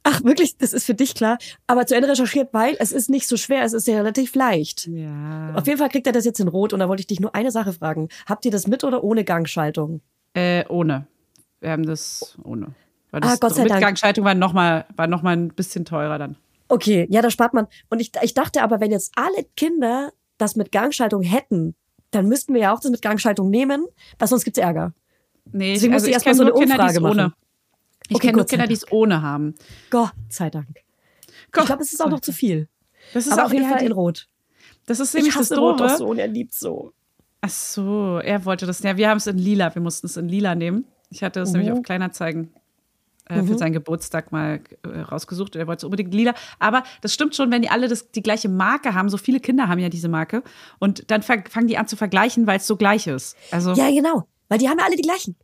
Ach, 0.04 0.24
wirklich, 0.24 0.58
das 0.58 0.74
ist 0.74 0.86
für 0.86 0.96
dich 0.96 1.16
klar. 1.16 1.38
Aber 1.68 1.86
zu 1.86 1.96
Ende 1.96 2.10
recherchiert, 2.10 2.54
weil 2.54 2.76
es 2.80 2.92
ist 2.94 3.10
nicht 3.10 3.28
so 3.28 3.38
schwer, 3.38 3.64
es 3.64 3.74
ist 3.74 3.88
ja 3.88 3.96
relativ 3.98 4.34
leicht. 4.36 4.88
ja. 4.88 5.54
Auf 5.56 5.68
jeden 5.68 5.78
Fall 5.78 5.90
kriegt 5.90 6.08
er 6.08 6.14
das 6.14 6.26
jetzt 6.26 6.40
in 6.40 6.48
Rot 6.48 6.74
und 6.74 6.80
da 6.80 6.88
wollte 6.90 7.02
ich 7.02 7.08
dich 7.08 7.20
nur 7.20 7.36
eine 7.36 7.52
Sache 7.52 7.74
fragen. 7.74 8.08
Habt 8.26 8.46
ihr 8.46 8.52
das 8.52 8.66
mit 8.68 8.84
oder 8.84 9.04
ohne 9.04 9.24
Gangschaltung? 9.24 10.02
Äh, 10.34 10.66
ohne. 10.68 11.08
Wir 11.64 11.72
haben 11.72 11.86
das 11.86 12.38
ohne. 12.44 12.68
Weil 13.12 13.24
Ah, 13.24 13.32
das 13.32 13.40
Gott 13.40 13.56
sei 13.56 13.64
Dank. 13.64 13.76
Mitgangschaltung 13.76 14.26
war 14.26 14.36
nochmal 14.36 14.86
war 14.96 15.08
noch 15.08 15.22
mal 15.22 15.32
ein 15.36 15.48
bisschen 15.50 15.86
teurer 15.86 16.18
dann. 16.18 16.36
Okay, 16.68 17.08
ja, 17.10 17.22
da 17.22 17.30
spart 17.30 17.54
man. 17.54 17.68
Und 17.90 18.00
ich, 18.00 18.12
ich 18.22 18.34
dachte 18.34 18.62
aber, 18.64 18.80
wenn 18.82 18.92
jetzt 18.92 19.14
alle 19.16 19.46
Kinder 19.56 20.12
das 20.38 20.56
mit 20.56 20.72
Gangschaltung 20.72 21.22
hätten, 21.22 21.76
dann 22.12 22.28
müssten 22.28 22.54
wir 22.54 22.62
ja 22.62 22.74
auch 22.74 22.80
das 22.80 22.92
mit 22.92 23.02
Gangschaltung 23.02 23.50
nehmen, 23.50 23.86
weil 24.20 24.28
sonst 24.28 24.44
gibt's 24.44 24.60
Ärger. 24.60 24.94
Nee, 25.52 25.74
Deswegen 25.74 25.94
musste 25.94 26.10
ich 26.10 26.14
erst 26.16 26.26
mal 26.26 26.32
kenn 26.32 26.38
so 26.38 26.44
eine 26.44 26.52
nur 26.52 26.60
Kinder, 26.60 26.76
es 26.76 26.82
Umfrage 26.98 27.06
ohne. 27.06 27.22
machen. 27.24 27.34
Ich 28.10 28.16
Okay, 28.16 28.22
kenne 28.28 28.34
nur 28.38 28.42
Gott 28.44 28.50
Kinder, 28.50 28.68
die 28.68 28.74
es 28.74 28.92
ohne 28.92 29.22
haben. 29.22 29.56
Gott 29.90 30.12
sei 30.30 30.50
Dank. 30.50 30.80
Ich 31.46 31.52
glaube, 31.52 31.82
es 31.84 31.94
ist 31.94 32.02
auch 32.04 32.10
noch 32.10 32.20
zu 32.22 32.34
viel. 32.34 32.68
Das 33.14 33.26
ist 33.28 33.34
aber 33.34 33.44
auch 33.44 33.46
auf 33.48 33.54
jeden 33.54 33.70
Fall 33.70 33.84
in 33.84 33.92
Rot. 33.92 34.28
Das 34.86 35.00
ist 35.00 35.10
Ich 35.10 35.22
nämlich 35.22 35.34
das 35.36 35.52
hasse 35.52 35.60
Rot 35.60 35.80
Doofe. 35.80 35.98
so 35.98 36.08
und 36.08 36.18
er 36.18 36.28
liebt 36.28 36.54
so. 36.54 36.92
Ach 37.42 37.50
so, 37.50 38.20
er 38.20 38.44
wollte 38.46 38.66
das. 38.66 38.82
Ja, 38.84 38.98
wir 38.98 39.10
haben 39.10 39.18
es 39.18 39.28
in 39.28 39.38
lila. 39.38 39.74
Wir 39.76 39.82
mussten 39.82 40.08
es 40.08 40.18
in 40.18 40.28
lila 40.28 40.56
nehmen. 40.56 40.86
Ich 41.14 41.24
hatte 41.24 41.42
es 41.42 41.52
nämlich 41.52 41.70
Mhm. 41.72 41.78
auf 41.78 41.84
Kleinanzeigen 41.84 42.54
äh, 43.30 43.42
für 43.44 43.58
seinen 43.58 43.72
Geburtstag 43.74 44.32
mal 44.34 44.60
äh, 44.84 45.00
rausgesucht. 45.00 45.56
Er 45.56 45.66
wollte 45.68 45.80
es 45.80 45.84
unbedingt 45.86 46.14
lila. 46.14 46.34
Aber 46.60 46.84
das 47.02 47.14
stimmt 47.14 47.36
schon, 47.36 47.52
wenn 47.52 47.62
die 47.62 47.70
alle 47.70 47.88
das, 47.88 48.12
die 48.12 48.22
gleiche 48.22 48.50
Marke 48.50 48.94
haben. 48.96 49.08
So 49.10 49.18
viele 49.18 49.40
Kinder 49.40 49.70
haben 49.70 49.80
ja 49.80 49.88
diese 49.90 50.10
Marke. 50.10 50.44
Und 50.80 51.10
dann 51.10 51.22
fang- 51.22 51.48
fangen 51.50 51.68
die 51.68 51.78
an 51.78 51.88
zu 51.88 51.96
vergleichen, 51.96 52.48
weil 52.48 52.58
es 52.58 52.68
so 52.68 52.76
gleich 52.76 53.08
ist. 53.08 53.38
Also 53.52 53.72
Ja, 53.74 53.90
genau. 53.90 54.28
Weil 54.50 54.58
die 54.58 54.68
haben 54.68 54.78
ja 54.80 54.86
alle 54.86 54.98
die 54.98 55.04
gleichen. 55.04 55.36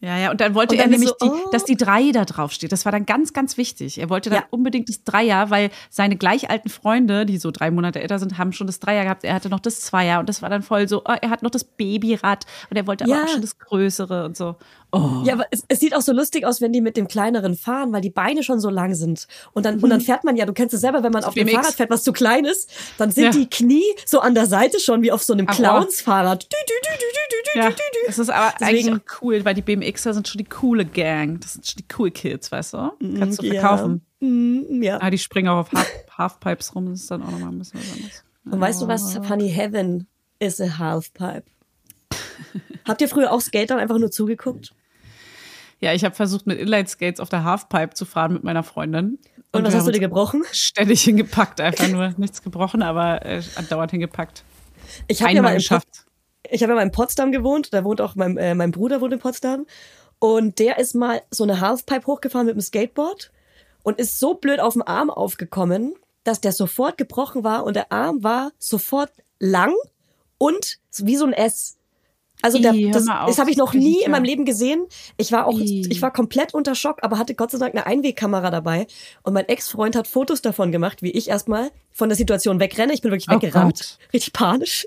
Ja, 0.00 0.16
ja, 0.16 0.30
und 0.30 0.40
dann 0.40 0.54
wollte 0.54 0.74
Und 0.76 0.78
er 0.80 0.84
dann 0.84 0.92
ist 0.94 1.00
nämlich, 1.00 1.14
so, 1.18 1.26
die, 1.26 1.42
oh. 1.46 1.50
dass 1.50 1.64
die 1.64 1.76
drei 1.76 2.12
da 2.12 2.24
drauf 2.24 2.52
steht. 2.52 2.70
Das 2.70 2.84
war 2.84 2.92
dann 2.92 3.04
ganz, 3.04 3.32
ganz 3.32 3.56
wichtig. 3.56 3.98
Er 3.98 4.08
wollte 4.08 4.30
dann 4.30 4.40
Ja. 4.42 4.46
unbedingt 4.50 4.88
das 4.88 5.02
Dreier, 5.02 5.50
weil 5.50 5.70
seine 5.90 6.14
gleich 6.16 6.50
alten 6.50 6.68
Freunde, 6.68 7.26
die 7.26 7.36
so 7.38 7.50
drei 7.50 7.72
Monate 7.72 8.00
älter 8.00 8.20
sind, 8.20 8.38
haben 8.38 8.52
schon 8.52 8.68
das 8.68 8.78
Dreier 8.78 9.02
gehabt. 9.02 9.24
Er 9.24 9.34
hatte 9.34 9.48
noch 9.48 9.58
das 9.58 9.80
Zweier 9.80 10.20
und 10.20 10.28
das 10.28 10.40
war 10.40 10.50
dann 10.50 10.62
voll 10.62 10.86
so, 10.86 11.02
oh, 11.04 11.14
er 11.20 11.30
hat 11.30 11.42
noch 11.42 11.50
das 11.50 11.64
Babyrad 11.64 12.46
und 12.70 12.76
er 12.76 12.86
wollte 12.86 13.04
aber 13.04 13.12
Ja. 13.14 13.24
auch 13.24 13.28
schon 13.28 13.40
das 13.40 13.58
Größere 13.58 14.24
und 14.24 14.36
so. 14.36 14.54
Oh. 14.90 15.22
Ja, 15.24 15.34
aber 15.34 15.44
es, 15.50 15.64
es 15.68 15.80
sieht 15.80 15.94
auch 15.94 16.00
so 16.00 16.12
lustig 16.12 16.46
aus, 16.46 16.60
wenn 16.62 16.72
die 16.72 16.80
mit 16.80 16.96
dem 16.96 17.08
kleineren 17.08 17.56
fahren, 17.56 17.92
weil 17.92 18.00
die 18.00 18.08
Beine 18.10 18.42
schon 18.42 18.58
so 18.58 18.70
lang 18.70 18.94
sind. 18.94 19.26
Und 19.52 19.66
dann, 19.66 19.80
und 19.80 19.90
dann 19.90 20.00
fährt 20.00 20.24
man 20.24 20.34
ja, 20.36 20.46
du 20.46 20.54
kennst 20.54 20.72
es 20.74 20.80
selber, 20.80 21.02
wenn 21.02 21.12
man 21.12 21.24
auf 21.24 21.34
dem 21.34 21.44
BMX. 21.46 21.60
Fahrrad 21.60 21.74
fährt, 21.74 21.90
was 21.90 22.02
zu 22.04 22.12
klein 22.14 22.46
ist, 22.46 22.70
dann 22.96 23.10
sind 23.10 23.24
Ja. 23.24 23.30
die 23.30 23.50
Knie 23.50 23.84
so 24.06 24.20
an 24.20 24.34
der 24.34 24.46
Seite 24.46 24.80
schon 24.80 25.02
wie 25.02 25.12
auf 25.12 25.22
so 25.22 25.34
einem 25.34 25.46
oh. 25.48 25.52
Clownsfahrrad. 25.52 26.48
Ja, 27.54 27.70
das 28.06 28.18
ist 28.18 28.30
aber 28.30 28.52
Deswegen- 28.60 28.88
eigentlich 28.88 28.94
auch 28.94 29.22
cool, 29.22 29.44
weil 29.44 29.54
die 29.54 29.62
BMXer 29.62 30.14
sind 30.14 30.26
schon 30.28 30.38
die 30.38 30.44
coole 30.44 30.84
Gang. 30.84 31.40
Das 31.40 31.54
sind 31.54 31.66
schon 31.66 31.76
die 31.78 31.86
cool 31.98 32.10
Kids, 32.10 32.50
weißt 32.50 32.74
du? 32.74 32.92
Kannst 33.18 33.42
du 33.42 33.46
Ja. 33.46 33.60
verkaufen. 33.60 34.02
Mm, 34.20 34.82
ja. 34.82 34.98
Ah, 35.00 35.10
die 35.10 35.18
springen 35.18 35.48
auch 35.48 35.58
auf 35.58 35.72
Half 35.72 35.88
Halfpipes 36.16 36.74
rum. 36.74 36.90
Das 36.90 37.00
ist 37.00 37.10
dann 37.10 37.22
auch 37.22 37.30
nochmal 37.30 37.50
ein 37.50 37.58
bisschen 37.58 37.80
was 37.80 37.92
anderes. 37.92 38.24
Und 38.50 38.60
weißt 38.60 38.82
du 38.82 38.88
was? 38.88 39.18
Funny 39.26 39.50
Heaven 39.50 40.06
is 40.38 40.60
a 40.60 40.78
halfpipe. 40.78 41.44
Habt 42.86 43.00
ihr 43.02 43.08
früher 43.08 43.30
auch 43.32 43.40
Skatern 43.40 43.78
einfach 43.78 43.98
nur 43.98 44.10
zugeguckt? 44.10 44.72
Ja, 45.80 45.92
ich 45.92 46.04
habe 46.04 46.14
versucht, 46.14 46.46
mit 46.46 46.58
Inline-Skates 46.58 47.20
auf 47.20 47.28
der 47.28 47.44
Halfpipe 47.44 47.94
zu 47.94 48.04
fahren 48.04 48.32
mit 48.32 48.44
meiner 48.44 48.62
Freundin. 48.62 49.18
Und, 49.52 49.64
was 49.64 49.72
wir 49.72 49.78
hast 49.78 49.86
du 49.86 49.92
dir 49.92 50.00
gebrochen? 50.00 50.44
Ständig 50.52 51.02
hingepackt, 51.02 51.60
einfach 51.60 51.88
nur. 51.88 52.14
Nichts 52.18 52.42
gebrochen, 52.42 52.82
aber 52.82 53.24
äh, 53.24 53.42
andauernd 53.54 53.92
hingepackt. 53.92 54.44
Ich 55.06 55.22
habe 55.22 55.32
ja 55.32 55.42
mal 55.42 55.54
geschafft. 55.54 56.06
ich 56.50 56.62
habe 56.62 56.72
ja 56.72 56.76
mal 56.76 56.82
in 56.82 56.92
Potsdam 56.92 57.32
gewohnt, 57.32 57.72
da 57.72 57.84
wohnt 57.84 58.00
auch 58.00 58.14
mein, 58.16 58.36
äh, 58.36 58.54
mein 58.54 58.72
Bruder 58.72 59.00
wohnt 59.00 59.12
in 59.12 59.18
Potsdam 59.18 59.66
und 60.18 60.58
der 60.58 60.78
ist 60.78 60.94
mal 60.94 61.22
so 61.30 61.44
eine 61.44 61.60
Halfpipe 61.60 62.06
hochgefahren 62.06 62.46
mit 62.46 62.56
dem 62.56 62.60
Skateboard 62.60 63.30
und 63.82 63.98
ist 63.98 64.18
so 64.18 64.34
blöd 64.34 64.60
auf 64.60 64.72
dem 64.74 64.82
Arm 64.82 65.10
aufgekommen, 65.10 65.94
dass 66.24 66.40
der 66.40 66.52
sofort 66.52 66.98
gebrochen 66.98 67.44
war 67.44 67.64
und 67.64 67.74
der 67.74 67.92
Arm 67.92 68.22
war 68.22 68.50
sofort 68.58 69.12
lang 69.38 69.74
und 70.36 70.78
wie 70.98 71.16
so 71.16 71.24
ein 71.24 71.32
S. 71.32 71.77
Also 72.42 72.58
der, 72.60 72.72
das, 72.92 73.06
das 73.06 73.38
habe 73.38 73.50
ich 73.50 73.56
noch 73.56 73.74
nie 73.74 74.02
in 74.02 74.10
meinem. 74.12 74.24
Leben 74.24 74.44
gesehen. 74.44 74.84
Ich 75.16 75.32
war 75.32 75.46
auch, 75.46 75.58
Ih. 75.58 75.86
ich 75.88 76.02
war 76.02 76.12
komplett 76.12 76.54
unter 76.54 76.74
Schock, 76.74 76.98
aber 77.02 77.18
hatte 77.18 77.34
Gott 77.34 77.50
sei 77.50 77.58
Dank 77.58 77.74
eine 77.74 77.86
Einwegkamera 77.86 78.50
dabei. 78.50 78.86
Und 79.22 79.32
mein 79.32 79.46
Ex-Freund 79.48 79.96
hat 79.96 80.06
Fotos 80.06 80.42
davon 80.42 80.70
gemacht, 80.70 81.02
wie 81.02 81.10
ich 81.10 81.28
erstmal 81.28 81.70
von 81.90 82.08
der 82.08 82.16
Situation 82.16 82.60
wegrenne. 82.60 82.92
Ich 82.92 83.00
bin 83.00 83.10
wirklich 83.10 83.28
Oh 83.30 83.34
weggerannt, 83.34 83.78
Gott. 83.78 83.98
richtig 84.12 84.32
panisch. 84.34 84.86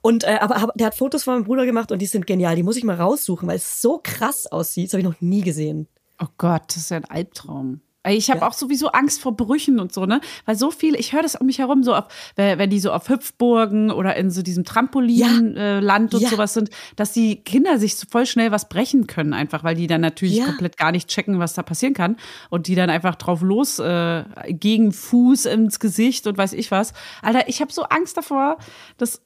Und 0.00 0.24
äh, 0.24 0.38
aber, 0.40 0.56
aber 0.56 0.72
der 0.74 0.88
hat 0.88 0.94
Fotos 0.96 1.22
von 1.24 1.34
meinem 1.34 1.44
Bruder 1.44 1.64
gemacht 1.64 1.92
und 1.92 2.00
die 2.00 2.06
sind 2.06 2.26
genial. 2.26 2.56
Die 2.56 2.62
muss 2.64 2.76
ich 2.76 2.82
mal 2.84 2.96
raussuchen, 2.96 3.46
weil 3.48 3.56
es 3.56 3.80
so 3.80 4.00
krass 4.02 4.46
aussieht. 4.50 4.86
Das 4.88 4.94
habe 4.94 5.00
ich 5.02 5.08
noch 5.08 5.20
nie 5.20 5.42
gesehen. 5.42 5.86
Oh 6.20 6.26
Gott, 6.38 6.62
das 6.68 6.76
ist 6.78 6.90
ja 6.90 6.96
ein 6.96 7.04
Albtraum. 7.04 7.80
Ich 8.08 8.30
habe 8.30 8.44
auch 8.44 8.52
sowieso 8.52 8.88
Angst 8.88 9.20
vor 9.20 9.36
Brüchen 9.36 9.78
und 9.78 9.92
so, 9.92 10.06
ne? 10.06 10.20
Weil 10.44 10.56
so 10.56 10.72
viel, 10.72 10.96
ich 10.96 11.12
höre 11.12 11.22
das 11.22 11.36
um 11.36 11.46
mich 11.46 11.58
herum, 11.58 11.84
so 11.84 11.94
auf, 11.94 12.04
wenn 12.36 12.68
die 12.68 12.80
so 12.80 12.92
auf 12.92 13.08
Hüpfburgen 13.08 13.90
oder 13.92 14.16
in 14.16 14.30
so 14.30 14.42
diesem 14.42 14.64
Trampolinland 14.64 15.56
äh, 15.56 15.78
Land 15.80 16.14
und 16.14 16.22
Ja. 16.22 16.28
sowas 16.30 16.52
sind, 16.54 16.70
dass 16.96 17.12
die 17.12 17.36
Kinder 17.36 17.78
sich 17.78 17.94
so 17.96 18.06
voll 18.10 18.26
schnell 18.26 18.50
was 18.50 18.68
brechen 18.68 19.06
können, 19.06 19.32
einfach, 19.34 19.62
weil 19.62 19.76
die 19.76 19.86
dann 19.86 20.00
natürlich 20.00 20.38
Ja. 20.38 20.46
komplett 20.46 20.76
gar 20.76 20.90
nicht 20.90 21.08
checken, 21.08 21.38
was 21.38 21.54
da 21.54 21.62
passieren 21.62 21.94
kann. 21.94 22.16
Und 22.50 22.66
die 22.66 22.74
dann 22.74 22.90
einfach 22.90 23.14
drauf 23.14 23.40
los, 23.42 23.78
äh, 23.78 24.24
gegen 24.48 24.92
Fuß 24.92 25.46
ins 25.46 25.78
Gesicht 25.78 26.26
und 26.26 26.36
weiß 26.36 26.54
ich 26.54 26.70
was. 26.72 26.92
Alter, 27.22 27.48
ich 27.48 27.60
habe 27.60 27.72
so 27.72 27.82
Angst 27.84 28.16
davor, 28.16 28.58
dass. 28.98 29.22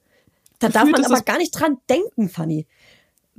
Da 0.59 0.69
darf 0.69 0.85
gefühlt 0.85 1.03
man 1.03 1.11
aber 1.13 1.23
gar 1.23 1.37
nicht 1.37 1.51
dran 1.51 1.77
denken, 1.87 2.29
Fanny. 2.29 2.65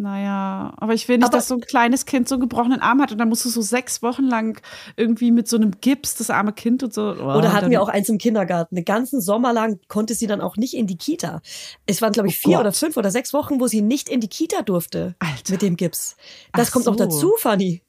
Naja, 0.00 0.74
aber 0.76 0.94
ich 0.94 1.08
will 1.08 1.16
nicht, 1.18 1.26
Aber- 1.26 1.36
dass 1.38 1.48
so 1.48 1.56
ein 1.56 1.60
kleines 1.60 2.06
Kind 2.06 2.28
so 2.28 2.36
einen 2.36 2.42
gebrochenen 2.42 2.80
Arm 2.80 3.02
hat 3.02 3.10
und 3.10 3.18
dann 3.18 3.28
musst 3.28 3.44
du 3.44 3.48
so 3.48 3.60
sechs 3.60 4.00
Wochen 4.00 4.22
lang 4.22 4.60
irgendwie 4.96 5.32
mit 5.32 5.48
so 5.48 5.56
einem 5.56 5.72
Gips, 5.80 6.14
das 6.14 6.30
arme 6.30 6.52
Kind 6.52 6.84
und 6.84 6.94
so. 6.94 7.16
Oh, 7.18 7.34
Oder 7.36 7.52
hatten 7.52 7.68
wir 7.70 7.82
auch 7.82 7.88
eins 7.88 8.08
im 8.08 8.16
Kindergarten. 8.18 8.76
Den 8.76 8.84
ganzen 8.84 9.20
Sommer 9.20 9.52
lang 9.52 9.80
konnte 9.88 10.14
sie 10.14 10.28
dann 10.28 10.40
auch 10.40 10.56
nicht 10.56 10.74
in 10.74 10.86
die 10.86 10.96
Kita. 10.96 11.42
Es 11.86 12.00
waren, 12.00 12.12
glaube 12.12 12.28
ich, 12.28 12.38
Oh 12.44 12.48
vier 12.48 12.56
Gott. 12.58 12.60
oder 12.66 12.72
fünf 12.72 12.96
oder 12.96 13.10
sechs 13.10 13.32
Wochen, 13.32 13.58
wo 13.60 13.66
sie 13.66 13.80
nicht 13.82 14.08
in 14.08 14.20
die 14.20 14.28
Kita 14.28 14.62
durfte. 14.62 15.16
Alter. 15.18 15.50
Mit 15.52 15.62
dem 15.62 15.76
Gips. 15.76 16.16
Das 16.52 16.68
Ach 16.68 16.72
kommt 16.74 16.84
so. 16.84 16.94
dazu, 16.94 17.32
Fanny. 17.38 17.82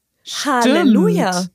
Halleluja. 0.45 1.45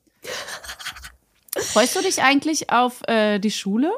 Freust 1.56 1.96
du 1.96 2.00
dich 2.02 2.22
eigentlich 2.22 2.70
auf 2.70 3.02
äh, 3.08 3.40
die 3.40 3.50
Schule? 3.50 3.90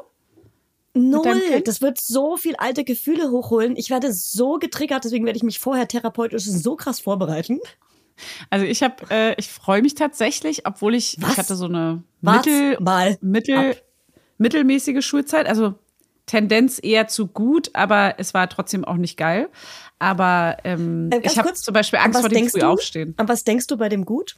Null. 0.97 1.61
Das 1.63 1.81
wird 1.81 1.99
so 1.99 2.37
viel 2.37 2.55
alte 2.57 2.83
Gefühle 2.83 3.31
hochholen. 3.31 3.75
Ich 3.75 3.89
werde 3.89 4.11
so 4.13 4.55
getriggert, 4.55 5.03
deswegen 5.05 5.25
werde 5.25 5.37
ich 5.37 5.43
mich 5.43 5.59
vorher 5.59 5.87
therapeutisch 5.87 6.43
so 6.45 6.75
krass 6.75 6.99
vorbereiten. 6.99 7.59
Also 8.49 8.65
ich 8.65 8.81
habe, 8.83 8.95
äh, 9.11 9.35
ich 9.37 9.47
freue 9.47 9.81
mich 9.81 9.93
tatsächlich, 9.95 10.65
obwohl 10.65 10.95
ich, 10.95 11.17
Was? 11.19 11.33
ich 11.33 11.37
hatte 11.37 11.55
so 11.55 11.65
eine 11.65 12.03
Wart's 12.21 12.47
mittel, 12.47 12.77
mal 12.79 13.17
mittel, 13.21 13.57
ab. 13.71 13.77
mittelmäßige 14.39 15.05
Schulzeit. 15.05 15.45
Also 15.47 15.75
Tendenz 16.25 16.79
eher 16.81 17.07
zu 17.07 17.27
gut, 17.27 17.69
aber 17.73 18.15
es 18.17 18.33
war 18.33 18.49
trotzdem 18.49 18.83
auch 18.85 18.95
nicht 18.97 19.17
geil. 19.17 19.49
Aber 19.99 20.57
ähm, 20.63 21.09
Äh, 21.11 21.19
ganz 21.21 21.31
ich 21.33 21.39
habe 21.39 21.53
zum 21.53 21.73
Beispiel 21.73 21.99
an 21.99 22.05
Angst 22.05 22.19
vor 22.19 22.29
dem 22.29 22.35
denkst 22.35 22.51
früh 22.53 22.59
du? 22.59 22.67
aufstehen. 22.67 23.13
An 23.17 23.27
was 23.27 23.43
denkst 23.43 23.67
du 23.67 23.77
bei 23.77 23.87
dem 23.89 24.03
Gut? 24.03 24.35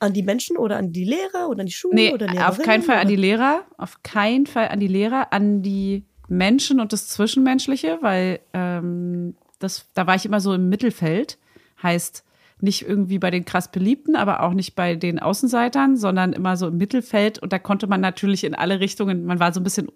An 0.00 0.12
die 0.12 0.22
Menschen 0.22 0.56
oder 0.56 0.76
an 0.76 0.92
die 0.92 1.04
Lehrer 1.04 1.48
oder 1.48 1.60
an 1.60 1.66
die 1.66 1.72
Schule 1.72 1.94
Nee, 1.94 2.12
oder 2.12 2.48
auf 2.48 2.58
keinen 2.58 2.82
Fall 2.82 2.98
an 2.98 3.08
die? 3.08 3.16
Lehrer, 3.16 3.64
auf 3.76 4.02
keinen 4.02 4.46
Fall 4.46 4.68
an 4.68 4.80
die 4.80 4.88
Lehrer, 4.88 5.32
an 5.32 5.62
die 5.62 6.04
Menschen 6.28 6.80
und 6.80 6.92
das 6.92 7.08
Zwischenmenschliche, 7.08 7.98
weil 8.00 8.40
ähm, 8.54 9.34
das, 9.58 9.88
da 9.94 10.06
war 10.06 10.14
ich 10.14 10.24
immer 10.24 10.40
so 10.40 10.54
im 10.54 10.68
Mittelfeld. 10.68 11.38
Heißt, 11.82 12.24
nicht 12.62 12.86
irgendwie 12.86 13.18
bei 13.18 13.30
den 13.30 13.44
krass 13.44 13.70
Beliebten, 13.70 14.16
aber 14.16 14.42
auch 14.42 14.52
nicht 14.52 14.74
bei 14.74 14.94
den 14.94 15.18
Außenseitern, 15.18 15.96
sondern 15.96 16.32
immer 16.32 16.56
so 16.56 16.68
im 16.68 16.76
Mittelfeld. 16.76 17.38
Und 17.38 17.52
da 17.52 17.58
konnte 17.58 17.86
man 17.86 18.00
natürlich 18.00 18.44
in 18.44 18.54
alle 18.54 18.80
Richtungen, 18.80 19.24
man 19.24 19.40
war 19.40 19.52
so 19.52 19.60
ein 19.60 19.64
bisschen, 19.64 19.88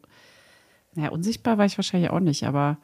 naja, 0.95 1.11
unsichtbar 1.11 1.59
war 1.59 1.67
ich 1.67 1.79
wahrscheinlich 1.79 2.11
auch 2.11 2.21
nicht, 2.21 2.45
aber 2.45 2.79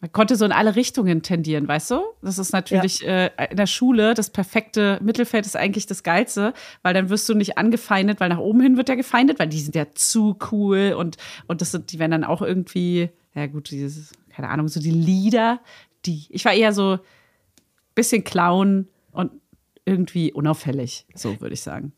man 0.00 0.12
konnte 0.12 0.36
so 0.36 0.46
in 0.46 0.52
alle 0.52 0.76
Richtungen 0.76 1.22
tendieren, 1.22 1.68
weißt 1.68 1.90
du? 1.90 2.00
Das 2.22 2.38
ist 2.38 2.52
natürlich 2.52 3.06
äh, 3.06 3.30
in 3.50 3.56
der 3.56 3.66
Schule, 3.66 4.14
das 4.14 4.30
perfekte 4.30 4.98
Mittelfeld 5.02 5.44
ist 5.44 5.56
eigentlich 5.56 5.86
das 5.86 6.02
Geilste, 6.02 6.54
weil 6.82 6.94
dann 6.94 7.10
wirst 7.10 7.28
du 7.28 7.34
nicht 7.34 7.58
angefeindet, 7.58 8.18
weil 8.18 8.30
nach 8.30 8.38
oben 8.38 8.60
hin 8.60 8.76
wird 8.78 8.88
ja 8.88 8.94
gefeindet, 8.94 9.38
weil 9.38 9.48
die 9.48 9.60
sind 9.60 9.74
ja 9.74 9.86
zu 9.94 10.38
cool 10.50 10.94
und, 10.98 11.18
und 11.46 11.60
das 11.60 11.72
sind, 11.72 11.92
die 11.92 11.98
werden 11.98 12.12
dann 12.12 12.24
auch 12.24 12.40
irgendwie, 12.40 13.10
ja 13.34 13.46
gut, 13.46 13.70
dieses, 13.70 14.12
keine 14.30 14.48
Ahnung, 14.48 14.68
so 14.68 14.80
die 14.80 14.90
Lieder, 14.90 15.60
die, 16.06 16.26
ich 16.30 16.44
war 16.46 16.54
eher 16.54 16.72
so 16.72 16.98
bisschen 17.94 18.24
Clown 18.24 18.88
und 19.12 19.32
irgendwie 19.84 20.32
unauffällig, 20.32 21.06
so 21.14 21.38
würde 21.40 21.54
ich 21.54 21.60
sagen. 21.60 21.92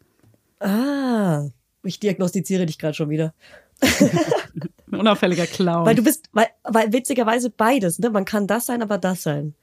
Ah, 0.59 1.49
ich 1.85 2.01
diagnostiziere 2.01 2.67
dich 2.67 2.79
gerade 2.79 2.95
schon 2.95 3.11
wieder. 3.11 3.35
Ein 3.83 4.99
unauffälliger 5.01 5.47
Clown. 5.47 5.87
Weil 5.87 5.95
du 5.95 6.03
bist, 6.03 6.29
weil, 6.33 6.49
weil 6.65 6.93
witzigerweise 6.93 7.51
beides, 7.51 7.99
ne? 7.99 8.11
Man 8.11 8.25
kann 8.25 8.47
das 8.47 8.67
sein, 8.67 8.83
aber 8.83 8.99
das 8.99 9.23
sein. 9.23 9.55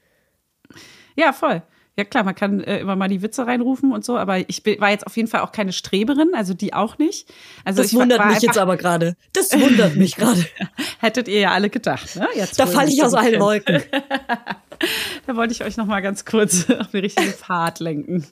Ja, 1.15 1.33
voll. 1.33 1.63
Ja 1.97 2.05
klar, 2.05 2.23
man 2.23 2.33
kann 2.33 2.61
äh, 2.61 2.79
immer 2.79 2.95
mal 2.95 3.09
die 3.09 3.21
Witze 3.21 3.45
reinrufen 3.45 3.91
und 3.91 4.05
so, 4.05 4.17
aber 4.17 4.49
ich 4.49 4.63
bin, 4.63 4.79
war 4.79 4.89
jetzt 4.89 5.05
auf 5.05 5.17
jeden 5.17 5.27
Fall 5.27 5.41
auch 5.41 5.51
keine 5.51 5.73
Streberin, 5.73 6.31
also 6.33 6.53
die 6.53 6.73
auch 6.73 6.97
nicht. 6.97 7.27
Also 7.65 7.81
Das 7.81 7.93
wundert 7.93 8.25
mich 8.25 8.41
jetzt 8.41 8.57
aber 8.57 8.77
gerade. 8.77 9.17
Das 9.33 9.51
wundert 9.51 9.97
mich 9.97 10.15
gerade. 10.17 10.45
Hättet 10.99 11.27
ihr 11.27 11.41
ja 11.41 11.51
alle 11.51 11.69
gedacht, 11.69 12.15
ne? 12.15 12.25
Jetzt, 12.35 12.57
Da 12.57 12.67
falle 12.67 12.89
ich 12.89 13.03
aus 13.03 13.13
allen. 13.13 13.39
Wolken. 13.39 13.83
Da 15.27 15.35
wollte 15.35 15.51
ich 15.51 15.61
euch 15.65 15.75
noch 15.75 15.87
mal 15.87 15.99
ganz 15.99 16.23
kurz 16.23 16.69
auf 16.69 16.87
den 16.91 17.01
richtigen 17.01 17.33
Pfad 17.33 17.81
lenken. 17.81 18.25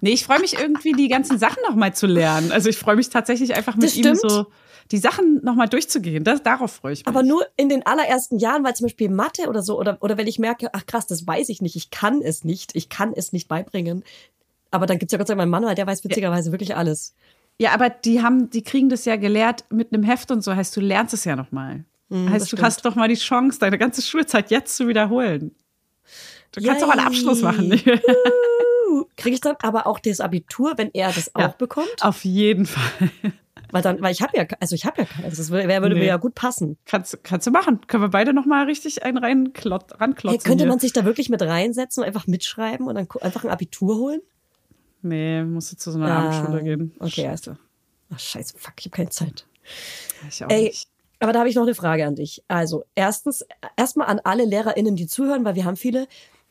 Nee, 0.00 0.10
ich 0.10 0.24
freue 0.24 0.40
mich 0.40 0.58
irgendwie, 0.58 0.92
die 0.92 1.08
ganzen 1.08 1.38
Sachen 1.38 1.62
noch 1.66 1.74
mal 1.74 1.94
zu 1.94 2.06
lernen. 2.06 2.52
Also 2.52 2.68
ich 2.68 2.78
freue 2.78 2.96
mich 2.96 3.08
tatsächlich 3.08 3.54
einfach 3.54 3.76
mit 3.76 3.96
ihm 3.96 4.14
so 4.14 4.46
die 4.90 4.98
Sachen 4.98 5.40
noch 5.42 5.54
mal 5.54 5.66
durchzugehen. 5.66 6.24
Das, 6.24 6.42
darauf 6.42 6.72
freue 6.72 6.92
ich 6.92 7.00
mich. 7.00 7.06
Aber 7.06 7.22
nur 7.22 7.46
in 7.56 7.68
den 7.68 7.84
allerersten 7.84 8.38
Jahren, 8.38 8.64
weil 8.64 8.74
zum 8.74 8.86
Beispiel 8.86 9.08
Mathe 9.10 9.48
oder 9.48 9.62
so, 9.62 9.78
oder, 9.78 9.98
oder 10.00 10.16
wenn 10.16 10.26
ich 10.26 10.38
merke, 10.38 10.70
ach 10.72 10.86
krass, 10.86 11.06
das 11.06 11.26
weiß 11.26 11.48
ich 11.50 11.60
nicht, 11.60 11.76
ich 11.76 11.90
kann 11.90 12.22
es 12.22 12.44
nicht, 12.44 12.74
ich 12.74 12.88
kann 12.88 13.12
es 13.14 13.32
nicht 13.32 13.48
beibringen. 13.48 14.04
Aber 14.70 14.86
dann 14.86 14.98
gibt's 14.98 15.12
ja 15.12 15.18
Gott 15.18 15.26
sei 15.26 15.32
Dank 15.32 15.38
meinen 15.38 15.50
Mann, 15.50 15.64
weil 15.64 15.74
der 15.74 15.86
weiß 15.86 16.04
witzigerweise 16.04 16.52
wirklich 16.52 16.76
alles. 16.76 17.14
Ja, 17.58 17.72
aber 17.72 17.90
die 17.90 18.22
haben, 18.22 18.50
die 18.50 18.62
kriegen 18.62 18.88
das 18.88 19.04
ja 19.04 19.16
gelehrt 19.16 19.64
mit 19.70 19.92
einem 19.92 20.04
Heft 20.04 20.30
und 20.30 20.42
so. 20.42 20.54
Heißt, 20.54 20.76
du 20.76 20.80
lernst 20.80 21.12
es 21.12 21.24
ja 21.24 21.36
noch 21.36 21.50
mal. 21.52 21.84
Hm, 22.10 22.26
das 22.26 22.34
heißt, 22.34 22.44
du 22.44 22.56
stimmt. 22.56 22.62
hast 22.62 22.84
doch 22.84 22.94
mal 22.94 23.08
die 23.08 23.16
Chance, 23.16 23.58
deine 23.58 23.78
ganze 23.78 24.00
Schulzeit 24.00 24.50
jetzt 24.50 24.76
zu 24.76 24.86
wiederholen. 24.88 25.54
Du 26.52 26.62
kannst 26.62 26.84
auch 26.84 26.90
einen 26.90 27.00
Abschluss 27.00 27.42
machen. 27.42 27.70
Kriege 29.18 29.34
ich 29.34 29.40
dann 29.40 29.56
aber 29.62 29.86
auch 29.86 29.98
das 29.98 30.20
Abitur, 30.20 30.74
wenn 30.76 30.90
er 30.94 31.12
das 31.12 31.34
auch 31.34 31.40
Ja. 31.40 31.48
bekommt? 31.48 32.02
Auf 32.02 32.24
jeden 32.24 32.64
Fall. 32.66 33.10
Weil 33.70 33.82
dann, 33.82 34.00
weil 34.00 34.12
ich 34.12 34.22
habe 34.22 34.34
ja, 34.38 34.46
also 34.60 34.74
ich 34.74 34.86
habe 34.86 35.02
ja 35.02 35.06
keins. 35.06 35.36
Das 35.36 35.50
wär, 35.50 35.66
würde 35.82 35.94
Nee. 35.94 36.00
mir 36.02 36.06
ja 36.06 36.16
gut 36.16 36.34
passen. 36.34 36.78
Kannst, 36.86 37.22
kannst 37.24 37.46
du 37.46 37.50
machen. 37.50 37.80
Können 37.86 38.02
wir 38.04 38.08
beide 38.08 38.32
noch 38.32 38.46
mal 38.46 38.64
richtig 38.64 39.02
einen 39.02 39.18
rein 39.18 39.52
klot, 39.52 39.90
Hey, 39.90 39.98
ranklotzen. 39.98 40.38
könnte 40.40 40.64
hier. 40.64 40.70
man 40.70 40.78
sich 40.78 40.92
da 40.94 41.04
wirklich 41.04 41.28
mit 41.28 41.42
reinsetzen 41.42 42.02
und 42.02 42.06
einfach 42.06 42.26
mitschreiben 42.26 42.86
und 42.86 42.94
dann 42.94 43.06
einfach 43.20 43.44
ein 43.44 43.50
Abitur 43.50 43.96
holen? 43.96 44.20
Nee, 45.02 45.42
musst 45.42 45.72
du 45.72 45.76
zu 45.76 45.90
so 45.90 45.98
einer 45.98 46.08
Ah, 46.10 46.18
Abendschule 46.20 46.62
gehen. 46.62 46.94
okay. 47.00 47.10
Scheiße. 47.26 47.58
Ach, 48.14 48.18
scheiße, 48.18 48.54
fuck, 48.56 48.72
ich 48.78 48.86
habe 48.86 48.96
keine 48.96 49.10
Zeit. 49.10 49.46
Ich 50.28 50.42
auch 50.44 50.48
Ey, 50.50 50.64
nicht. 50.64 50.88
aber 51.20 51.32
da 51.32 51.40
habe 51.40 51.48
ich 51.50 51.54
noch 51.56 51.64
eine 51.64 51.74
Frage 51.74 52.06
an 52.06 52.14
dich. 52.14 52.42
Also, 52.48 52.84
erstens, 52.94 53.44
erstmal 53.76 54.06
an 54.06 54.20
alle 54.24 54.44
LehrerInnen, 54.46 54.96
die 54.96 55.06
zuhören, 55.06 55.44
weil 55.44 55.56
wir 55.56 55.64
haben 55.66 55.76
viele, 55.76 56.08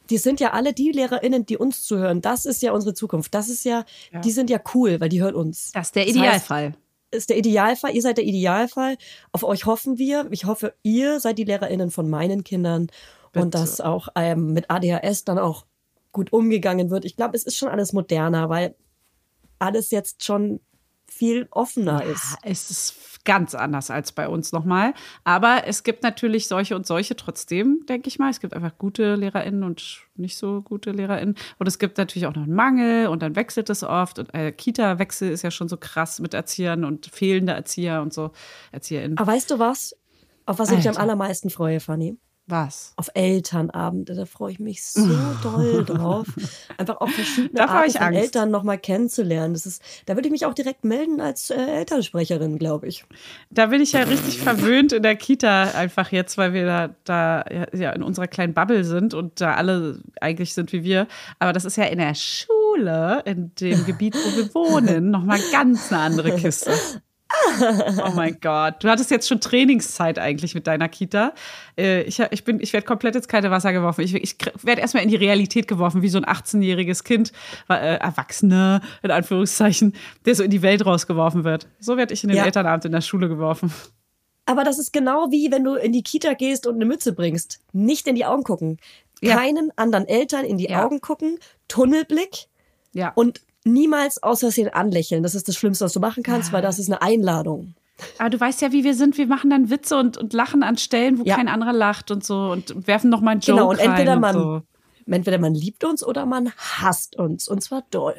die 0.09 0.17
sind 0.17 0.39
ja 0.39 0.51
alle 0.51 0.73
die 0.73 0.91
LehrerInnen, 0.91 1.45
die 1.45 1.57
uns 1.57 1.83
zuhören. 1.83 2.21
Das 2.21 2.45
ist 2.45 2.61
ja 2.61 2.71
unsere 2.71 2.93
Zukunft. 2.93 3.33
Das 3.33 3.49
ist 3.49 3.63
ja, 3.65 3.85
Ja. 4.11 4.19
die 4.21 4.31
sind 4.31 4.49
ja 4.49 4.59
cool, 4.73 4.99
weil 4.99 5.09
die 5.09 5.21
hören 5.21 5.35
uns. 5.35 5.71
Das 5.73 5.87
ist 5.87 5.95
der 5.95 6.05
Das 6.05 6.15
Idealfall. 6.15 6.73
ist 7.11 7.29
der 7.29 7.37
Idealfall. 7.37 7.95
Ihr 7.95 8.01
seid 8.01 8.17
der 8.17 8.25
Idealfall. 8.25 8.97
Auf 9.31 9.43
euch 9.43 9.65
hoffen 9.65 9.97
wir. 9.97 10.27
Ich 10.31 10.45
hoffe, 10.45 10.73
ihr 10.83 11.19
seid 11.19 11.37
die 11.37 11.43
LehrerInnen 11.45 11.91
von 11.91 12.09
meinen 12.09 12.43
Kindern 12.43 12.83
und 12.83 12.91
Bitte. 13.33 13.49
dass 13.49 13.81
auch 13.81 14.07
ähm, 14.15 14.53
mit 14.53 14.69
ADHS 14.69 15.23
dann 15.25 15.37
auch 15.39 15.65
gut 16.11 16.33
umgegangen 16.33 16.89
wird. 16.89 17.05
Ich 17.05 17.15
glaube, 17.15 17.35
es 17.37 17.43
ist 17.43 17.57
schon 17.57 17.69
alles 17.69 17.93
moderner, 17.93 18.49
weil 18.49 18.75
alles 19.59 19.91
jetzt 19.91 20.23
schon 20.23 20.59
viel 21.17 21.47
offener 21.51 22.03
ist. 22.03 22.23
Ja, 22.31 22.37
es 22.43 22.69
ist 22.69 23.23
ganz 23.27 23.55
anders 23.55 23.91
als 23.91 24.13
bei 24.13 24.29
uns 24.29 24.53
nochmal. 24.53 24.93
Aber 25.25 25.67
es 25.67 25.83
gibt 25.83 26.01
natürlich 26.01 26.47
solche 26.47 26.77
und 26.77 26.87
solche 26.87 27.15
trotzdem, 27.17 27.85
denke 27.89 28.07
ich 28.07 28.19
mal. 28.19 28.29
Es 28.29 28.39
gibt 28.39 28.53
einfach 28.53 28.77
gute 28.77 29.15
LehrerInnen 29.15 29.63
und 29.63 29.99
nicht 30.15 30.37
so 30.37 30.61
gute 30.61 30.91
LehrerInnen. 30.91 31.35
Und 31.59 31.67
es 31.67 31.77
gibt 31.77 31.97
natürlich 31.97 32.25
auch 32.25 32.35
noch 32.35 32.43
einen 32.43 32.55
Mangel 32.55 33.07
und 33.07 33.21
dann 33.21 33.35
wechselt 33.35 33.69
es 33.69 33.83
oft. 33.83 34.17
Und 34.17 34.33
äh, 34.33 34.53
Kita-Wechsel 34.53 35.29
ist 35.29 35.41
ja 35.41 35.51
schon 35.51 35.67
so 35.67 35.75
krass 35.75 36.19
mit 36.19 36.33
Erziehern 36.33 36.85
und 36.85 37.07
fehlende 37.07 37.51
Erzieher 37.51 38.01
und 38.01 38.13
so, 38.13 38.31
ErzieherInnen. 38.71 39.17
Aber 39.17 39.33
weißt 39.33 39.51
du 39.51 39.59
was? 39.59 39.93
Auf 40.45 40.59
was 40.59 40.69
ich 40.69 40.77
mich 40.77 40.87
am 40.87 40.91
Alter. 40.91 41.01
allermeisten 41.01 41.49
freue, 41.49 41.81
Fanny? 41.81 42.17
Was? 42.49 42.93
Auf 42.95 43.09
Elternabende, 43.13 44.15
da 44.15 44.25
freue 44.25 44.53
ich 44.53 44.59
mich 44.59 44.81
so 44.83 45.05
doll 45.43 45.83
drauf. 45.83 46.27
Einfach 46.77 47.01
auch 47.01 47.09
verschiedene 47.09 47.67
Arten 47.67 47.91
von 47.91 48.01
Angst. 48.01 48.19
Eltern 48.21 48.51
nochmal 48.51 48.77
kennenzulernen. 48.77 49.53
Das 49.53 49.65
ist, 49.65 49.83
da 50.05 50.15
würde 50.15 50.29
ich 50.29 50.31
mich 50.31 50.45
auch 50.45 50.53
direkt 50.53 50.85
melden 50.85 51.19
als 51.19 51.49
äh, 51.49 51.55
Elternsprecherin, 51.55 52.57
glaube 52.57 52.87
ich. 52.87 53.03
Da 53.49 53.65
bin 53.65 53.81
ich 53.81 53.91
ja 53.91 54.03
richtig 54.03 54.39
verwöhnt 54.39 54.93
in 54.93 55.03
der 55.03 55.17
Kita 55.17 55.71
einfach 55.71 56.13
jetzt, 56.13 56.37
weil 56.37 56.53
wir 56.53 56.65
da, 56.65 56.89
da 57.03 57.45
ja- 57.51 57.67
ja 57.77 57.91
in 57.91 58.01
unserer 58.01 58.27
kleinen 58.27 58.53
Bubble 58.53 58.85
sind 58.85 59.13
und 59.13 59.41
da 59.41 59.55
alle 59.55 59.99
eigentlich 60.21 60.53
sind 60.53 60.71
wie 60.71 60.83
wir. 60.85 61.07
Aber 61.39 61.51
das 61.51 61.65
ist 61.65 61.75
ja 61.75 61.83
in 61.83 61.97
der 61.97 62.15
Schule, 62.15 63.23
in 63.25 63.53
dem 63.55 63.85
Gebiet, 63.85 64.15
wo 64.15 64.37
wir 64.37 64.55
wohnen, 64.55 65.11
nochmal 65.11 65.39
ganz 65.51 65.91
eine 65.91 66.01
andere 66.01 66.35
Kiste. 66.37 66.71
Oh 68.05 68.11
mein 68.15 68.37
Gott. 68.41 68.83
Du 68.83 68.89
hattest 68.89 69.11
jetzt 69.11 69.27
schon 69.27 69.39
Trainingszeit 69.41 70.19
eigentlich 70.19 70.53
mit 70.55 70.67
deiner 70.67 70.89
Kita. 70.89 71.33
Äh, 71.77 72.03
Ich, 72.03 72.19
ich, 72.31 72.43
bin- 72.43 72.59
ich 72.59 72.73
werde 72.73 72.85
komplett 72.85 73.15
ins 73.15 73.27
kalte 73.27 73.51
Wasser 73.51 73.73
geworfen. 73.73 74.01
Ich, 74.01 74.13
ich 74.15 74.35
werde 74.63 74.81
erstmal 74.81 75.03
in 75.03 75.09
die 75.09 75.15
Realität 75.15 75.67
geworfen, 75.67 76.01
wie 76.01 76.09
so 76.09 76.17
ein 76.17 76.25
18-jähriges 76.25 77.03
Kind, 77.03 77.31
äh, 77.69 77.97
Erwachsener, 77.97 78.81
in 79.03 79.11
Anführungszeichen, 79.11 79.93
der 80.25 80.35
so 80.35 80.43
in 80.43 80.51
die 80.51 80.61
Welt 80.61 80.85
rausgeworfen 80.85 81.43
wird. 81.43 81.67
So 81.79 81.97
werde 81.97 82.13
ich 82.13 82.23
in 82.23 82.29
den 82.29 82.37
Ja. 82.37 82.45
Elternabend 82.45 82.85
in 82.85 82.91
der 82.91 83.01
Schule 83.01 83.27
geworfen. 83.29 83.71
Aber 84.45 84.63
das 84.63 84.79
ist 84.79 84.93
genau 84.93 85.27
wie 85.29 85.51
wenn 85.51 85.63
du 85.65 85.75
in 85.75 85.91
die 85.91 86.03
Kita 86.03 86.33
gehst 86.33 86.67
und 86.67 86.75
eine 86.75 86.85
Mütze 86.85 87.11
bringst. 87.13 87.59
Nicht 87.73 88.07
in 88.07 88.15
die 88.15 88.25
Augen 88.25 88.43
gucken. 88.43 88.77
Ja. 89.21 89.35
Keinen 89.35 89.71
anderen 89.75 90.07
Eltern 90.07 90.45
in 90.45 90.57
die 90.57 90.69
Ja. 90.69 90.85
Augen 90.85 91.01
gucken. 91.01 91.37
Tunnelblick 91.67 92.45
Ja. 92.93 93.11
und 93.15 93.41
niemals 93.67 94.21
aus 94.23 94.39
Versehen 94.41 94.69
anlächeln. 94.69 95.23
Das 95.23 95.35
ist 95.35 95.47
das 95.47 95.55
Schlimmste, 95.55 95.85
was 95.85 95.93
du 95.93 95.99
machen 95.99 96.23
kannst, 96.23 96.51
weil 96.53 96.61
das 96.61 96.79
ist 96.79 96.87
eine 96.89 97.01
Einladung. 97.01 97.73
Aber 98.19 98.29
du 98.29 98.39
weißt 98.39 98.61
ja, 98.61 98.71
wie 98.71 98.83
wir 98.83 98.93
sind. 98.93 99.17
Wir 99.17 99.25
machen 99.27 99.49
dann 99.49 99.69
Witze 99.69 99.97
und, 99.97 100.17
und 100.17 100.33
lachen 100.33 100.61
an 100.63 100.77
Stellen, 100.77 101.17
wo 101.19 101.23
Ja. 101.23 101.35
kein 101.35 101.47
anderer 101.47 101.73
lacht 101.73 102.11
und 102.11 102.23
so 102.23 102.51
und 102.51 102.87
werfen 102.87 103.09
noch 103.09 103.21
mal 103.21 103.31
einen 103.31 103.41
Joke 103.41 103.59
Genau, 103.59 103.69
und 103.71 103.79
entweder 103.79 104.13
rein 104.13 104.19
man, 104.21 104.35
und 104.35 104.41
so. 104.43 104.61
entweder 105.11 105.37
man 105.39 105.55
liebt 105.55 105.83
uns 105.83 106.03
oder 106.05 106.25
man 106.25 106.51
hasst 106.57 107.15
uns. 107.15 107.47
Und 107.47 107.61
zwar 107.63 107.83
doll. 107.89 108.15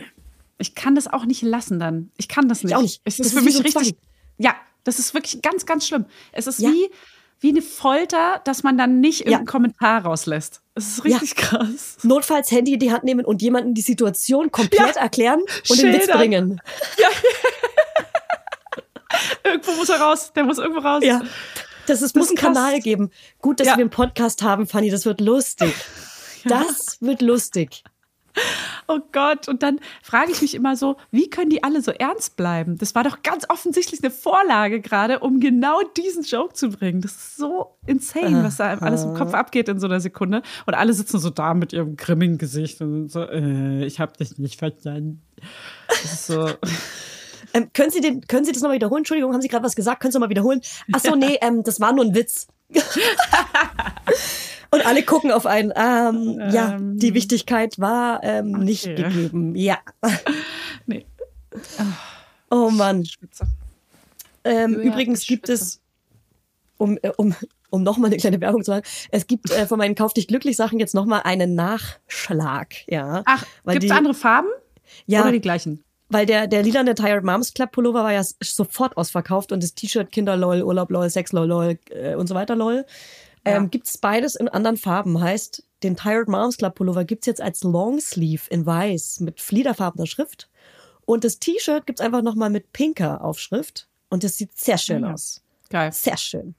Ich 0.58 0.74
kann 0.74 0.96
das 0.96 1.06
auch 1.06 1.24
nicht 1.24 1.42
lassen 1.42 1.78
dann. 1.78 2.10
Ich 2.16 2.26
kann 2.28 2.48
das 2.48 2.64
nicht. 2.64 2.74
auch 2.74 2.82
nicht. 2.82 3.00
Es 3.04 3.18
Das 3.18 3.26
ist 3.28 3.32
ist 3.34 3.38
für 3.38 3.44
wie 3.44 3.48
mich 3.54 3.64
richtig. 3.64 3.72
Zwang. 3.90 3.98
Ja, 4.38 4.54
das 4.82 4.98
ist 4.98 5.14
wirklich 5.14 5.40
ganz, 5.42 5.64
ganz 5.66 5.86
schlimm. 5.86 6.06
Es 6.32 6.48
ist 6.48 6.58
Ja. 6.58 6.70
wie, 6.70 6.90
wie 7.40 7.50
eine 7.50 7.62
Folter, 7.62 8.40
dass 8.44 8.62
man 8.62 8.76
dann 8.76 9.00
nicht 9.00 9.20
Ja. 9.20 9.26
irgendeinen 9.26 9.46
Kommentar 9.46 10.04
rauslässt. 10.04 10.60
Es 10.74 10.88
ist 10.98 11.04
richtig 11.04 11.36
krass. 11.36 11.96
Notfalls 12.02 12.50
Handy 12.50 12.74
in 12.74 12.80
die 12.80 12.92
Hand 12.92 13.04
nehmen 13.04 13.24
und 13.24 13.42
jemanden 13.42 13.74
die 13.74 13.80
Situation 13.82 14.50
komplett 14.52 14.96
erklären 14.96 15.40
und 15.68 15.80
den 15.82 15.92
Witz 15.92 16.04
Schildern. 16.04 16.18
bringen. 16.18 16.60
Irgendwo 19.44 19.72
muss 19.72 19.88
er 19.88 20.00
raus. 20.00 20.32
Der 20.34 20.44
muss 20.44 20.58
irgendwo 20.58 20.80
raus. 20.80 21.02
Ja. 21.04 21.20
Das 21.86 22.02
ist, 22.02 22.14
Das 22.14 22.20
muss 22.20 22.28
einen 22.28 22.36
krass. 22.36 22.54
Kanal 22.54 22.80
geben. 22.80 23.10
Gut, 23.40 23.60
dass 23.60 23.66
Ja. 23.68 23.76
wir 23.76 23.80
einen 23.82 23.90
Podcast 23.90 24.42
haben, 24.42 24.66
Fanny. 24.66 24.90
Das 24.90 25.06
wird 25.06 25.20
lustig. 25.20 25.74
Das 26.44 26.98
wird 27.00 27.22
lustig. 27.22 27.82
Oh 28.90 29.00
Gott. 29.12 29.48
Und 29.48 29.62
dann 29.62 29.80
frage 30.02 30.32
ich 30.32 30.40
mich 30.40 30.54
immer 30.54 30.74
so, 30.74 30.96
wie 31.10 31.28
können 31.28 31.50
die 31.50 31.62
alle 31.62 31.82
so 31.82 31.90
ernst 31.90 32.36
bleiben? 32.36 32.78
Das 32.78 32.94
war 32.94 33.04
doch 33.04 33.22
ganz 33.22 33.44
offensichtlich 33.50 34.02
eine 34.02 34.10
Vorlage 34.10 34.80
gerade, 34.80 35.18
um 35.18 35.40
genau 35.40 35.82
diesen 35.96 36.22
Joke 36.22 36.54
zu 36.54 36.70
bringen. 36.70 37.02
Das 37.02 37.12
ist 37.12 37.36
so 37.36 37.76
insane, 37.86 38.42
was 38.42 38.56
da 38.56 38.78
alles 38.78 39.04
im 39.04 39.12
Kopf 39.12 39.34
abgeht 39.34 39.68
in 39.68 39.78
so 39.78 39.86
einer 39.86 40.00
Sekunde. 40.00 40.42
Und 40.64 40.72
alle 40.72 40.94
sitzen 40.94 41.18
so 41.18 41.28
da 41.28 41.52
mit 41.52 41.74
ihrem 41.74 41.96
grimmigen 41.96 42.38
Gesicht 42.38 42.80
und 42.80 43.08
so, 43.08 43.22
äh, 43.28 43.84
ich 43.84 44.00
habe 44.00 44.16
dich 44.16 44.38
nicht 44.38 44.58
verstanden. 44.58 45.22
Das 45.88 46.04
ist 46.04 46.26
so. 46.26 46.48
Ähm, 47.54 47.70
können, 47.72 47.90
Sie 47.90 48.02
den, 48.02 48.20
können 48.26 48.44
Sie 48.44 48.52
das 48.52 48.60
nochmal 48.62 48.76
wiederholen? 48.76 49.00
Entschuldigung, 49.00 49.32
haben 49.32 49.40
Sie 49.40 49.48
gerade 49.48 49.64
was 49.64 49.74
gesagt? 49.74 50.00
Können 50.00 50.12
Sie 50.12 50.18
mal 50.18 50.28
wiederholen? 50.28 50.60
Ach 50.92 51.00
so, 51.00 51.14
nee, 51.16 51.38
ähm, 51.40 51.62
das 51.62 51.80
war 51.80 51.92
nur 51.92 52.04
ein 52.04 52.14
Witz. 52.14 52.46
Und 54.70 54.84
alle 54.86 55.02
gucken 55.02 55.30
auf 55.32 55.46
einen. 55.46 55.72
Ähm, 55.74 56.40
ja, 56.50 56.74
Ähm, 56.74 56.98
die 56.98 57.14
Wichtigkeit 57.14 57.78
war 57.78 58.22
ähm, 58.22 58.52
nicht 58.52 58.84
okay. 58.86 59.02
gegeben. 59.02 59.54
Ja. 59.54 59.78
Nee. 60.86 61.04
Oh 62.50 62.70
Mann. 62.70 63.04
Spitze. 63.04 63.46
Ähm, 64.44 64.72
Ja, 64.74 64.78
übrigens 64.80 65.26
gibt 65.26 65.46
Spitze. 65.48 65.64
es, 65.64 65.80
um, 66.78 66.98
äh, 67.02 67.10
um, 67.16 67.34
um 67.70 67.82
nochmal 67.82 68.08
eine 68.10 68.16
kleine 68.16 68.40
Werbung 68.40 68.64
zu 68.64 68.70
machen, 68.70 68.84
es 69.10 69.26
gibt 69.26 69.50
äh, 69.50 69.66
von 69.66 69.78
meinen 69.78 69.94
Kauf 69.94 70.14
dich 70.14 70.28
glücklich 70.28 70.56
Sachen 70.56 70.78
jetzt 70.78 70.94
nochmal 70.94 71.22
einen 71.24 71.54
Nachschlag. 71.54 72.74
Ja. 72.86 73.22
Ach, 73.26 73.44
weil 73.64 73.78
gibt 73.78 73.90
es 73.90 73.96
andere 73.96 74.14
Farben? 74.14 74.48
Ja, 75.06 75.22
Oder 75.22 75.32
die 75.32 75.40
gleichen? 75.40 75.84
weil 76.10 76.24
der, 76.24 76.46
der 76.46 76.62
lilane 76.62 76.94
Tired 76.94 77.22
Moms 77.22 77.52
Club 77.52 77.72
Pullover 77.72 78.02
war 78.02 78.12
ja 78.14 78.22
sofort 78.42 78.96
ausverkauft 78.96 79.52
und 79.52 79.62
das 79.62 79.74
T-Shirt 79.74 80.10
Kinder 80.10 80.36
lol, 80.38 80.62
Urlaub 80.62 80.90
lol, 80.90 81.10
Sex 81.10 81.32
lol, 81.32 81.46
lol 81.46 81.78
äh, 81.90 82.14
und 82.14 82.26
so 82.28 82.34
weiter 82.34 82.56
lol. 82.56 82.86
Ähm, 83.48 83.62
Ja. 83.64 83.68
Gibt's 83.68 83.98
beides 83.98 84.34
in 84.36 84.48
anderen 84.48 84.76
Farben. 84.76 85.20
Heißt, 85.20 85.62
den 85.82 85.96
Tired 85.96 86.28
Moms 86.28 86.56
Club 86.58 86.74
Pullover 86.76 87.04
gibt's 87.04 87.26
jetzt 87.26 87.40
als 87.40 87.62
Longsleeve 87.62 88.42
in 88.50 88.66
weiß 88.66 89.20
mit 89.20 89.40
fliederfarbener 89.40 90.06
Schrift. 90.06 90.48
Und 91.06 91.24
das 91.24 91.38
T-Shirt 91.38 91.86
gibt's 91.86 92.00
einfach 92.00 92.22
nochmal 92.22 92.50
mit 92.50 92.72
pinker 92.72 93.24
Aufschrift. 93.24 93.88
Und 94.10 94.24
das 94.24 94.36
sieht 94.36 94.56
sehr 94.58 94.78
schön 94.78 95.02
Ja. 95.02 95.12
aus. 95.12 95.42
Geil. 95.70 95.92
Sehr 95.92 96.16
schön. 96.16 96.54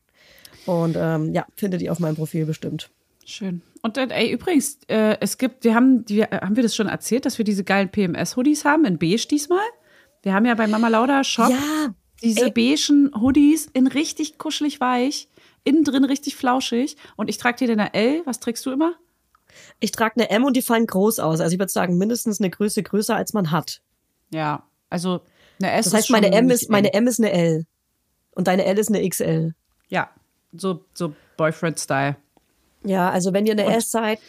Und 0.65 0.95
ähm, 0.97 1.33
ja, 1.33 1.45
findet 1.55 1.81
ihr 1.81 1.91
auf 1.91 1.99
meinem 1.99 2.15
Profil 2.15 2.45
bestimmt. 2.45 2.89
Schön. 3.25 3.61
Und 3.81 3.95
dann, 3.97 4.09
ey, 4.11 4.29
übrigens, 4.31 4.79
äh, 4.87 5.17
es 5.19 5.37
gibt, 5.37 5.63
wir 5.63 5.73
haben, 5.75 6.03
die, 6.05 6.21
äh, 6.21 6.41
haben 6.41 6.55
wir 6.55 6.63
das 6.63 6.75
schon 6.75 6.87
erzählt, 6.87 7.25
dass 7.25 7.37
wir 7.37 7.45
diese 7.45 7.63
geilen 7.63 7.89
PMS-Hoodies 7.89 8.65
haben, 8.65 8.85
in 8.85 8.97
beige 8.97 9.27
diesmal? 9.29 9.63
Wir 10.23 10.33
haben 10.33 10.45
ja 10.45 10.55
bei 10.55 10.67
Mama 10.67 10.87
Lauda 10.89 11.23
Shop 11.23 11.49
Ja, 11.49 11.93
diese 12.21 12.45
ey. 12.45 12.51
beigen 12.51 13.11
Hoodies 13.19 13.67
in 13.73 13.87
richtig 13.87 14.37
kuschelig 14.37 14.79
weich, 14.81 15.29
innen 15.70 15.84
drin 15.84 16.03
richtig 16.03 16.36
flauschig. 16.36 16.97
Und 17.15 17.30
ich 17.30 17.38
trage 17.38 17.57
dir 17.57 17.67
den 17.67 17.80
L. 17.80 18.22
Was 18.26 18.39
trägst 18.39 18.65
du 18.65 18.72
immer? 18.72 18.95
ich 19.80 19.91
trage 19.91 20.15
eine 20.17 20.30
M 20.30 20.43
und 20.43 20.55
die 20.55 20.61
fallen 20.61 20.88
groß 20.88 21.20
aus. 21.20 21.39
Also 21.39 21.53
ich 21.53 21.59
würde 21.59 21.72
sagen, 21.72 21.97
mindestens 21.97 22.39
eine 22.39 22.49
Größe 22.49 22.84
größer, 22.84 23.15
als 23.15 23.34
man 23.34 23.51
hat. 23.51 23.82
Ja, 24.32 24.63
also 24.89 25.22
eine 25.61 25.72
S 25.74 25.86
Das 25.86 25.93
heißt, 25.93 26.09
meine 26.11 26.32
M 26.32 26.49
ist, 26.49 26.70
meine. 26.70 26.93
M 26.93 27.07
ist 27.07 27.20
eine 27.20 27.32
L. 27.32 27.65
Und 28.32 28.47
deine 28.47 28.65
L 28.65 28.78
ist 28.78 28.89
eine 28.89 29.07
XL. 29.07 29.53
Ja, 29.89 30.09
so, 30.53 30.86
so 30.93 31.13
Boyfriend-Style. 31.38 32.15
Ja, 32.84 33.09
also 33.09 33.34
wenn 33.34 33.45
ihr 33.45 33.53
eine 33.53 33.65
S 33.76 33.91
seid, 33.91 34.20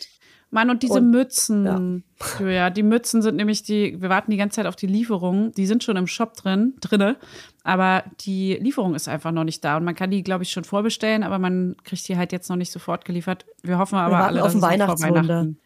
Mann, 0.51 0.68
und 0.68 0.82
diese 0.82 0.94
Und- 0.94 1.11
Mützen, 1.11 2.05
Julia, 2.38 2.70
die 2.70 2.82
Mützen 2.82 3.22
sind 3.22 3.36
nämlich 3.36 3.62
die, 3.62 4.01
wir 4.03 4.09
warten 4.09 4.30
die 4.32 4.36
ganze 4.36 4.57
Zeit 4.57 4.66
auf 4.66 4.76
die 4.76 4.88
Lieferung. 4.88 5.53
Die 5.53 5.66
sind 5.66 5.84
schon 5.84 5.96
im 5.96 6.09
Shop 6.09 6.34
drin, 6.34 6.74
drinne, 6.80 7.16
aber 7.62 8.03
die 8.20 8.55
Lieferung 8.55 8.94
ist 8.94 9.09
einfach 9.09 9.30
noch 9.30 9.44
nicht 9.44 9.64
da. 9.64 9.76
Und 9.76 9.84
man 9.84 9.94
kann 9.94 10.11
die, 10.11 10.22
glaube 10.24 10.42
ich, 10.42 10.51
schon 10.51 10.64
vorbestellen, 10.64 11.22
aber 11.22 11.38
man 11.38 11.76
kriegt 11.84 12.07
die 12.09 12.16
halt 12.16 12.32
jetzt 12.32 12.48
noch 12.51 12.57
nicht 12.57 12.72
sofort 12.72 13.05
geliefert. 13.05 13.46
Wir 13.62 13.78
hoffen 13.78 13.96
aber 13.96 14.12
warten 14.12 14.26
alle, 14.26 14.40
auf 14.40 14.46
dass 14.48 14.55
es 14.55 14.61
vor 14.61 14.70
Weihnachtswunder. 14.70 15.22
Weihnachten. 15.22 15.59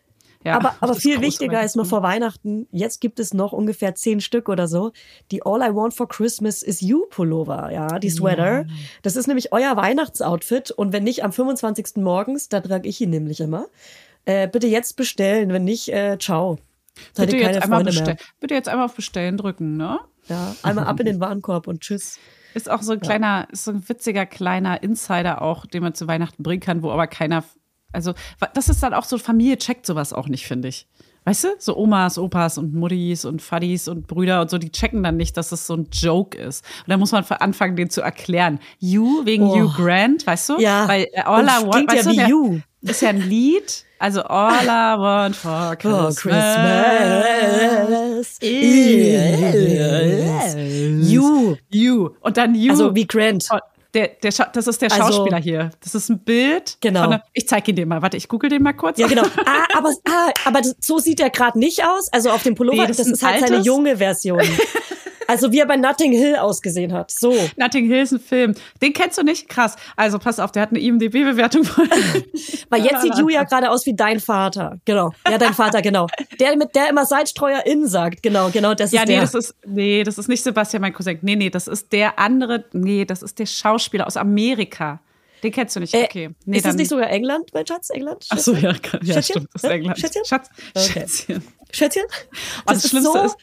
Ja, 0.45 0.57
aber, 0.57 0.75
aber 0.81 0.95
viel 0.95 1.23
wichtiger 1.23 1.63
ist 1.65 1.75
noch 1.75 1.87
vor 1.87 2.03
Weihnachten, 2.03 2.69
jetzt 2.71 3.01
gibt 3.01 3.19
es 3.19 3.33
noch 3.33 3.53
ungefähr 3.53 3.95
zehn 3.95 4.21
Stück 4.21 4.51
oder 4.51 4.69
so, 4.69 4.93
die 5.31 5.43
All 5.45 5.63
I 5.63 5.75
Want 5.75 5.95
for 5.95 6.07
Christmas 6.07 6.63
is 6.63 6.83
You 6.83 7.07
Pullover, 7.09 7.71
ja, 7.73 7.99
die 7.99 8.11
Sweater. 8.11 8.67
Das 9.01 9.17
ist 9.17 9.27
nämlich 9.27 9.55
euer 9.55 9.75
Weihnachtsoutfit 9.77 10.71
und 10.71 10.93
wenn 10.93 11.05
nicht 11.05 11.25
am 11.25 11.33
25. 11.33 11.97
morgens, 12.03 12.51
da 12.51 12.61
trage 12.61 12.87
ich 12.87 13.01
ihn 13.01 13.09
nämlich 13.09 13.41
immer, 13.41 13.67
äh, 14.25 14.49
bitte 14.49 14.67
jetzt 14.67 14.97
bestellen, 14.97 15.53
wenn 15.53 15.65
nicht, 15.65 15.89
äh, 15.89 16.19
ciao. 16.19 16.59
Seid 17.13 17.31
Bitte 17.31 17.43
jetzt, 17.43 17.63
einmal 17.63 17.85
bitte 18.41 18.55
jetzt 18.55 18.69
einmal 18.69 18.87
auf 18.87 18.95
Bestellen 18.95 19.37
drücken, 19.37 19.77
ne? 19.77 19.99
Ja, 20.29 20.55
einmal 20.63 20.87
ab 20.87 21.01
in 21.01 21.07
den 21.07 21.21
Warenkorb 21.21 21.67
und 21.67 21.81
tschüss. 21.81 22.19
Ist 22.55 22.71
auch 22.71 22.83
so 22.83 22.93
ein 22.93 23.01
kleiner, 23.01 23.49
ist 23.51 23.65
so 23.65 23.73
ein 23.73 23.89
witziger 23.89 24.27
kleiner 24.27 24.83
Insider 24.83 25.43
auch, 25.43 25.67
den 25.67 25.83
man 25.83 25.95
zu 25.95 26.07
Weihnachten 26.07 26.43
bringen 26.43 26.61
kann, 26.61 26.83
wo 26.83 26.91
aber 26.93 27.09
keiner, 27.09 27.43
also 27.93 28.15
das 28.55 28.69
ist 28.69 28.83
dann 28.83 28.95
auch 28.95 29.05
so, 29.05 29.19
Familie 29.19 29.59
checkt 29.59 29.87
sowas 29.87 30.13
auch 30.13 30.29
nicht, 30.29 30.47
finde 30.47 30.69
ich. 30.69 30.87
Weißt 31.27 31.45
du, 31.45 31.49
so 31.59 31.77
Omas, 31.77 32.19
Opas 32.19 32.59
und 32.59 32.75
Muttis 32.75 33.25
und 33.25 33.41
Fadis 33.41 33.89
und 33.89 34.07
Brüder 34.07 34.43
und 34.43 34.51
so, 34.51 34.59
die 34.59 34.71
checken 34.71 35.03
dann 35.03 35.17
nicht, 35.17 35.37
dass 35.39 35.53
es 35.53 35.67
so 35.67 35.75
ein 35.75 35.89
Joke 35.91 36.37
ist. 36.37 36.65
Und 36.81 36.91
dann 36.91 37.01
muss 37.01 37.13
man 37.13 37.25
anfangen, 37.25 37.77
den 37.77 37.89
zu 37.89 38.03
erklären. 38.03 38.61
You 38.79 39.25
wegen 39.25 39.45
Oh. 39.45 39.57
Hugh 39.57 39.73
Grant, 39.75 40.27
weißt 40.27 40.51
du? 40.51 40.59
Ja. 40.61 40.87
Weil 40.87 41.09
All 41.25 41.45
I 41.45 41.49
Want, 41.49 41.73
klingt 41.73 41.93
ja 41.93 41.97
weißt 41.99 42.07
du, 42.07 42.11
wie 42.11 42.17
der, 42.17 42.29
You. 42.29 42.61
ist 42.83 43.01
ja 43.03 43.09
ein 43.09 43.23
Lied. 43.23 43.85
Also 44.05 44.21
All 44.23 44.67
I 44.67 44.99
Want 44.99 45.35
for 45.35 45.77
Christmas. 45.79 46.17
Christmas. 46.21 48.39
is 48.43 50.55
You. 51.11 51.57
You. 51.71 52.11
Und 52.21 52.37
dann 52.37 52.55
You. 52.55 52.71
Also 52.71 52.95
wie 52.95 53.07
Grant. 53.07 53.47
Oh, 53.51 53.57
Der, 53.95 54.09
der, 54.23 54.31
das 54.53 54.67
ist 54.67 54.83
der 54.83 54.93
Also- 54.93 55.05
Schauspieler 55.05 55.39
hier. 55.39 55.71
Das 55.83 55.95
ist 55.95 56.11
ein 56.11 56.19
Bild. 56.19 56.77
Genau. 56.83 57.05
Von 57.05 57.13
einer, 57.15 57.23
ich 57.33 57.49
zeige 57.49 57.71
ihn 57.73 57.77
dir 57.77 57.87
mal. 57.87 58.03
Warte, 58.03 58.19
ich 58.19 58.29
google 58.29 58.51
den 58.51 58.63
mal 58.63 58.75
kurz. 58.75 58.99
Ja, 58.99 59.07
genau. 59.07 59.23
Ah, 59.47 59.79
aber, 59.79 59.89
ah, 60.07 60.31
aber 60.45 60.61
so 60.81 60.99
sieht 60.99 61.21
er 61.21 61.31
gerade 61.31 61.59
nicht 61.59 61.83
aus. 61.87 62.13
Also 62.13 62.29
auf 62.31 62.43
dem 62.43 62.55
Pullover, 62.55 62.83
Nee, 62.83 62.89
das 62.89 62.99
das, 62.99 63.07
ist 63.07 63.23
halt 63.25 63.41
seine 63.41 63.53
altes. 63.53 63.67
junge 63.67 63.97
Version. 63.97 64.43
Also 65.29 65.53
wie 65.53 65.61
er 65.61 65.67
bei 65.67 65.77
Notting 65.77 66.13
Hill 66.13 66.37
ausgesehen 66.37 66.93
hat. 66.93 67.11
So. 67.11 67.35
Notting 67.57 67.87
Hill 67.87 68.03
ist 68.03 68.13
ein 68.13 68.21
Film. 68.21 68.55
Den 68.83 68.93
kennst 68.93 69.19
du 69.19 69.23
nicht? 69.23 69.49
Krass. 69.49 69.77
Also 69.97 70.19
pass 70.19 70.39
auf, 70.39 70.53
der 70.53 70.63
hat 70.63 70.71
eine 70.71 70.81
IMDb-Bewertung. 70.81 71.67
Weil 72.71 72.85
jetzt 72.85 73.03
sieht 73.03 73.17
Julia 73.19 73.45
gerade 73.45 73.71
aus 73.71 73.87
wie 73.87 73.95
dein 73.95 74.21
Vater. 74.21 74.79
Genau. 74.85 75.13
Ja, 75.29 75.39
dein 75.39 75.55
Vater, 75.55 75.83
genau. 75.83 76.07
Der, 76.41 76.57
mit 76.57 76.75
der 76.75 76.89
immer 76.91 77.07
Salzstreuer 77.07 77.65
in 77.67 77.87
sagt. 77.87 78.23
Genau, 78.23 78.51
genau, 78.51 78.75
das 78.75 78.93
ja, 78.93 79.03
ist 79.03 79.09
nee, 79.09 79.15
der. 79.15 79.21
das 79.23 79.35
ist, 79.35 79.55
nee, 79.67 80.03
das 80.05 80.19
ist 80.19 80.29
nicht 80.29 80.43
Sebastian, 80.43 80.81
mein 80.81 80.93
Cousin. 80.93 81.19
Nee, 81.23 81.37
nee, 81.37 81.51
das 81.51 81.69
ist 81.69 81.93
der 81.93 82.19
andere, 82.19 82.65
nee, 82.73 83.05
das 83.05 83.23
ist 83.23 83.39
der 83.39 83.47
Schauspieler 83.47 84.07
aus 84.07 84.17
Amerika. 84.17 85.01
Den 85.43 85.53
kennst 85.53 85.77
du 85.77 85.81
nicht, 85.81 85.93
Äh, 85.95 86.05
okay. 86.05 86.31
Nee, 86.47 86.57
ist 86.57 86.65
das 86.67 86.75
nicht 86.75 86.89
sogar 86.89 87.11
England, 87.11 87.51
mein 87.53 87.67
Schatz? 87.67 87.91
England? 87.91 88.25
Ach 88.31 88.39
so, 88.39 88.55
ja, 88.55 88.73
ja 89.03 89.15
Schätzchen? 89.15 89.23
stimmt, 89.23 89.49
das 89.53 89.65
ist? 89.65 89.71
England. 89.71 89.99
Schätzchen? 89.99 90.25
Schatz, 90.25 90.49
Okay. 90.75 90.89
Schätzchen. 90.91 91.45
Schätzchen? 91.71 92.03
das 92.67 92.79
ist 92.85 92.91
Schlimmste 92.91 93.13
so 93.13 93.25
ist- 93.25 93.37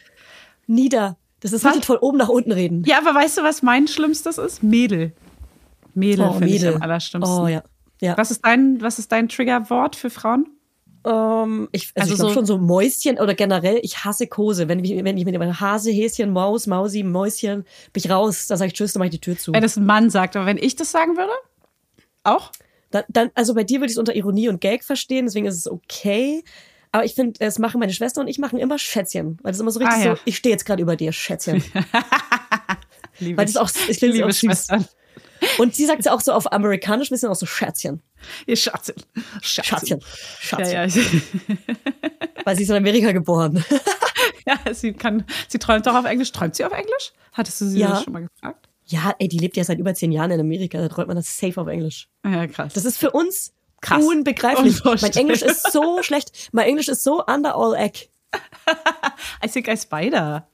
nieder. 0.66 1.18
Das 1.42 1.52
ist 1.54 1.66
richtig 1.66 1.86
von 1.86 1.98
oben 1.98 2.18
nach 2.18 2.30
unten 2.30 2.52
reden. 2.52 2.84
Ja, 2.86 3.00
aber 3.00 3.14
weißt 3.14 3.38
du, 3.40 3.44
was 3.44 3.62
mein 3.62 3.88
Schlimmstes 3.88 4.38
ist? 4.38 4.64
Mädel. 4.64 5.12
Mädel 5.94 6.26
Oh, 6.26 6.34
finde 6.34 6.48
ich 6.48 6.62
Mädel. 6.62 6.76
am 6.76 6.82
allerschlimmsten. 6.82 7.38
Oh 7.38 7.48
ja. 7.48 7.64
ja. 8.00 8.18
Was 8.18 8.32
ist 8.32 8.46
dein, 8.46 8.82
was 8.82 9.00
ist 9.00 9.12
dein 9.12 9.28
Triggerwort 9.28 9.96
für 9.96 10.10
Frauen? 10.10 10.48
Ähm, 11.04 11.68
ich 11.72 11.92
also 11.96 12.02
Also 12.02 12.14
ich 12.14 12.18
glaube 12.20 12.30
so- 12.30 12.34
schon 12.36 12.46
so 12.46 12.58
Mäuschen 12.60 13.18
oder 13.20 13.34
generell, 13.34 13.80
ich 13.82 14.06
hasse 14.06 14.28
Kose. 14.28 14.68
Wenn 14.68 14.84
ich, 14.86 15.04
wenn 15.04 15.18
ich 15.18 15.26
mit 15.26 15.34
dem 15.34 15.60
Hase, 15.60 15.90
Häschen, 15.92 16.32
Maus, 16.32 16.68
Mausi, 16.68 17.02
Mäuschen, 17.04 17.64
bin 17.92 18.04
ich 18.06 18.10
raus, 18.12 18.46
da 18.48 18.56
sage 18.56 18.68
ich 18.68 18.74
Tschüss, 18.76 18.94
dann 18.94 19.00
mache 19.00 19.08
ich 19.08 19.14
die 19.16 19.20
Tür 19.22 19.38
zu. 19.38 19.52
Wenn 19.52 19.64
es 19.64 19.76
ein 19.78 19.86
Mann 19.86 20.10
sagt, 20.12 20.36
aber 20.36 20.46
wenn 20.46 20.58
ich 20.58 20.76
das 20.76 20.92
sagen 20.92 21.18
würde? 21.18 21.34
Auch? 22.24 22.52
Dann, 22.92 23.04
dann, 23.10 23.32
also 23.34 23.56
bei 23.56 23.64
dir 23.64 23.80
würde 23.80 23.88
ich 23.88 23.94
es 23.94 23.98
unter 23.98 24.16
Ironie 24.16 24.48
und 24.50 24.62
Gag 24.62 24.84
verstehen, 24.84 25.26
deswegen 25.26 25.48
ist 25.48 25.58
es 25.58 25.68
okay. 25.72 26.44
Aber 26.92 27.06
ich 27.06 27.14
finde, 27.16 27.40
es 27.40 27.58
machen 27.60 27.80
meine 27.80 27.94
Schwester 27.94 28.20
und 28.22 28.28
ich 28.28 28.38
machen 28.38 28.60
immer 28.60 28.78
Schätzchen. 28.78 29.38
Weil 29.42 29.52
das 29.52 29.58
ist 29.58 29.62
immer 29.62 29.72
so 29.72 29.80
richtig 29.80 29.96
Ah, 29.98 30.06
ja. 30.06 30.16
so, 30.16 30.22
ich 30.26 30.36
stehe 30.38 30.54
jetzt 30.54 30.66
gerade 30.66 30.82
über 30.82 30.96
dir, 30.96 31.12
Schätzchen. 31.14 31.64
Liebe 33.20 33.38
Weil 33.38 33.46
das 33.46 33.56
auch, 33.58 33.70
ich 33.88 34.00
finde 34.00 34.16
liebe 34.18 34.28
es 34.30 34.38
auch 34.38 34.40
süß. 34.42 34.50
Schwestern. 34.50 34.86
Und 35.58 35.76
sie 35.76 35.86
sagt 35.86 36.00
es 36.02 36.08
auch 36.08 36.22
so 36.22 36.34
auf 36.34 36.52
Amerikanisch, 36.52 37.10
ein 37.10 37.16
bisschen 37.16 37.30
auch 37.30 37.36
so 37.36 37.46
Schätzchen. 37.46 38.02
Ihr 38.46 38.56
Schatzchen. 38.56 38.96
Schatzchen. 39.42 40.02
Schatzchen. 40.40 40.74
Ja, 40.74 40.86
ja, 40.86 40.94
Weil 42.46 42.56
sie 42.56 42.64
ist 42.64 42.70
in 42.70 42.76
Amerika 42.76 43.12
geboren. 43.12 43.64
ja, 44.46 44.74
sie 44.74 44.94
kann, 44.94 45.26
sie 45.48 45.60
träumt 45.60 45.88
doch 45.88 45.96
auf 45.96 46.06
Englisch. 46.06 46.32
Träumt 46.32 46.56
sie 46.56 46.64
auf 46.66 46.72
Englisch? 46.74 47.14
Hattest 47.34 47.62
du 47.62 47.66
sie 47.66 47.80
Ja. 47.80 48.02
schon 48.04 48.14
mal 48.14 48.28
gefragt? 48.28 48.68
Ja, 48.86 49.16
ey, 49.20 49.28
die 49.28 49.38
lebt 49.38 49.56
ja 49.58 49.64
seit 49.64 49.80
über 49.80 49.94
zehn 49.94 50.12
Jahren 50.12 50.32
in 50.32 50.40
Amerika, 50.40 50.78
da 50.80 50.90
träumt 50.90 51.08
man 51.08 51.16
das 51.16 51.38
safe 51.40 51.60
auf 51.62 51.68
Englisch. 51.68 52.08
Ja, 52.26 52.46
krass. 52.48 52.74
Das 52.74 52.84
ist 52.86 52.98
für 52.98 53.12
uns 53.12 53.54
Krass. 53.82 54.04
unbegreiflich. 54.06 54.84
Mein. 54.84 55.12
Englisch 55.14 55.42
ist 55.42 55.72
so 55.72 56.02
schlecht. 56.04 56.50
Mein 56.52 56.68
Englisch 56.68 56.88
ist 56.88 57.04
so 57.04 57.24
under 57.26 57.56
all 57.56 57.76
egg. 57.76 58.08
I 59.44 59.48
think 59.50 59.68
I 59.68 59.76
spider. 59.76 60.48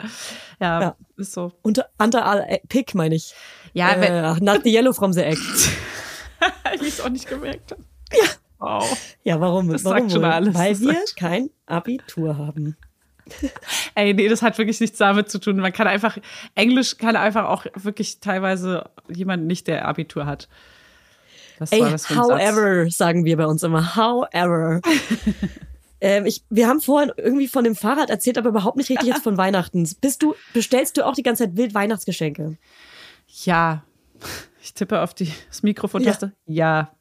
Ja, 0.60 0.82
Ja. 0.82 0.96
ist 1.18 1.34
so. 1.34 1.52
Unter, 1.62 1.90
under 2.00 2.26
all 2.26 2.42
egg, 2.48 2.64
pick, 2.70 2.96
meine 2.96 3.16
ich. 3.16 3.34
Ja, 3.74 3.96
wenn, 4.00 4.12
äh, 4.14 4.34
not 4.40 4.64
the 4.64 4.74
yellow 4.74 4.94
from 4.94 5.14
the 5.14 5.22
egg. 5.22 5.38
ich 6.74 6.82
es 6.82 7.02
auch 7.02 7.10
nicht 7.10 7.28
gemerkt 7.28 7.72
habe. 7.72 7.84
Ja. 8.14 8.28
Wow. 8.60 8.98
Ja, 9.24 9.40
warum? 9.40 9.70
Das 9.70 9.84
warum 9.86 10.00
sagt 10.00 10.12
schon 10.14 10.22
wohl? 10.24 10.32
alles. 10.32 10.56
Weil 10.56 10.80
wir 10.80 10.96
kein 11.16 11.50
Abitur 11.68 12.38
haben. 12.38 12.76
Ey, 13.96 14.14
nee, 14.14 14.28
das 14.30 14.42
hat 14.42 14.58
wirklich 14.58 14.80
nichts 14.80 14.98
damit 14.98 15.30
zu 15.30 15.40
tun. 15.40 15.58
Man 15.58 15.74
kann 15.74 15.86
einfach, 15.88 16.18
Englisch 16.56 16.98
kann 16.98 17.16
einfach 17.16 17.46
auch 17.50 17.66
wirklich 17.76 18.20
teilweise 18.20 18.90
jemand 19.10 19.46
nicht, 19.46 19.68
der 19.68 19.86
Abitur 19.88 20.26
hat. 20.26 20.48
Was 21.60 21.72
Ey, 21.72 21.82
war 21.82 21.92
das 21.92 22.06
für 22.06 22.14
ein 22.14 22.24
Satz? 22.26 22.30
however, 22.30 22.90
sagen 22.90 23.26
wir 23.26 23.38
bei 23.38 23.46
uns 23.46 23.64
immer. 23.64 23.96
However. 23.96 24.82
ähm, 26.02 26.26
ich, 26.26 26.44
wir 26.50 26.68
haben 26.68 26.82
vorhin 26.82 27.12
irgendwie 27.18 27.48
von 27.48 27.64
dem 27.64 27.76
Fahrrad 27.76 28.10
erzählt, 28.10 28.38
aber 28.38 28.50
überhaupt 28.50 28.78
nicht 28.78 28.90
richtig 28.90 29.08
jetzt 29.08 29.24
von 29.24 29.38
Weihnachten. 29.38 29.90
Bist 30.02 30.22
du, 30.24 30.36
bestellst 30.54 30.98
du 30.98 31.06
auch 31.06 31.14
die 31.14 31.24
ganze 31.24 31.46
Zeit 31.46 31.58
wild 31.58 31.74
Weihnachtsgeschenke? 31.74 32.58
Ja. 33.44 33.84
Ich 34.62 34.74
tippe 34.74 35.02
auf 35.02 35.14
die 35.14 35.32
das 35.50 35.64
Mikrofontaste. 35.64 36.34
Ja. 36.46 36.92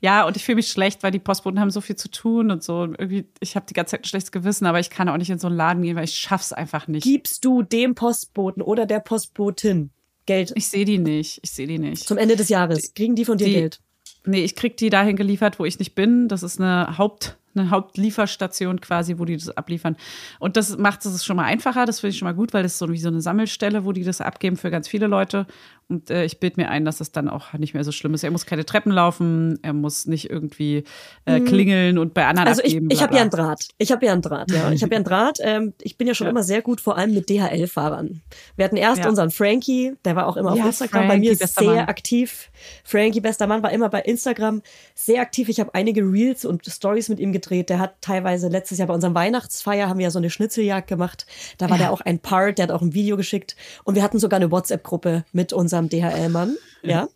ja. 0.00 0.26
und 0.26 0.36
ich 0.36 0.44
fühle 0.44 0.56
mich 0.56 0.68
schlecht, 0.68 1.02
weil 1.02 1.12
die 1.12 1.18
Postboten 1.18 1.60
haben 1.60 1.70
so 1.70 1.80
viel 1.80 1.96
zu 1.96 2.10
tun 2.10 2.50
und 2.50 2.62
so. 2.62 2.80
Und 2.80 2.98
irgendwie, 2.98 3.26
ich 3.40 3.56
habe 3.56 3.66
die 3.66 3.74
ganze 3.74 3.92
Zeit 3.92 4.02
ein 4.02 4.04
schlechtes 4.04 4.32
Gewissen, 4.32 4.66
aber 4.66 4.80
ich 4.80 4.90
kann 4.90 5.08
auch 5.08 5.16
nicht 5.16 5.30
in 5.30 5.38
so 5.38 5.46
einen 5.46 5.56
Laden 5.56 5.82
gehen, 5.82 5.96
weil 5.96 6.04
ich 6.04 6.14
schaff's 6.14 6.52
einfach 6.52 6.88
nicht. 6.88 7.04
Gibst 7.04 7.44
du 7.44 7.62
dem 7.62 7.94
Postboten 7.94 8.62
oder 8.62 8.86
der 8.86 9.00
Postbotin 9.00 9.90
Geld 10.26 10.52
Ich 10.56 10.68
sehe 10.68 10.84
die 10.84 10.98
nicht. 10.98 11.38
Ich 11.42 11.52
sehe 11.52 11.66
die 11.66 11.78
nicht. 11.78 12.06
zum 12.06 12.18
Ende 12.18 12.36
des 12.36 12.48
Jahres? 12.48 12.92
Kriegen 12.94 13.14
die 13.14 13.24
von 13.24 13.38
dir 13.38 13.46
die- 13.46 13.54
Geld? 13.54 13.80
Nee, 14.26 14.44
ich 14.44 14.56
krieg 14.56 14.76
die 14.76 14.90
dahin 14.90 15.16
geliefert, 15.16 15.58
wo 15.58 15.64
ich 15.64 15.78
nicht 15.78 15.94
bin. 15.94 16.28
Das 16.28 16.42
ist 16.42 16.60
eine 16.60 16.98
Haupt, 16.98 17.36
eine 17.54 17.70
Hauptlieferstation 17.70 18.80
quasi, 18.80 19.18
wo 19.18 19.24
die 19.24 19.36
das 19.36 19.56
abliefern. 19.56 19.96
Und 20.40 20.56
das 20.56 20.76
macht 20.76 21.06
es 21.06 21.24
schon 21.24 21.36
mal 21.36 21.44
einfacher. 21.44 21.86
Das 21.86 22.00
finde 22.00 22.10
ich 22.10 22.18
schon 22.18 22.26
mal 22.26 22.34
gut, 22.34 22.52
weil 22.52 22.62
das 22.62 22.72
ist 22.72 22.78
so 22.78 22.90
wie 22.90 22.98
so 22.98 23.08
eine 23.08 23.20
Sammelstelle, 23.20 23.84
wo 23.84 23.92
die 23.92 24.04
das 24.04 24.20
abgeben 24.20 24.56
für 24.56 24.70
ganz 24.70 24.88
viele 24.88 25.06
Leute. 25.06 25.46
Und 25.88 26.10
äh, 26.10 26.24
ich 26.24 26.40
bilde 26.40 26.60
mir 26.60 26.68
ein, 26.68 26.84
dass 26.84 26.98
das 26.98 27.12
dann 27.12 27.28
auch 27.28 27.52
nicht 27.52 27.72
mehr 27.74 27.84
so 27.84 27.92
schlimm 27.92 28.12
ist. 28.14 28.24
Er 28.24 28.32
muss 28.32 28.44
keine 28.44 28.64
Treppen 28.66 28.90
laufen, 28.90 29.58
er 29.62 29.72
muss 29.72 30.06
nicht 30.06 30.28
irgendwie 30.30 30.82
äh, 31.26 31.38
klingeln 31.40 31.96
und 31.98 32.12
bei 32.12 32.26
anderen 32.26 32.48
Also 32.48 32.60
ich, 32.62 32.72
abgeben. 32.72 32.90
ich 32.90 32.98
bla, 32.98 33.06
habe 33.06 33.14
ja 33.14 33.20
einen. 33.22 33.30
Draht. 33.30 33.68
Ich 33.78 33.92
habe 33.92 34.04
ja 34.06 34.12
einen 34.12 34.22
Draht, 34.22 34.50
ja. 34.50 34.72
Ich 34.72 34.82
habe 34.82 34.92
ja 34.92 34.96
einen 34.96 35.04
Draht. 35.04 35.38
Ähm, 35.40 35.74
ich 35.80 35.96
bin 35.96 36.08
ja 36.08 36.14
schon 36.14 36.26
Ja. 36.26 36.30
immer 36.32 36.42
sehr 36.42 36.60
gut, 36.62 36.80
vor 36.80 36.96
allem 36.96 37.14
mit 37.14 37.28
DHL-Fahrern. 37.30 38.20
Wir 38.56 38.64
hatten 38.64 38.76
erst 38.76 39.02
Ja. 39.02 39.08
unseren 39.08 39.30
Frankie, 39.30 39.94
der 40.04 40.16
war 40.16 40.26
auch 40.26 40.36
immer 40.36 40.52
auf 40.52 40.58
Instagram 40.58 41.02
bei 41.02 41.14
Frankie, 41.14 41.28
mir 41.30 41.36
bester 41.38 41.60
sehr 41.62 41.74
Mann. 41.74 41.88
aktiv. 41.88 42.50
Frankie, 42.82 43.20
bester 43.20 43.46
Mann, 43.46 43.62
war 43.62 43.70
immer 43.72 43.88
bei 43.88 44.00
Instagram 44.02 44.62
sehr 44.96 45.20
aktiv. 45.20 45.48
Ich 45.48 45.60
habe 45.60 45.72
einige 45.74 46.02
Reels 46.02 46.44
und 46.44 46.66
Stories 46.66 47.08
mit 47.08 47.20
ihm 47.20 47.32
gedreht. 47.32 47.70
Der 47.70 47.78
hat 47.78 47.94
teilweise 48.00 48.48
letztes 48.48 48.78
Jahr 48.78 48.88
bei 48.88 48.94
unserem 48.94 49.14
Weihnachtsfeier 49.14 49.88
haben 49.88 49.98
wir 49.98 50.04
ja 50.04 50.10
so 50.10 50.18
eine 50.18 50.30
Schnitzeljagd 50.30 50.88
gemacht. 50.88 51.26
Da 51.58 51.70
war 51.70 51.78
der 51.78 51.92
auch 51.92 52.00
ein 52.00 52.18
Part, 52.18 52.58
der 52.58 52.64
hat 52.64 52.72
auch 52.72 52.82
ein 52.82 52.92
Video 52.94 53.16
geschickt. 53.16 53.54
Und 53.84 53.94
wir 53.94 54.02
hatten 54.02 54.18
sogar 54.18 54.38
eine 54.38 54.50
WhatsApp-Gruppe 54.50 55.24
mit 55.32 55.52
unserem 55.78 55.88
DHL-Mann. 55.88 56.56
Ja. 56.82 57.08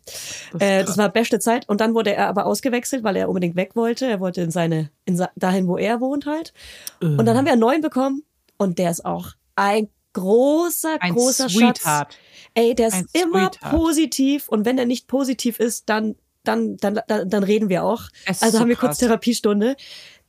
Das 0.51 0.61
Äh, 0.61 0.83
das 0.83 0.97
war 0.97 1.09
beste 1.09 1.39
Zeit. 1.39 1.67
Und 1.69 1.79
dann 1.81 1.93
wurde 1.93 2.13
er 2.13 2.27
aber 2.27 2.45
ausgewechselt, 2.45 3.03
weil 3.03 3.15
er 3.15 3.29
unbedingt 3.29 3.55
weg 3.55 3.75
wollte. 3.75 4.05
Er 4.05 4.19
wollte 4.19 4.41
in 4.41 4.51
seine, 4.51 4.89
in 5.05 5.15
sa- 5.15 5.31
dahin, 5.35 5.67
wo 5.67 5.77
er 5.77 6.01
wohnt 6.01 6.25
halt. 6.25 6.53
Und 6.99 7.25
dann 7.25 7.37
haben 7.37 7.45
wir 7.45 7.53
einen 7.53 7.61
neuen 7.61 7.81
bekommen. 7.81 8.23
Und 8.57 8.79
der 8.79 8.91
ist 8.91 9.05
auch 9.05 9.29
ein 9.55 9.87
großer, 10.13 10.97
Ein 10.99 11.13
großer 11.13 11.47
Sweetheart. 11.49 12.13
Schatz. 12.13 12.15
Ey, 12.53 12.75
der 12.75 12.87
ist 12.89 12.93
Ein 12.95 13.07
immer 13.13 13.49
Sweetheart. 13.51 13.73
positiv. 13.73 14.47
Und 14.49 14.65
wenn 14.65 14.77
er 14.77 14.85
nicht 14.85 15.07
positiv 15.07 15.57
ist, 15.59 15.87
dann, 15.89 16.15
dann, 16.43 16.75
dann, 16.77 16.99
dann, 17.07 17.29
dann 17.29 17.43
reden 17.43 17.69
wir 17.69 17.83
auch. 17.85 18.03
Also 18.27 18.49
so 18.49 18.59
haben 18.59 18.67
wir 18.67 18.75
krass. 18.75 18.89
kurz 18.89 18.97
Therapiestunde. 18.99 19.75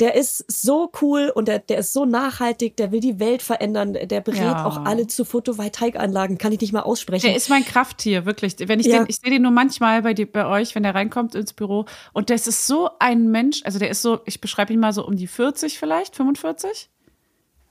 Der 0.02 0.16
ist 0.16 0.44
so 0.50 0.90
cool 1.00 1.30
und 1.32 1.46
der, 1.46 1.60
der 1.60 1.78
ist 1.78 1.92
so 1.92 2.04
nachhaltig, 2.04 2.76
der 2.76 2.90
will 2.90 2.98
die 2.98 3.20
Welt 3.20 3.40
verändern, 3.40 3.92
der 3.92 4.20
berät 4.20 4.40
Ja. 4.40 4.64
auch 4.64 4.84
alle 4.84 5.06
zu 5.06 5.24
Photovoltaikanlagen, 5.24 6.38
kann 6.38 6.50
ich 6.50 6.60
nicht 6.60 6.72
mal 6.72 6.80
aussprechen. 6.80 7.24
Der 7.24 7.36
ist 7.36 7.48
mein 7.48 7.64
Krafttier, 7.64 8.26
wirklich. 8.26 8.56
Wenn 8.58 8.80
ich 8.80 8.86
Ja. 8.86 8.98
den, 8.98 9.06
ich 9.08 9.18
sehe 9.22 9.30
den 9.30 9.42
nur 9.42 9.52
manchmal 9.52 10.02
bei, 10.02 10.12
die, 10.12 10.26
bei 10.26 10.44
euch, 10.44 10.74
wenn 10.74 10.82
der 10.82 10.96
reinkommt 10.96 11.36
ins 11.36 11.52
Büro. 11.52 11.84
Und 12.12 12.30
das 12.30 12.48
ist 12.48 12.66
so 12.66 12.90
ein 12.98 13.30
Mensch, 13.30 13.60
also 13.62 13.78
der 13.78 13.90
ist 13.90 14.02
so, 14.02 14.18
ich 14.24 14.40
beschreibe 14.40 14.72
ihn 14.72 14.80
mal 14.80 14.92
so 14.92 15.06
um 15.06 15.14
die 15.14 15.28
40 15.28 15.78
vielleicht, 15.78 16.16
45. 16.16 16.88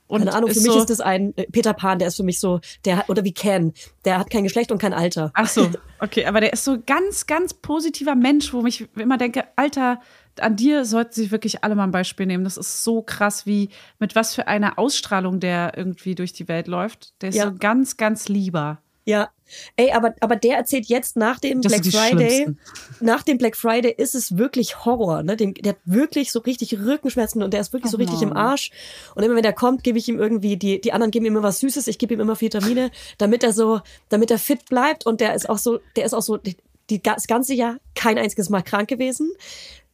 Und 0.06 0.20
Keine 0.20 0.34
Ahnung, 0.34 0.50
für 0.50 0.60
mich 0.60 0.72
so, 0.72 0.78
ist 0.78 0.90
das 0.90 1.00
ein 1.00 1.34
äh, 1.36 1.44
Peter 1.52 1.72
Pan, 1.72 1.98
der 1.98 2.08
ist 2.08 2.16
für 2.16 2.22
mich 2.22 2.38
so, 2.40 2.60
der 2.84 2.98
hat, 2.98 3.08
oder 3.08 3.24
wie 3.24 3.32
Ken, 3.32 3.72
der 4.04 4.18
hat 4.18 4.30
kein 4.30 4.42
Geschlecht 4.44 4.70
und 4.70 4.78
kein 4.78 4.92
Alter. 4.92 5.32
Ach 5.34 5.48
so, 5.48 5.70
okay, 6.00 6.26
aber 6.26 6.40
der 6.40 6.52
ist 6.52 6.64
so 6.64 6.78
ganz, 6.84 7.26
ganz 7.26 7.54
positiver 7.54 8.14
Mensch, 8.14 8.52
wo 8.52 8.64
ich 8.66 8.86
immer 8.96 9.16
denke, 9.16 9.44
Alter, 9.56 10.00
an 10.40 10.56
dir 10.56 10.84
sollten 10.84 11.12
sich 11.12 11.30
wirklich 11.30 11.62
alle 11.64 11.74
mal 11.74 11.84
ein 11.84 11.90
Beispiel 11.90 12.26
nehmen. 12.26 12.44
Das 12.44 12.56
ist 12.56 12.84
so 12.84 13.02
krass, 13.02 13.46
wie 13.46 13.68
mit 13.98 14.14
was 14.14 14.34
für 14.34 14.46
einer 14.48 14.78
Ausstrahlung 14.78 15.40
der 15.40 15.72
irgendwie 15.76 16.14
durch 16.14 16.32
die 16.32 16.48
Welt 16.48 16.66
läuft. 16.68 17.12
Der 17.22 17.28
ist 17.30 17.36
Ja. 17.36 17.46
so 17.46 17.54
ganz, 17.58 17.96
ganz 17.96 18.28
lieber. 18.28 18.78
Ja. 19.04 19.30
Ey, 19.76 19.90
aber, 19.92 20.14
aber 20.20 20.36
der 20.36 20.56
erzählt 20.56 20.86
jetzt 20.86 21.16
nach 21.16 21.38
dem 21.40 21.60
Das 21.60 21.72
Black 21.72 21.84
Friday, 21.86 22.54
nach 23.00 23.22
dem 23.22 23.36
Black 23.36 23.56
Friday 23.56 23.92
ist 23.92 24.14
es 24.14 24.38
wirklich 24.38 24.84
Horror, 24.84 25.22
ne? 25.24 25.36
Dem, 25.36 25.52
der 25.54 25.72
hat 25.72 25.80
wirklich 25.84 26.30
so 26.32 26.38
richtig 26.38 26.78
Rückenschmerzen 26.78 27.42
und 27.42 27.52
der 27.52 27.60
ist 27.60 27.72
wirklich 27.72 27.90
so 27.90 27.98
Oh 27.98 28.00
richtig 28.00 28.22
im 28.22 28.30
Mann. 28.30 28.38
Arsch. 28.38 28.70
Und 29.14 29.24
immer 29.24 29.34
wenn 29.34 29.42
der 29.42 29.52
kommt, 29.52 29.82
gebe 29.84 29.98
ich 29.98 30.08
ihm 30.08 30.18
irgendwie, 30.18 30.56
die, 30.56 30.80
die 30.80 30.92
anderen 30.92 31.10
geben 31.10 31.26
ihm 31.26 31.36
immer 31.36 31.42
was 31.42 31.58
Süßes, 31.60 31.88
ich 31.88 31.98
gebe 31.98 32.14
ihm 32.14 32.20
immer 32.20 32.40
Vitamine, 32.40 32.90
damit 33.18 33.42
er 33.42 33.52
so, 33.52 33.80
damit 34.08 34.30
er 34.30 34.38
fit 34.38 34.64
bleibt 34.70 35.04
und 35.04 35.20
der 35.20 35.34
ist 35.34 35.48
auch 35.50 35.58
so, 35.58 35.80
der 35.96 36.04
ist 36.04 36.14
auch 36.14 36.22
so, 36.22 36.36
die, 36.38 36.56
das 37.02 37.26
ganze 37.26 37.54
Jahr 37.54 37.76
kein 37.94 38.18
einziges 38.18 38.50
Mal 38.50 38.62
krank 38.62 38.88
gewesen. 38.88 39.32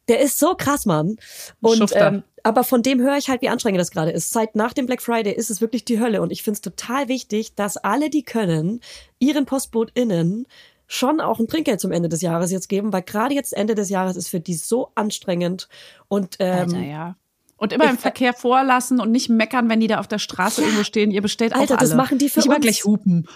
Der 0.08 0.20
ist 0.20 0.38
so 0.38 0.54
krass, 0.54 0.86
Mann. 0.86 1.16
Und 1.60 1.78
Schufter. 1.78 2.08
ähm, 2.08 2.22
aber 2.42 2.64
von 2.64 2.82
dem 2.82 3.00
höre 3.00 3.16
ich 3.16 3.28
halt, 3.28 3.42
wie 3.42 3.48
anstrengend 3.48 3.80
das 3.80 3.90
gerade 3.90 4.10
ist. 4.10 4.32
Seit 4.32 4.54
nach 4.54 4.72
dem 4.72 4.86
Black 4.86 5.02
Friday 5.02 5.34
ist 5.34 5.50
es 5.50 5.60
wirklich 5.60 5.84
die 5.84 6.00
Hölle. 6.00 6.22
Und 6.22 6.30
ich 6.32 6.42
finde 6.42 6.56
es 6.56 6.60
total 6.62 7.08
wichtig, 7.08 7.54
dass 7.54 7.76
alle, 7.76 8.10
die 8.10 8.22
können, 8.22 8.80
ihren 9.18 9.44
PostbotInnen 9.44 10.46
schon 10.86 11.20
auch 11.20 11.38
ein 11.38 11.48
Trinkgeld 11.48 11.80
zum 11.80 11.92
Ende 11.92 12.08
des 12.08 12.22
Jahres 12.22 12.50
jetzt 12.50 12.68
geben, 12.68 12.92
weil 12.92 13.02
gerade 13.02 13.34
jetzt 13.34 13.54
Ende 13.54 13.74
des 13.74 13.90
Jahres 13.90 14.16
ist 14.16 14.28
für 14.28 14.40
die 14.40 14.54
so 14.54 14.90
anstrengend. 14.94 15.68
Und 16.08 16.36
ähm, 16.38 16.58
Alter, 16.58 16.80
ja. 16.80 17.16
Und 17.58 17.72
immer 17.72 17.90
im 17.90 17.98
Verkehr 17.98 18.32
vorlassen 18.34 19.00
und 19.00 19.10
nicht 19.10 19.28
meckern, 19.28 19.68
wenn 19.68 19.80
die 19.80 19.88
da 19.88 19.98
auf 19.98 20.06
der 20.06 20.20
Straße 20.20 20.62
irgendwo 20.62 20.84
stehen. 20.84 21.10
Ihr 21.10 21.22
bestellt 21.22 21.54
Alter, 21.54 21.74
auch 21.74 21.78
das 21.80 21.90
alle. 21.90 21.96
machen 21.96 22.16
die 22.16 22.28
für 22.28 22.40
immer 22.40 22.54
uns. 22.54 22.62
gleich 22.62 22.84
hupen. 22.84 23.28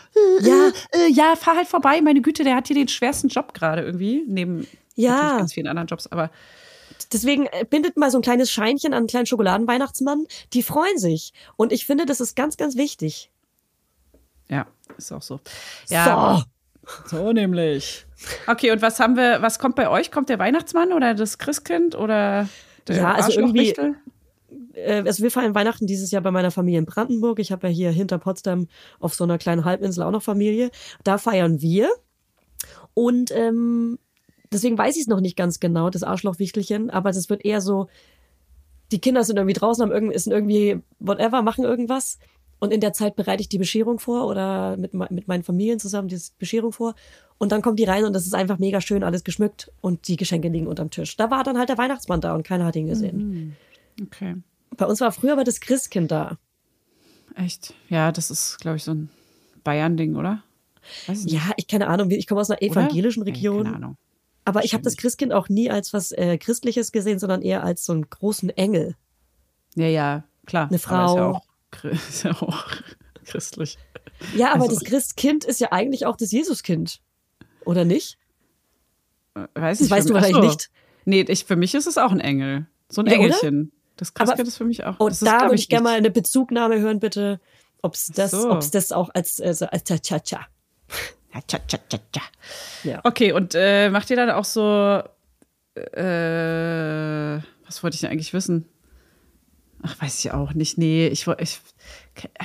Ja. 0.42 0.70
Äh, 0.92 1.10
ja, 1.10 1.34
fahr 1.34 1.56
halt 1.56 1.66
vorbei. 1.66 2.00
Meine 2.00 2.22
Güte, 2.22 2.44
der 2.44 2.54
hat 2.54 2.68
hier 2.68 2.76
den 2.76 2.86
schwersten 2.86 3.28
Job 3.28 3.52
gerade 3.52 3.82
irgendwie. 3.82 4.22
Neben 4.28 4.68
Ja. 4.96 5.10
natürlich 5.12 5.38
ganz 5.38 5.52
vielen 5.54 5.66
anderen 5.68 5.86
Jobs. 5.88 6.06
Aber 6.08 6.30
Deswegen 7.12 7.46
äh, 7.46 7.64
bindet 7.68 7.96
mal 7.96 8.10
so 8.10 8.18
ein 8.18 8.22
kleines 8.22 8.50
Scheinchen 8.50 8.92
an 8.92 8.98
einen 8.98 9.06
kleinen 9.06 9.26
Schokoladenweihnachtsmann. 9.26 10.26
Die 10.52 10.62
freuen 10.62 10.98
sich. 10.98 11.32
Und 11.56 11.72
ich 11.72 11.84
finde, 11.86 12.06
das 12.06 12.20
ist 12.20 12.36
ganz, 12.36 12.56
ganz 12.56 12.76
wichtig. 12.76 13.30
ja, 14.48 14.66
ist 14.98 15.10
auch 15.12 15.22
so. 15.22 15.40
Ja, 15.88 16.44
So. 17.08 17.16
so 17.18 17.32
nämlich. 17.32 18.06
Okay, 18.46 18.70
und 18.70 18.82
was 18.82 19.00
haben 19.00 19.16
wir, 19.16 19.40
was 19.42 19.58
kommt 19.58 19.74
bei 19.76 19.88
euch? 19.88 20.10
Kommt 20.12 20.28
der 20.28 20.38
Weihnachtsmann 20.38 20.92
oder 20.92 21.14
das 21.14 21.38
Christkind 21.38 21.94
oder 21.96 22.48
der 22.86 22.96
Ja, 22.96 23.12
also 23.14 23.32
irgendwie- 23.40 23.74
äh, 24.74 25.02
also 25.04 25.22
wir 25.22 25.30
feiern 25.30 25.54
Weihnachten 25.54 25.86
dieses 25.86 26.10
Jahr 26.10 26.22
bei 26.22 26.30
meiner 26.30 26.50
Familie 26.50 26.78
in 26.78 26.86
Brandenburg. 26.86 27.38
Ich 27.40 27.50
habe 27.52 27.66
ja 27.68 27.72
hier 27.72 27.90
hinter 27.90 28.18
Potsdam 28.18 28.68
auf 29.00 29.14
so 29.14 29.24
einer 29.24 29.38
kleinen 29.38 29.64
Halbinsel 29.64 30.04
auch 30.04 30.10
noch 30.10 30.22
Familie. 30.22 30.70
Da 31.04 31.18
feiern 31.18 31.60
wir. 31.62 31.90
Und 32.94 33.30
ähm, 33.32 33.98
deswegen 34.52 34.78
weiß 34.78 34.96
ich 34.96 35.02
es 35.02 35.08
noch 35.08 35.20
nicht 35.20 35.36
ganz 35.36 35.60
genau, 35.60 35.90
das 35.90 36.02
Arschlochwichtelchen, 36.02 36.90
aber 36.90 37.12
das 37.12 37.30
wird 37.30 37.44
eher 37.44 37.60
so, 37.60 37.88
die 38.90 39.00
Kinder 39.00 39.24
sind 39.24 39.36
irgendwie 39.36 39.54
draußen, 39.54 39.82
haben 39.82 39.92
irgendwie, 39.92 40.18
sind 40.18 40.32
irgendwie, 40.32 40.80
whatever, 40.98 41.42
machen 41.42 41.64
irgendwas. 41.64 42.18
Und 42.58 42.72
in 42.72 42.80
der 42.80 42.92
Zeit 42.92 43.16
bereite 43.16 43.40
ich 43.40 43.48
die 43.48 43.58
Bescherung 43.58 43.98
vor 43.98 44.26
oder 44.28 44.76
mit, 44.76 44.94
mit 44.94 45.26
meinen 45.26 45.42
Familien 45.42 45.80
zusammen 45.80 46.06
die 46.06 46.20
Bescherung 46.38 46.72
vor. 46.72 46.94
Und 47.38 47.50
dann 47.50 47.60
kommt 47.60 47.80
die 47.80 47.84
rein 47.84 48.04
und 48.04 48.12
das 48.12 48.24
ist 48.24 48.34
einfach 48.34 48.58
mega 48.58 48.80
schön, 48.80 49.02
alles 49.02 49.24
geschmückt 49.24 49.72
und 49.80 50.06
die 50.06 50.16
Geschenke 50.16 50.48
liegen 50.48 50.68
unterm 50.68 50.90
Tisch. 50.90 51.16
Da 51.16 51.28
war 51.30 51.42
dann 51.42 51.58
halt 51.58 51.70
der 51.70 51.78
Weihnachtsmann 51.78 52.20
da 52.20 52.34
und 52.34 52.44
keiner 52.44 52.66
hat 52.66 52.76
ihn 52.76 52.86
gesehen. 52.86 53.56
Okay. 54.00 54.36
Bei 54.76 54.86
uns 54.86 55.00
war 55.00 55.10
früher 55.10 55.32
aber 55.32 55.42
das 55.42 55.60
Christkind 55.60 56.12
da. 56.12 56.38
Echt? 57.34 57.74
Ja, 57.88 58.12
das 58.12 58.30
ist, 58.30 58.58
glaube 58.60 58.76
ich, 58.76 58.84
so 58.84 58.92
ein 58.92 59.10
Bayern-Ding, 59.64 60.14
oder? 60.14 60.44
Ja, 61.08 61.40
ich 61.56 61.66
keine 61.66 61.88
Ahnung, 61.88 62.10
ich 62.10 62.26
komme 62.26 62.40
aus 62.40 62.50
einer 62.50 62.60
Oder? 62.62 62.70
evangelischen 62.70 63.22
Nee, 63.24 63.30
Region. 63.30 63.64
keine 63.64 63.76
Ahnung. 63.76 63.96
Aber 64.44 64.64
ich 64.64 64.74
habe 64.74 64.82
das 64.82 64.96
Christkind 64.96 65.32
auch 65.32 65.48
nie 65.48 65.70
als 65.70 65.92
was 65.92 66.12
äh, 66.12 66.38
Christliches 66.38 66.92
gesehen, 66.92 67.18
sondern 67.18 67.42
eher 67.42 67.62
als 67.64 67.84
so 67.84 67.92
einen 67.92 68.08
großen 68.08 68.50
Engel. 68.50 68.96
Ja, 69.74 69.86
ja, 69.86 70.24
klar. 70.46 70.68
Eine 70.68 70.70
Aber 70.70 70.76
ist 70.76 70.84
ja 70.84 70.88
Frau. 70.88 71.30
auch, 71.32 71.84
ist 71.84 72.22
ja 72.24 72.30
auch 72.42 72.66
christlich. 73.24 73.78
Ja, 74.36 74.52
aber 74.52 74.64
Also- 74.64 74.74
das 74.76 74.84
Christkind 74.84 75.44
ist 75.44 75.60
ja 75.60 75.72
eigentlich 75.72 76.06
auch 76.06 76.16
das 76.16 76.30
Jesuskind. 76.32 77.00
Oder 77.64 77.84
nicht? 77.84 78.18
Äh, 79.34 79.46
Weiß 79.54 79.78
Das 79.78 79.80
nicht, 79.82 79.90
weißt 79.90 80.08
für 80.08 80.14
du 80.14 80.14
wahrscheinlich 80.14 80.42
so. 80.42 80.48
nicht. 80.48 80.70
Nee, 81.04 81.20
ich, 81.28 81.44
für 81.44 81.56
mich 81.56 81.74
ist 81.74 81.86
es 81.86 81.96
auch 81.98 82.12
ein 82.12 82.20
Engel. 82.20 82.66
So 82.88 83.00
ein 83.02 83.06
Ja, 83.06 83.14
oder? 83.14 83.24
Engelchen. 83.24 83.72
Das 83.96 84.14
Christkind 84.14 84.48
ist 84.48 84.56
für 84.56 84.64
mich 84.64 84.84
auch. 84.84 84.98
Und 85.00 85.10
das 85.10 85.22
ist, 85.22 85.26
da 85.28 85.42
würde 85.42 85.54
ich 85.54 85.68
gerne 85.68 85.84
mal 85.84 85.96
eine 85.96 86.10
Bezugnahme 86.10 86.80
hören, 86.80 86.98
bitte, 86.98 87.40
ob 87.82 87.94
es 87.94 88.06
das, 88.06 88.32
so. 88.32 88.50
ob's 88.50 88.70
das 88.70 88.90
auch 88.92 89.10
als, 89.14 89.40
also 89.40 89.66
als 89.66 89.84
Cha-Cha-Cha. 89.84 90.46
Ja, 91.34 91.40
tja, 91.46 91.58
tja, 91.66 91.78
tja, 91.88 91.98
tja. 92.12 92.22
Ja. 92.84 93.00
Okay, 93.04 93.32
und 93.32 93.54
äh, 93.54 93.90
macht 93.90 94.10
ihr 94.10 94.16
dann 94.16 94.30
auch 94.30 94.44
so, 94.44 95.02
äh, 95.74 97.40
was 97.66 97.82
wollte 97.82 97.94
ich 97.94 98.00
denn 98.00 98.10
eigentlich 98.10 98.32
wissen? 98.32 98.68
Ach, 99.82 100.00
weiß 100.00 100.24
ich 100.24 100.30
auch 100.32 100.52
nicht. 100.54 100.78
Nee, 100.78 101.08
ich 101.08 101.26
wollte, 101.26 101.42
ich, 101.42 101.60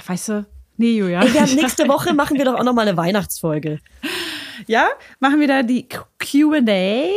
weißt 0.07 0.29
du, 0.29 0.45
nee, 0.77 0.97
Julia. 0.97 1.21
Ey, 1.21 1.33
wir 1.33 1.41
haben 1.41 1.55
nächste 1.55 1.87
Woche 1.87 2.13
machen 2.13 2.37
wir 2.37 2.45
doch 2.45 2.55
auch 2.55 2.63
noch 2.63 2.73
mal 2.73 2.87
eine 2.87 2.97
Weihnachtsfolge. 2.97 3.79
ja, 4.67 4.89
machen 5.19 5.39
wir 5.39 5.47
da 5.47 5.63
die 5.63 5.87
Q&A? 5.87 7.09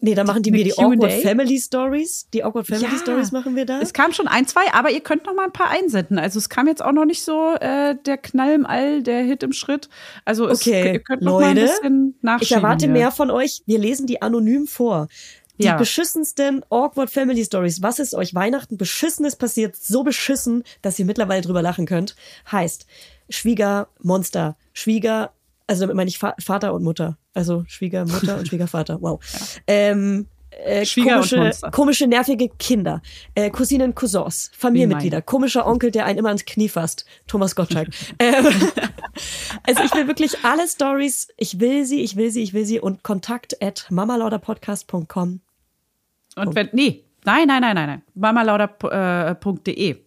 Nee, 0.00 0.14
da 0.14 0.22
machen 0.24 0.42
die 0.44 0.52
wir 0.52 0.62
die? 0.62 0.78
Awkward 0.78 1.12
Family 1.22 1.58
Stories. 1.58 2.28
Die 2.32 2.44
Awkward 2.44 2.66
Family 2.66 2.96
Stories 2.96 3.32
machen 3.32 3.56
wir 3.56 3.66
da. 3.66 3.80
Es 3.80 3.92
kam 3.92 4.12
schon 4.12 4.28
ein, 4.28 4.46
zwei, 4.46 4.62
aber 4.72 4.90
ihr 4.90 5.00
könnt 5.00 5.26
noch 5.26 5.34
mal 5.34 5.46
ein 5.46 5.52
paar 5.52 5.68
einsenden. 5.70 6.18
Also 6.18 6.38
es 6.38 6.48
kam 6.48 6.68
jetzt 6.68 6.82
auch 6.84 6.92
noch 6.92 7.04
nicht 7.04 7.22
so 7.22 7.54
äh, 7.60 7.96
der 8.06 8.16
Knall 8.18 8.52
im 8.54 8.66
All, 8.66 9.02
der 9.02 9.22
Hit 9.22 9.42
im 9.42 9.52
Schritt. 9.52 9.88
Also 10.24 10.46
es, 10.48 10.60
Okay, 10.60 10.92
ihr 10.94 11.00
könnt 11.00 11.22
noch 11.22 11.40
mal 11.40 11.48
ein 11.48 11.56
Leute, 11.56 11.66
bisschen 11.68 12.14
nachschieben. 12.22 12.42
Ich 12.44 12.52
erwarte 12.52 12.84
hier. 12.86 12.92
mehr 12.92 13.10
von 13.10 13.30
euch. 13.30 13.62
Wir 13.66 13.78
lesen 13.80 14.06
die 14.06 14.22
anonym 14.22 14.66
vor. 14.68 15.08
Die 15.58 15.64
Ja. 15.66 15.76
beschissensten 15.76 16.62
Awkward 16.70 17.10
Family 17.10 17.44
Stories. 17.44 17.82
Was 17.82 17.98
ist 17.98 18.14
euch 18.14 18.34
Weihnachten 18.34 18.78
beschissenes 18.78 19.36
passiert? 19.36 19.76
So 19.76 20.04
beschissen, 20.04 20.62
dass 20.80 20.98
ihr 20.98 21.04
mittlerweile 21.04 21.42
drüber 21.42 21.60
lachen 21.62 21.84
könnt. 21.84 22.16
Heißt 22.50 22.86
Schwiegermonster. 23.28 24.56
Schwieger, 24.72 25.32
also 25.70 25.82
damit 25.82 25.94
meine 25.94 26.08
ich 26.08 26.18
Vater 26.18 26.74
und 26.74 26.82
Mutter. 26.82 27.16
Also 27.32 27.62
Schwiegermutter 27.68 28.38
und 28.38 28.48
Schwiegervater. 28.48 29.00
Wow. 29.00 29.20
Ähm, 29.68 30.26
äh, 30.50 30.84
komische, 30.84 31.52
komische, 31.70 32.06
nervige 32.08 32.48
Kinder, 32.48 33.02
äh, 33.36 33.50
Cousinen, 33.50 33.94
Cousins, 33.94 34.50
Familienmitglieder, 34.52 35.22
komischer 35.22 35.68
Onkel, 35.68 35.92
der 35.92 36.06
einen 36.06 36.18
immer 36.18 36.30
ans 36.30 36.44
Knie 36.44 36.68
fasst, 36.68 37.04
Thomas 37.28 37.54
Gottschalk. 37.54 37.86
ähm, 38.18 38.46
also 39.62 39.84
ich 39.84 39.94
will 39.94 40.08
wirklich 40.08 40.44
alle 40.44 40.66
Stories, 40.66 41.28
ich 41.36 41.60
will 41.60 41.84
sie, 41.84 42.00
ich 42.00 42.16
will 42.16 42.32
sie, 42.32 42.42
ich 42.42 42.52
will 42.52 42.64
sie 42.64 42.80
und 42.80 43.04
kontakt 43.04 43.62
at 43.62 43.86
mamalauderpodcast.com. 43.90 45.40
Und 46.34 46.54
wenn, 46.56 46.68
nee, 46.72 47.04
nein, 47.24 47.46
nein, 47.46 47.60
nein, 47.60 47.76
nein, 47.76 47.86
nein. 47.86 48.02
mamalauder.de. 48.16 49.98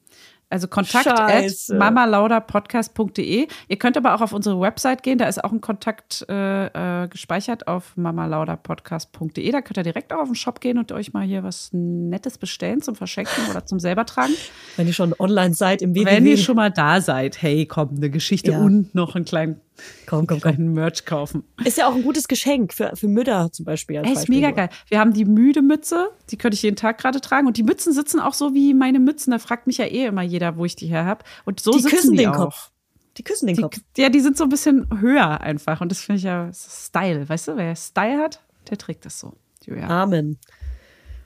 Also 0.53 0.67
kontakt 0.67 1.07
at 1.07 1.51
mamalauderpodcast.de. 1.79 3.47
Ihr 3.67 3.77
könnt 3.77 3.97
aber 3.97 4.13
auch 4.13 4.21
auf 4.21 4.33
unsere 4.33 4.59
Website 4.59 5.01
gehen, 5.01 5.17
da 5.17 5.25
ist 5.25 5.43
auch 5.43 5.51
ein 5.51 5.61
Kontakt 5.61 6.23
äh, 6.29 7.03
äh, 7.03 7.07
gespeichert 7.07 7.67
auf 7.67 7.97
mamalauderpodcast.de. 7.97 9.51
Da 9.51 9.61
könnt 9.61 9.77
ihr 9.77 9.83
direkt 9.83 10.13
auch 10.13 10.19
auf 10.19 10.27
den 10.29 10.35
Shop 10.35 10.59
gehen 10.61 10.77
und 10.77 10.91
euch 10.91 11.11
mal 11.11 11.25
hier 11.25 11.43
was 11.43 11.69
Nettes 11.73 12.37
bestellen 12.37 12.83
zum 12.83 12.95
Verschenken 12.95 13.49
oder 13.49 13.65
zum 13.65 13.79
selber 13.79 14.05
tragen. 14.05 14.33
Wenn 14.77 14.85
ihr 14.85 14.93
schon 14.93 15.15
online 15.17 15.55
seid 15.55 15.81
im 15.81 15.95
www. 15.95 16.05
Wenn 16.11 16.27
ihr 16.27 16.37
schon 16.37 16.55
mal 16.55 16.69
da 16.69 17.01
seid, 17.01 17.41
hey, 17.41 17.65
komm, 17.65 17.95
eine 17.97 18.11
Geschichte 18.11 18.51
Ja. 18.51 18.59
und 18.59 18.93
noch 18.93 19.15
einen 19.15 19.25
kleinen, 19.25 19.59
komm, 20.05 20.27
komm, 20.27 20.39
komm. 20.41 20.73
Merch 20.73 21.05
kaufen. 21.05 21.43
Ist 21.63 21.77
ja 21.77 21.87
auch 21.87 21.95
ein 21.95 22.03
gutes 22.03 22.27
Geschenk 22.27 22.73
für, 22.73 22.95
für 22.95 23.07
Mütter 23.07 23.51
zum 23.51 23.65
Beispiel. 23.65 23.97
als 23.97 24.07
Ey, 24.07 24.13
ist 24.13 24.19
Beispiel 24.21 24.35
mega 24.35 24.47
nur. 24.49 24.55
geil. 24.57 24.69
Wir 24.89 24.99
haben 24.99 25.13
die 25.13 25.25
müde 25.25 25.61
Mütze, 25.61 26.09
die 26.29 26.37
könnte 26.37 26.55
ich 26.55 26.61
jeden 26.63 26.75
Tag 26.75 26.97
gerade 26.99 27.21
tragen. 27.21 27.47
Und 27.47 27.57
die 27.57 27.63
Mützen 27.63 27.93
sitzen 27.93 28.19
auch 28.19 28.33
so 28.33 28.53
wie 28.53 28.73
meine 28.73 28.99
Mützen. 28.99 29.31
Da 29.31 29.39
fragt 29.39 29.67
mich 29.67 29.77
ja 29.77 29.85
eh 29.85 30.05
immer 30.05 30.21
jeder, 30.21 30.57
wo 30.57 30.65
ich 30.65 30.75
die 30.75 30.87
her 30.87 31.05
habe. 31.05 31.23
Und 31.45 31.59
so 31.59 31.71
Die 31.71 31.79
sitzen 31.81 31.95
küssen 31.95 32.11
die 32.11 32.17
den 32.17 32.29
auch. 32.29 32.35
Kopf. 32.37 32.69
Die 33.17 33.23
küssen 33.23 33.47
den 33.47 33.55
Die, 33.55 33.61
Kopf. 33.61 33.77
ja, 33.97 34.09
die 34.09 34.19
sind 34.21 34.37
so 34.37 34.43
ein 34.45 34.49
bisschen 34.49 34.87
höher 34.99 35.41
einfach. 35.41 35.81
Und 35.81 35.91
das 35.91 36.01
finde 36.01 36.17
ich 36.17 36.23
ja 36.23 36.47
ist 36.49 36.87
Style. 36.87 37.27
Weißt 37.29 37.47
du, 37.49 37.57
wer 37.57 37.75
Style 37.75 38.17
hat, 38.19 38.41
der 38.69 38.77
trägt 38.77 39.05
das 39.05 39.19
so. 39.19 39.33
Julia. 39.65 39.87
Amen. 39.87 40.37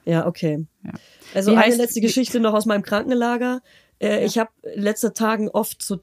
Ja, 0.05 0.25
okay. 0.27 0.65
Ja. 0.83 0.91
Also 1.33 1.51
Wie 1.51 1.57
eine 1.57 1.73
heißt- 1.73 1.77
letzte 1.77 2.01
Geschichte 2.01 2.39
noch 2.39 2.53
aus 2.53 2.65
meinem 2.65 2.81
Krankenlager. 2.83 3.61
Äh, 3.99 4.25
Ich 4.25 4.37
habe 4.37 4.49
in 4.75 4.81
letzten 4.83 5.13
Tagen 5.13 5.49
oft 5.49 5.81
so 5.81 5.95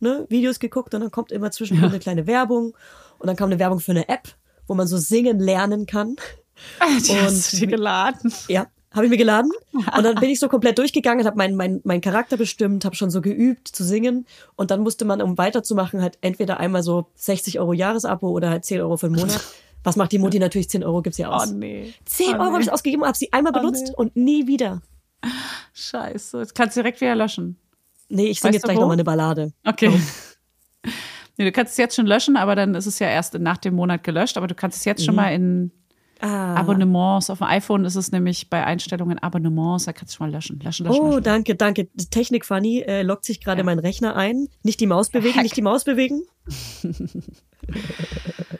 TikTok-Videos 0.00 0.58
geguckt 0.58 0.94
und 0.94 1.00
dann 1.00 1.10
kommt 1.10 1.32
immer 1.32 1.50
zwischendurch 1.50 1.90
eine 1.92 1.98
kleine 2.00 2.26
Werbung 2.26 2.76
und 3.18 3.26
dann 3.26 3.36
kam 3.36 3.50
eine 3.50 3.58
Werbung 3.58 3.80
für 3.80 3.92
eine 3.92 4.08
App, 4.08 4.28
wo 4.66 4.74
man 4.74 4.86
so 4.86 4.96
singen 4.98 5.38
lernen 5.40 5.86
kann. 5.86 6.16
Die 7.06 7.14
hast 7.14 7.52
du 7.52 7.58
dir 7.58 7.66
geladen. 7.66 8.32
Ja, 8.48 8.66
habe 8.92 9.04
ich 9.04 9.10
mir 9.10 9.18
geladen. 9.18 9.50
Und 9.74 10.04
dann 10.04 10.14
bin 10.16 10.30
ich 10.30 10.40
so 10.40 10.48
komplett 10.48 10.78
durchgegangen, 10.78 11.26
habe 11.26 11.36
meinen 11.36 11.54
mein, 11.54 11.80
mein 11.84 12.00
Charakter 12.00 12.36
bestimmt, 12.38 12.84
habe 12.86 12.96
schon 12.96 13.10
so 13.10 13.20
geübt 13.20 13.68
zu 13.68 13.84
singen. 13.84 14.26
Und 14.54 14.70
dann 14.70 14.80
musste 14.80 15.04
man, 15.04 15.20
um 15.20 15.36
weiterzumachen, 15.36 16.00
halt 16.00 16.16
entweder 16.22 16.58
einmal 16.58 16.82
so 16.82 17.06
60 17.16 17.60
Euro 17.60 17.74
Jahresabo 17.74 18.30
oder 18.30 18.48
halt 18.48 18.64
10 18.64 18.80
Euro 18.80 18.96
für 18.96 19.08
den 19.08 19.16
Monat. 19.16 19.44
Was 19.84 19.96
macht 19.96 20.12
die 20.12 20.18
Mutti? 20.18 20.38
Natürlich 20.38 20.70
10 20.70 20.82
Euro 20.82 21.02
gibt's 21.02 21.18
ja 21.18 21.28
Oh 21.30 21.34
aus. 21.34 21.50
nee. 21.52 21.92
10 22.06 22.36
oh, 22.36 22.38
Euro 22.40 22.52
habe 22.54 22.62
ich 22.62 22.72
ausgegeben, 22.72 23.04
habe 23.04 23.16
sie 23.18 23.32
einmal 23.32 23.52
Oh, 23.54 23.58
benutzt 23.60 23.88
nee. 23.88 23.94
und 23.96 24.16
nie 24.16 24.46
wieder. 24.46 24.80
Scheiße. 25.74 26.38
Jetzt 26.38 26.54
kannst 26.54 26.76
du 26.76 26.80
direkt 26.80 27.00
wieder 27.00 27.14
löschen. 27.14 27.58
Nee, 28.08 28.26
ich 28.26 28.40
singe 28.40 28.54
jetzt 28.54 28.64
gleich 28.64 28.76
nochmal 28.76 28.92
eine 28.94 29.04
Ballade. 29.04 29.52
Okay. 29.64 29.92
Nee, 31.38 31.44
du 31.44 31.52
kannst 31.52 31.72
es 31.72 31.76
jetzt 31.76 31.94
schon 31.94 32.06
löschen, 32.06 32.38
aber 32.38 32.54
dann 32.56 32.74
ist 32.74 32.86
es 32.86 32.98
ja 32.98 33.08
erst 33.08 33.34
nach 33.34 33.58
dem 33.58 33.74
Monat 33.74 34.02
gelöscht. 34.02 34.38
Aber 34.38 34.46
du 34.46 34.54
kannst 34.54 34.78
es 34.78 34.86
jetzt 34.86 35.04
schon 35.04 35.14
mal 35.14 35.34
in 35.34 35.70
Ah. 36.20 36.54
Abonnements. 36.54 37.28
Auf 37.28 37.38
dem 37.38 37.46
iPhone 37.46 37.84
ist 37.84 37.94
es 37.94 38.10
nämlich 38.10 38.48
bei 38.48 38.64
Einstellungen 38.64 39.18
Abonnements. 39.18 39.84
Da 39.84 39.92
kannst 39.92 40.14
du 40.14 40.16
schon 40.16 40.28
mal 40.30 40.32
löschen. 40.34 40.58
Löschen, 40.60 40.86
löschen. 40.86 40.98
Oh, 40.98 41.08
löschen. 41.10 41.24
danke, 41.24 41.54
danke. 41.54 41.88
Technik 42.10 42.46
Funny 42.46 42.80
äh, 42.80 43.02
lockt 43.02 43.26
sich 43.26 43.42
gerade 43.42 43.64
mein 43.64 43.78
Rechner 43.78 44.16
ein. 44.16 44.48
Nicht 44.62 44.80
die 44.80 44.86
Maus 44.86 45.10
bewegen, 45.10 45.34
Hack. 45.34 45.42
nicht 45.42 45.56
die 45.56 45.62
Maus 45.62 45.84
bewegen. 45.84 46.22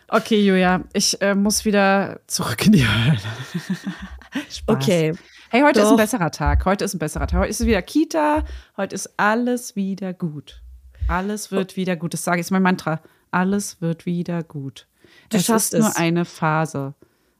Okay, 0.08 0.40
Julia, 0.44 0.84
ich 0.92 1.20
äh, 1.20 1.34
muss 1.34 1.64
wieder 1.64 2.20
zurück 2.26 2.64
in 2.66 2.72
die 2.72 2.86
Hölle. 2.86 3.16
Okay. 4.66 5.14
Hey, 5.50 5.62
heute 5.62 5.80
ist 5.80 5.86
Doch. 5.86 5.92
ein 5.92 5.96
besserer 5.96 6.30
Tag. 6.30 6.64
Heute 6.64 6.84
ist 6.84 6.94
ein 6.94 6.98
besserer 6.98 7.26
Tag. 7.26 7.40
Heute 7.40 7.50
ist 7.50 7.64
wieder 7.66 7.82
Kita. 7.82 8.44
Heute 8.76 8.94
ist 8.94 9.10
alles 9.16 9.76
wieder 9.76 10.12
gut. 10.12 10.62
Alles 11.08 11.52
wird 11.52 11.76
wieder 11.76 11.96
gut. 11.96 12.14
Das 12.14 12.24
sage 12.24 12.40
ich, 12.40 12.46
ist 12.46 12.50
mein 12.50 12.62
Mantra. 12.62 13.00
Alles 13.30 13.80
wird 13.80 14.06
wieder 14.06 14.42
gut. 14.42 14.88
Du 15.30 15.36
es 15.36 15.46
schaffst 15.46 15.74
ist 15.74 15.80
nur 15.80 15.90
es. 15.90 15.96
eine 15.96 16.24
Phase. 16.24 16.94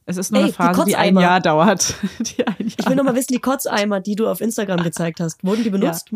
Es 0.05 0.17
ist 0.19 0.31
nur 0.31 0.39
Ey, 0.41 0.45
eine 0.45 0.53
die 0.53 0.57
Phase, 0.57 0.85
die 0.85 0.95
ein 0.97 1.15
Kotzeimer. 1.15 1.21
Jahr 1.21 1.41
dauert. 1.41 1.95
die 2.21 2.47
ein 2.47 2.55
Jahr 2.61 2.75
Ich 2.79 2.89
will 2.89 2.95
noch 2.95 3.03
mal 3.05 3.17
wissen, 3.17 3.33
die 3.33 3.41
Kotzeimer, 3.41 3.99
die 4.01 4.15
du 4.15 4.29
auf 4.29 4.41
Instagram 4.41 4.83
gezeigt 4.85 5.19
hast, 5.19 5.43
wurden 5.45 5.65
die 5.65 5.71
benutzt? 5.71 6.11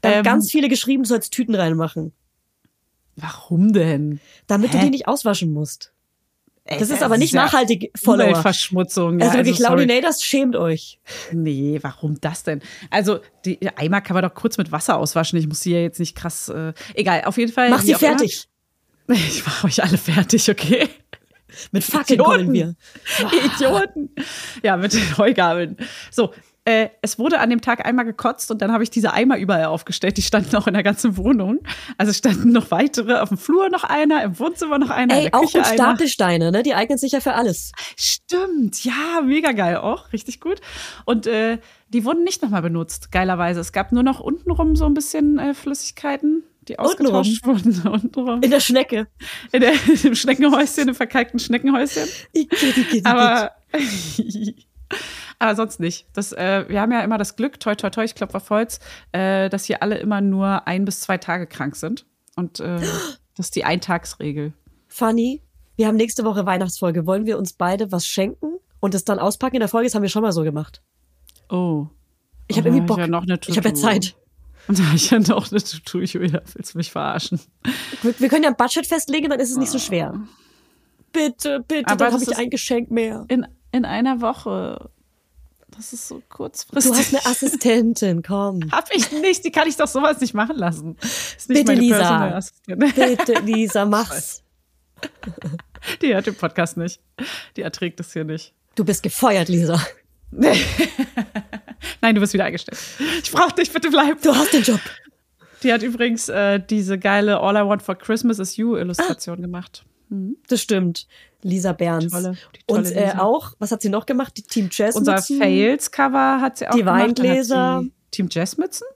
Da 0.00 0.08
haben 0.08 0.16
Ähm, 0.18 0.22
ganz 0.24 0.50
viele 0.50 0.68
geschrieben, 0.68 1.04
du 1.04 1.08
sollst 1.08 1.32
Tüten 1.32 1.54
reinmachen, 1.54 2.12
Warum 3.14 3.72
denn? 3.72 4.20
damit 4.48 4.74
du 4.74 4.78
Hä? 4.78 4.84
die 4.84 4.90
nicht 4.90 5.06
auswaschen 5.06 5.52
musst. 5.52 5.92
Ey, 6.64 6.78
Das 6.78 6.90
ist 6.90 7.02
aber 7.02 7.18
nicht 7.18 7.34
nachhaltig, 7.34 7.90
Follower. 8.00 8.28
Umweltverschmutzung. 8.28 9.18
Ja, 9.18 9.26
Also 9.26 9.38
wirklich, 9.38 9.58
sorry. 9.58 9.84
Laudinators, 9.84 10.22
schämt 10.22 10.54
euch. 10.54 11.00
Nee, 11.32 11.78
warum 11.82 12.20
das 12.20 12.44
denn? 12.44 12.60
Also, 12.90 13.18
die 13.44 13.58
Eimer 13.76 14.00
kann 14.00 14.14
man 14.14 14.22
doch 14.22 14.34
kurz 14.34 14.58
mit 14.58 14.70
Wasser 14.70 14.96
auswaschen. 14.96 15.38
Ich 15.40 15.48
muss 15.48 15.60
sie 15.60 15.72
ja 15.72 15.80
jetzt 15.80 15.98
nicht 15.98 16.14
krass. 16.16 16.48
Äh, 16.48 16.72
egal, 16.94 17.22
auf 17.24 17.36
jeden 17.36 17.52
Fall. 17.52 17.68
Mach 17.70 17.80
sie 17.80 17.96
auch 17.96 18.00
immer. 18.02 18.10
fertig. 18.18 18.48
Ich 19.08 19.44
mache 19.44 19.66
euch 19.66 19.82
alle 19.82 19.98
fertig, 19.98 20.48
okay? 20.48 20.88
Mit 21.72 21.82
Fackeln 21.84 22.20
Idioten. 22.20 22.40
kommen 22.44 22.52
wir. 22.54 22.74
Idioten. 23.56 24.10
Ja, 24.62 24.76
mit 24.76 24.92
den 24.94 25.18
Heugabeln. 25.18 25.76
So, 26.10 26.32
äh, 26.64 26.90
es 27.00 27.18
wurde 27.18 27.40
an 27.40 27.50
dem 27.50 27.60
Tag 27.60 27.84
einmal 27.84 28.04
gekotzt 28.04 28.50
und 28.50 28.62
dann 28.62 28.72
habe 28.72 28.84
ich 28.84 28.90
diese 28.90 29.12
Eimer 29.12 29.36
überall 29.36 29.64
aufgestellt. 29.64 30.16
Die 30.16 30.22
standen 30.22 30.54
auch 30.54 30.66
in 30.68 30.74
der 30.74 30.84
ganzen 30.84 31.16
Wohnung. 31.16 31.58
Also 31.98 32.12
standen 32.12 32.52
noch 32.52 32.70
weitere, 32.70 33.18
auf 33.18 33.30
dem 33.30 33.38
Flur 33.38 33.68
noch 33.68 33.82
einer, 33.82 34.22
im 34.22 34.38
Wohnzimmer 34.38 34.78
noch 34.78 34.90
einer, 34.90 35.14
in 35.14 35.24
Ey, 35.24 35.30
der 35.30 35.34
auch 35.34 35.42
Küche 35.42 35.58
gut. 35.58 35.66
Stapelsteine, 35.66 36.52
ne? 36.52 36.62
Die 36.62 36.74
eignen 36.74 36.98
sich 36.98 37.12
ja 37.12 37.20
für 37.20 37.34
alles. 37.34 37.72
Stimmt, 37.96 38.84
ja, 38.84 39.22
mega 39.24 39.52
geil 39.52 39.76
auch, 39.78 40.12
richtig 40.12 40.40
gut. 40.40 40.60
Und 41.04 41.26
äh, 41.26 41.58
die 41.88 42.04
wurden 42.04 42.22
nicht 42.22 42.42
nochmal 42.42 42.62
benutzt, 42.62 43.10
geilerweise. 43.10 43.60
Es 43.60 43.72
gab 43.72 43.90
nur 43.92 44.02
noch 44.04 44.20
untenrum 44.20 44.76
so 44.76 44.86
ein 44.86 44.94
bisschen 44.94 45.38
äh, 45.40 45.54
Flüssigkeiten. 45.54 46.44
die 46.68 46.76
Untenrum. 46.78 47.16
ausgetauscht 47.16 47.44
wurden. 47.84 47.88
Untenrum. 47.88 48.40
In 48.40 48.50
der 48.52 48.60
Schnecke. 48.60 49.08
In 49.50 49.60
der, 49.62 49.72
im 50.04 50.14
Schneckenhäuschen, 50.14 50.88
im 50.88 50.94
verkalkten 50.94 51.40
Schneckenhäuschen. 51.40 52.08
Igitt, 52.32 52.62
igitt, 52.62 52.88
igitt. 52.92 53.06
Aber, 53.06 53.50
aber 55.42 55.56
sonst 55.56 55.80
nicht. 55.80 56.06
Das, 56.14 56.32
äh, 56.32 56.64
wir 56.68 56.80
haben 56.80 56.92
ja 56.92 57.00
immer 57.00 57.18
das 57.18 57.36
Glück, 57.36 57.58
toi, 57.60 57.74
toi, 57.74 57.90
toi, 57.90 58.04
ich 58.04 58.14
klopfe 58.14 58.36
auf 58.36 58.50
Holz, 58.50 58.80
äh, 59.12 59.48
dass 59.50 59.64
hier 59.64 59.82
alle 59.82 59.98
immer 59.98 60.20
nur 60.20 60.66
ein 60.66 60.84
bis 60.84 61.00
zwei 61.00 61.18
Tage 61.18 61.46
krank 61.46 61.76
sind. 61.76 62.06
Und 62.36 62.60
äh, 62.60 62.78
das 63.36 63.46
ist 63.46 63.56
die 63.56 63.64
Eintagsregel. 63.64 64.52
Funny, 64.88 65.42
wir 65.76 65.86
haben 65.86 65.96
nächste 65.96 66.24
Woche 66.24 66.46
Weihnachtsfolge. 66.46 67.06
Wollen 67.06 67.26
wir 67.26 67.38
uns 67.38 67.52
beide 67.54 67.90
was 67.92 68.06
schenken 68.06 68.54
und 68.80 68.94
es 68.94 69.04
dann 69.04 69.18
auspacken 69.18 69.56
in 69.56 69.60
der 69.60 69.68
Folge? 69.68 69.86
Das 69.86 69.94
haben 69.94 70.02
wir 70.02 70.08
schon 70.08 70.22
mal 70.22 70.32
so 70.32 70.42
gemacht. 70.42 70.82
Oh. 71.48 71.86
Ich 72.48 72.56
habe 72.56 72.68
Oh, 72.68 72.72
irgendwie 72.72 72.86
Bock. 72.86 72.98
ja 72.98 73.06
noch 73.06 73.22
eine 73.22 73.38
ich 73.46 73.56
habe 73.56 73.68
ja 73.68 73.74
To-Do. 73.74 73.86
Zeit. 73.86 74.16
Und 74.68 74.78
da 74.78 74.84
hab 74.86 74.94
ich 74.94 75.10
ja 75.10 75.18
noch 75.18 75.50
eine 75.50 75.62
Tutu, 75.62 76.00
Julia. 76.00 76.40
Willst 76.54 76.74
du 76.74 76.78
mich 76.78 76.90
verarschen? 76.92 77.40
Wir, 78.02 78.18
wir 78.20 78.28
können 78.28 78.44
ja 78.44 78.50
ein 78.50 78.56
Budget 78.56 78.86
festlegen, 78.86 79.28
dann 79.30 79.40
ist 79.40 79.50
es 79.50 79.56
nicht 79.56 79.70
so 79.70 79.78
schwer. 79.78 80.14
Bitte, 81.12 81.64
bitte, 81.66 81.88
Aber 81.88 82.04
dann 82.06 82.14
habe 82.14 82.22
ich 82.24 82.36
ein 82.36 82.48
Geschenk 82.50 82.90
mehr. 82.90 83.24
In, 83.28 83.46
in 83.70 83.84
einer 83.84 84.20
Woche. 84.20 84.90
Das 85.76 85.92
ist 85.92 86.06
so 86.08 86.16
Du 86.18 86.22
kurzfristig. 86.28 86.92
hast 86.92 87.14
eine 87.14 87.26
Assistentin, 87.26 88.22
komm. 88.22 88.60
Hab 88.72 88.88
ich 88.94 89.10
nicht. 89.12 89.44
Die 89.44 89.50
kann 89.50 89.66
ich 89.68 89.76
doch 89.76 89.88
sowas 89.88 90.20
nicht 90.20 90.34
machen 90.34 90.56
lassen. 90.56 90.96
Ist 91.00 91.48
nicht 91.48 91.64
Bitte, 91.66 91.72
meine 91.72 91.80
Lisa. 91.80 92.40
Bitte, 92.66 93.32
Lisa, 93.44 93.84
mach's. 93.86 94.42
Die 96.00 96.14
hört 96.14 96.26
den 96.26 96.34
Podcast 96.34 96.76
nicht. 96.76 97.00
Die 97.56 97.62
erträgt 97.62 98.00
es 98.00 98.12
hier 98.12 98.24
nicht. 98.24 98.52
Du 98.74 98.84
bist 98.84 99.02
gefeuert, 99.02 99.48
Lisa. 99.48 99.80
Nein, 100.30 102.14
du 102.14 102.20
wirst 102.20 102.32
wieder 102.32 102.44
eingestellt. 102.44 102.78
Ich 103.22 103.30
brauch 103.32 103.52
dich, 103.52 103.72
bitte 103.72 103.90
bleib. 103.90 104.22
Du 104.22 104.34
hast 104.34 104.52
den 104.52 104.62
Job. 104.62 104.80
Die 105.62 105.72
hat 105.72 105.82
übrigens 105.82 106.28
äh, 106.28 106.60
diese 106.60 106.98
geile 106.98 107.40
All 107.40 107.56
I 107.56 107.66
Want 107.68 107.82
for 107.82 107.94
Christmas 107.96 108.38
is 108.38 108.56
You 108.56 108.76
Illustration 108.76 109.40
gemacht. 109.42 109.84
Das 110.48 110.60
stimmt. 110.60 111.06
Lisa 111.42 111.72
Berns. 111.72 112.12
Tolle- 112.12 112.36
die 112.54 112.60
tolle 112.66 112.80
Und 112.80 112.92
äh, 112.96 113.12
auch, 113.18 113.52
was 113.58 113.72
hat 113.72 113.82
sie 113.82 113.88
noch 113.88 114.06
gemacht? 114.06 114.32
Die 114.36 114.42
Team 114.42 114.68
Jazz 114.70 114.94
Unser 114.96 115.14
Mützen. 115.16 115.38
Fails-Cover 115.40 116.40
hat 116.40 116.58
sie 116.58 116.68
auch 116.68 116.72
Die 116.72 116.78
gemacht. 116.78 117.00
Hat 117.00 117.18
Weingläser. 117.18 117.84
Team 118.10 118.28
Jazzmützen? 118.30 118.86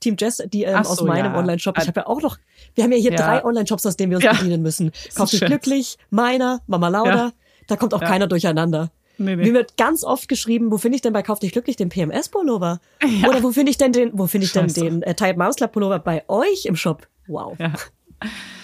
Team 0.00 0.16
Jazz, 0.18 0.42
die 0.52 0.64
ähm, 0.64 0.74
Ach 0.76 0.84
aus 0.88 0.98
so, 0.98 1.06
meinem 1.06 1.32
ja. 1.32 1.38
Online-Shop. 1.38 1.76
Ich 1.78 1.84
Äh, 1.84 1.86
habe 1.88 2.00
ja 2.00 2.06
auch 2.06 2.20
noch, 2.20 2.38
wir 2.74 2.84
haben 2.84 2.92
ja 2.92 2.98
hier 2.98 3.12
ja. 3.12 3.16
drei 3.16 3.44
Online-Shops, 3.44 3.84
aus 3.86 3.96
denen 3.96 4.10
wir 4.10 4.18
uns 4.18 4.24
Ja. 4.24 4.32
bedienen 4.32 4.62
müssen. 4.62 4.92
Kauf 5.16 5.30
dich 5.30 5.40
glücklich, 5.40 5.96
meiner, 6.10 6.60
Mama 6.66 6.88
Lauda. 6.88 7.32
Da 7.66 7.76
kommt 7.76 7.94
auch 7.94 8.00
keiner 8.00 8.26
durcheinander. 8.28 8.90
Nee, 9.20 9.34
nee. 9.34 9.46
Mir 9.46 9.54
wird 9.54 9.76
ganz 9.76 10.04
oft 10.04 10.28
geschrieben, 10.28 10.70
wo 10.70 10.78
finde 10.78 10.94
ich 10.96 11.02
denn 11.02 11.12
bei 11.12 11.22
Kauf 11.22 11.40
dich 11.40 11.50
glücklich 11.50 11.74
den 11.74 11.88
PMS-Pullover? 11.88 12.80
Oder 13.28 13.42
wo 13.42 13.50
finde 13.50 13.70
ich 13.70 13.76
denn 13.76 13.92
den, 13.92 14.10
wo 14.16 14.28
finde 14.28 14.46
ich 14.46 14.52
denn 14.52 14.68
Scheiße. 14.68 14.80
den 14.80 15.02
äh, 15.02 15.14
Tight 15.16 15.36
Mouse 15.36 15.56
Club 15.56 15.72
Pullover 15.72 15.98
bei 15.98 16.22
euch 16.28 16.66
im 16.66 16.76
Shop? 16.76 17.08
Wow. 17.26 17.56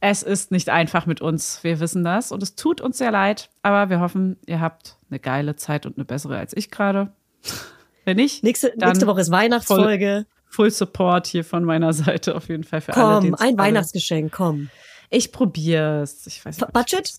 Es 0.00 0.22
ist 0.22 0.50
nicht 0.50 0.70
einfach 0.70 1.04
mit 1.04 1.20
uns. 1.20 1.62
Wir 1.62 1.78
wissen 1.78 2.04
das 2.04 2.32
und 2.32 2.42
es 2.42 2.54
tut 2.54 2.80
uns 2.80 2.98
sehr 2.98 3.10
leid, 3.10 3.50
aber 3.62 3.90
wir 3.90 4.00
hoffen, 4.00 4.38
ihr 4.46 4.60
habt 4.60 4.96
eine 5.10 5.20
geile 5.20 5.56
Zeit 5.56 5.84
und 5.84 5.96
eine 5.96 6.06
bessere 6.06 6.38
als 6.38 6.56
ich 6.56 6.70
gerade. 6.70 7.12
Wenn 8.06 8.16
nicht, 8.16 8.42
Nächste, 8.42 8.72
nächste 8.76 9.06
Woche 9.06 9.20
ist 9.20 9.30
Weihnachtsfolge. 9.30 10.26
Full 10.46 10.70
Support 10.70 11.26
hier 11.26 11.44
von 11.44 11.64
meiner 11.64 11.92
Seite 11.92 12.34
auf 12.34 12.48
jeden 12.48 12.64
Fall 12.64 12.80
für 12.80 12.96
alle. 12.96 13.20
Komm, 13.20 13.34
ein 13.34 13.58
Weihnachtsgeschenk, 13.58 14.32
komm. 14.32 14.70
Ich 15.10 15.32
probier's. 15.32 16.26
Ich 16.26 16.44
weiß 16.44 16.58
nicht, 16.60 16.72
Budget? 16.72 17.12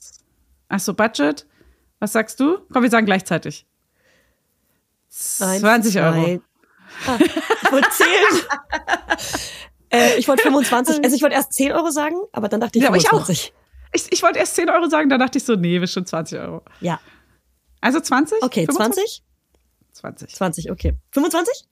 Ach 0.69 0.79
so, 0.79 0.93
Budget. 0.93 1.45
Was 1.99 2.13
sagst 2.13 2.39
du? 2.39 2.57
Komm, 2.73 2.83
wir 2.83 2.89
sagen 2.89 3.05
gleichzeitig. 3.05 3.65
Eins, 5.39 5.59
20 5.61 5.93
zwei. 5.93 6.01
Euro. 6.01 6.41
Ah, 7.07 7.17
ich 7.19 7.71
wollte 7.71 7.89
zählen. 7.91 8.41
äh, 9.91 10.17
ich 10.17 10.27
wollte 10.27 10.43
25, 10.43 10.99
also 11.03 11.15
ich 11.15 11.21
wollte 11.21 11.35
erst 11.35 11.53
10 11.53 11.71
Euro 11.71 11.89
sagen, 11.91 12.15
aber 12.31 12.47
dann 12.49 12.59
dachte 12.61 12.77
ich 12.77 12.83
Ja, 12.83 12.89
aber 12.89 12.97
ich 12.97 13.05
auch. 13.07 13.25
25. 13.25 13.53
Ich, 13.93 14.11
ich 14.11 14.23
wollte 14.23 14.39
erst 14.39 14.55
10 14.55 14.69
Euro 14.69 14.87
sagen, 14.89 15.09
dann 15.09 15.19
dachte 15.19 15.37
ich 15.37 15.43
so, 15.43 15.55
nee, 15.55 15.79
wir 15.79 15.87
schon 15.87 16.05
20 16.05 16.39
Euro. 16.39 16.61
Ja, 16.79 16.99
Also 17.81 17.99
20? 17.99 18.41
okay, 18.41 18.65
25? 18.65 19.23
20? 19.93 20.29
20. 20.29 20.35
20, 20.35 20.71
okay. 20.71 20.93
25? 21.11 21.65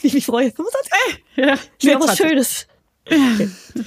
Wie 0.00 0.06
ich 0.06 0.14
mich 0.14 0.26
freue. 0.26 0.50
25? 0.52 0.92
Ja, 1.36 1.54
Ich 1.78 1.84
will 1.84 1.94
nee, 1.96 2.00
was 2.00 2.16
20. 2.16 2.26
Schönes. 2.26 2.66
Okay. 3.06 3.50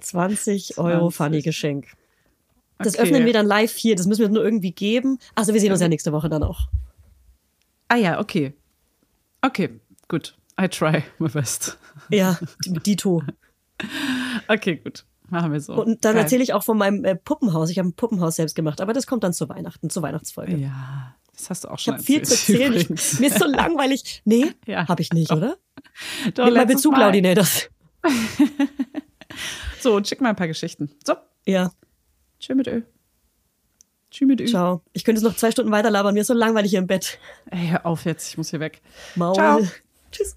20 0.00 0.78
Euro 0.78 1.10
20. 1.10 1.16
Funny-Geschenk. 1.16 1.86
Das 2.78 2.94
Okay. 2.94 3.02
öffnen 3.04 3.24
wir 3.24 3.32
dann 3.32 3.46
live 3.46 3.76
hier. 3.76 3.94
Das 3.94 4.06
müssen 4.06 4.20
wir 4.22 4.28
nur 4.28 4.44
irgendwie 4.44 4.72
geben. 4.72 5.18
Also 5.36 5.52
wir 5.54 5.60
sehen 5.60 5.70
uns 5.70 5.80
ja 5.80 5.88
nächste 5.88 6.12
Woche 6.12 6.28
dann 6.28 6.42
auch. 6.42 6.62
Ah 7.88 7.96
ja, 7.96 8.18
okay. 8.18 8.54
Okay, 9.42 9.80
gut. 10.08 10.36
I 10.62 10.68
try 10.68 11.02
my 11.18 11.28
best. 11.28 11.78
Ja, 12.10 12.38
Dito. 12.66 13.22
Okay, 14.48 14.76
gut. 14.76 15.04
Machen 15.28 15.50
wir 15.52 15.60
so. 15.60 15.72
Und 15.74 16.04
dann 16.04 16.14
Geil. 16.14 16.22
erzähle 16.24 16.42
ich 16.42 16.52
auch 16.52 16.62
von 16.62 16.76
meinem 16.78 17.04
äh, 17.04 17.16
Puppenhaus. 17.16 17.68
Ich 17.70 17.78
habe 17.78 17.88
ein 17.88 17.94
Puppenhaus 17.94 18.36
selbst 18.36 18.54
gemacht, 18.54 18.80
aber 18.80 18.92
das 18.92 19.06
kommt 19.06 19.24
dann 19.24 19.32
zu 19.32 19.48
Weihnachten, 19.48 19.90
zur 19.90 20.02
Weihnachtsfolge. 20.02 20.56
Ja, 20.56 21.16
das 21.34 21.50
hast 21.50 21.64
du 21.64 21.68
auch 21.68 21.78
Ich 21.78 21.84
schon 21.84 21.94
habe 21.94 22.02
viel 22.04 22.22
zu 22.22 22.34
erzählen. 22.34 22.74
Ich, 22.74 22.82
übrigens. 22.84 23.18
mir 23.18 23.26
ist 23.28 23.38
so 23.38 23.46
langweilig. 23.46 24.22
Nee, 24.24 24.52
Ja. 24.66 24.86
habe 24.86 25.02
ich 25.02 25.12
nicht, 25.12 25.32
oder? 25.32 25.56
Doch, 26.34 26.44
Nimm 26.44 26.54
mal 26.54 26.66
Bezug, 26.66 26.94
das. 27.34 27.68
So, 29.80 29.96
und 29.96 30.06
schick 30.06 30.20
mal 30.20 30.28
ein 30.28 30.36
paar 30.36 30.46
Geschichten. 30.48 30.90
So, 31.04 31.14
Ja, 31.46 31.72
tschö 32.38 32.54
mit 32.54 32.68
Ö. 32.68 32.82
Tschü 34.10 34.26
mit 34.26 34.40
Ö. 34.40 34.44
ciao. 34.46 34.82
Ich 34.92 35.02
könnte 35.04 35.20
jetzt 35.20 35.28
noch 35.28 35.36
zwei 35.36 35.50
Stunden 35.50 35.72
weiter 35.72 35.90
labern. 35.90 36.14
Mir 36.14 36.20
ist 36.20 36.26
so 36.28 36.34
langweilig 36.34 36.70
hier 36.70 36.78
im 36.78 36.86
Bett. 36.86 37.18
Ey, 37.50 37.68
hör 37.68 37.86
auf 37.86 38.04
jetzt, 38.04 38.28
ich 38.28 38.36
muss 38.38 38.50
hier 38.50 38.60
weg. 38.60 38.80
Maul. 39.16 39.34
Ciao. 39.34 39.66
Tschüss. 40.12 40.36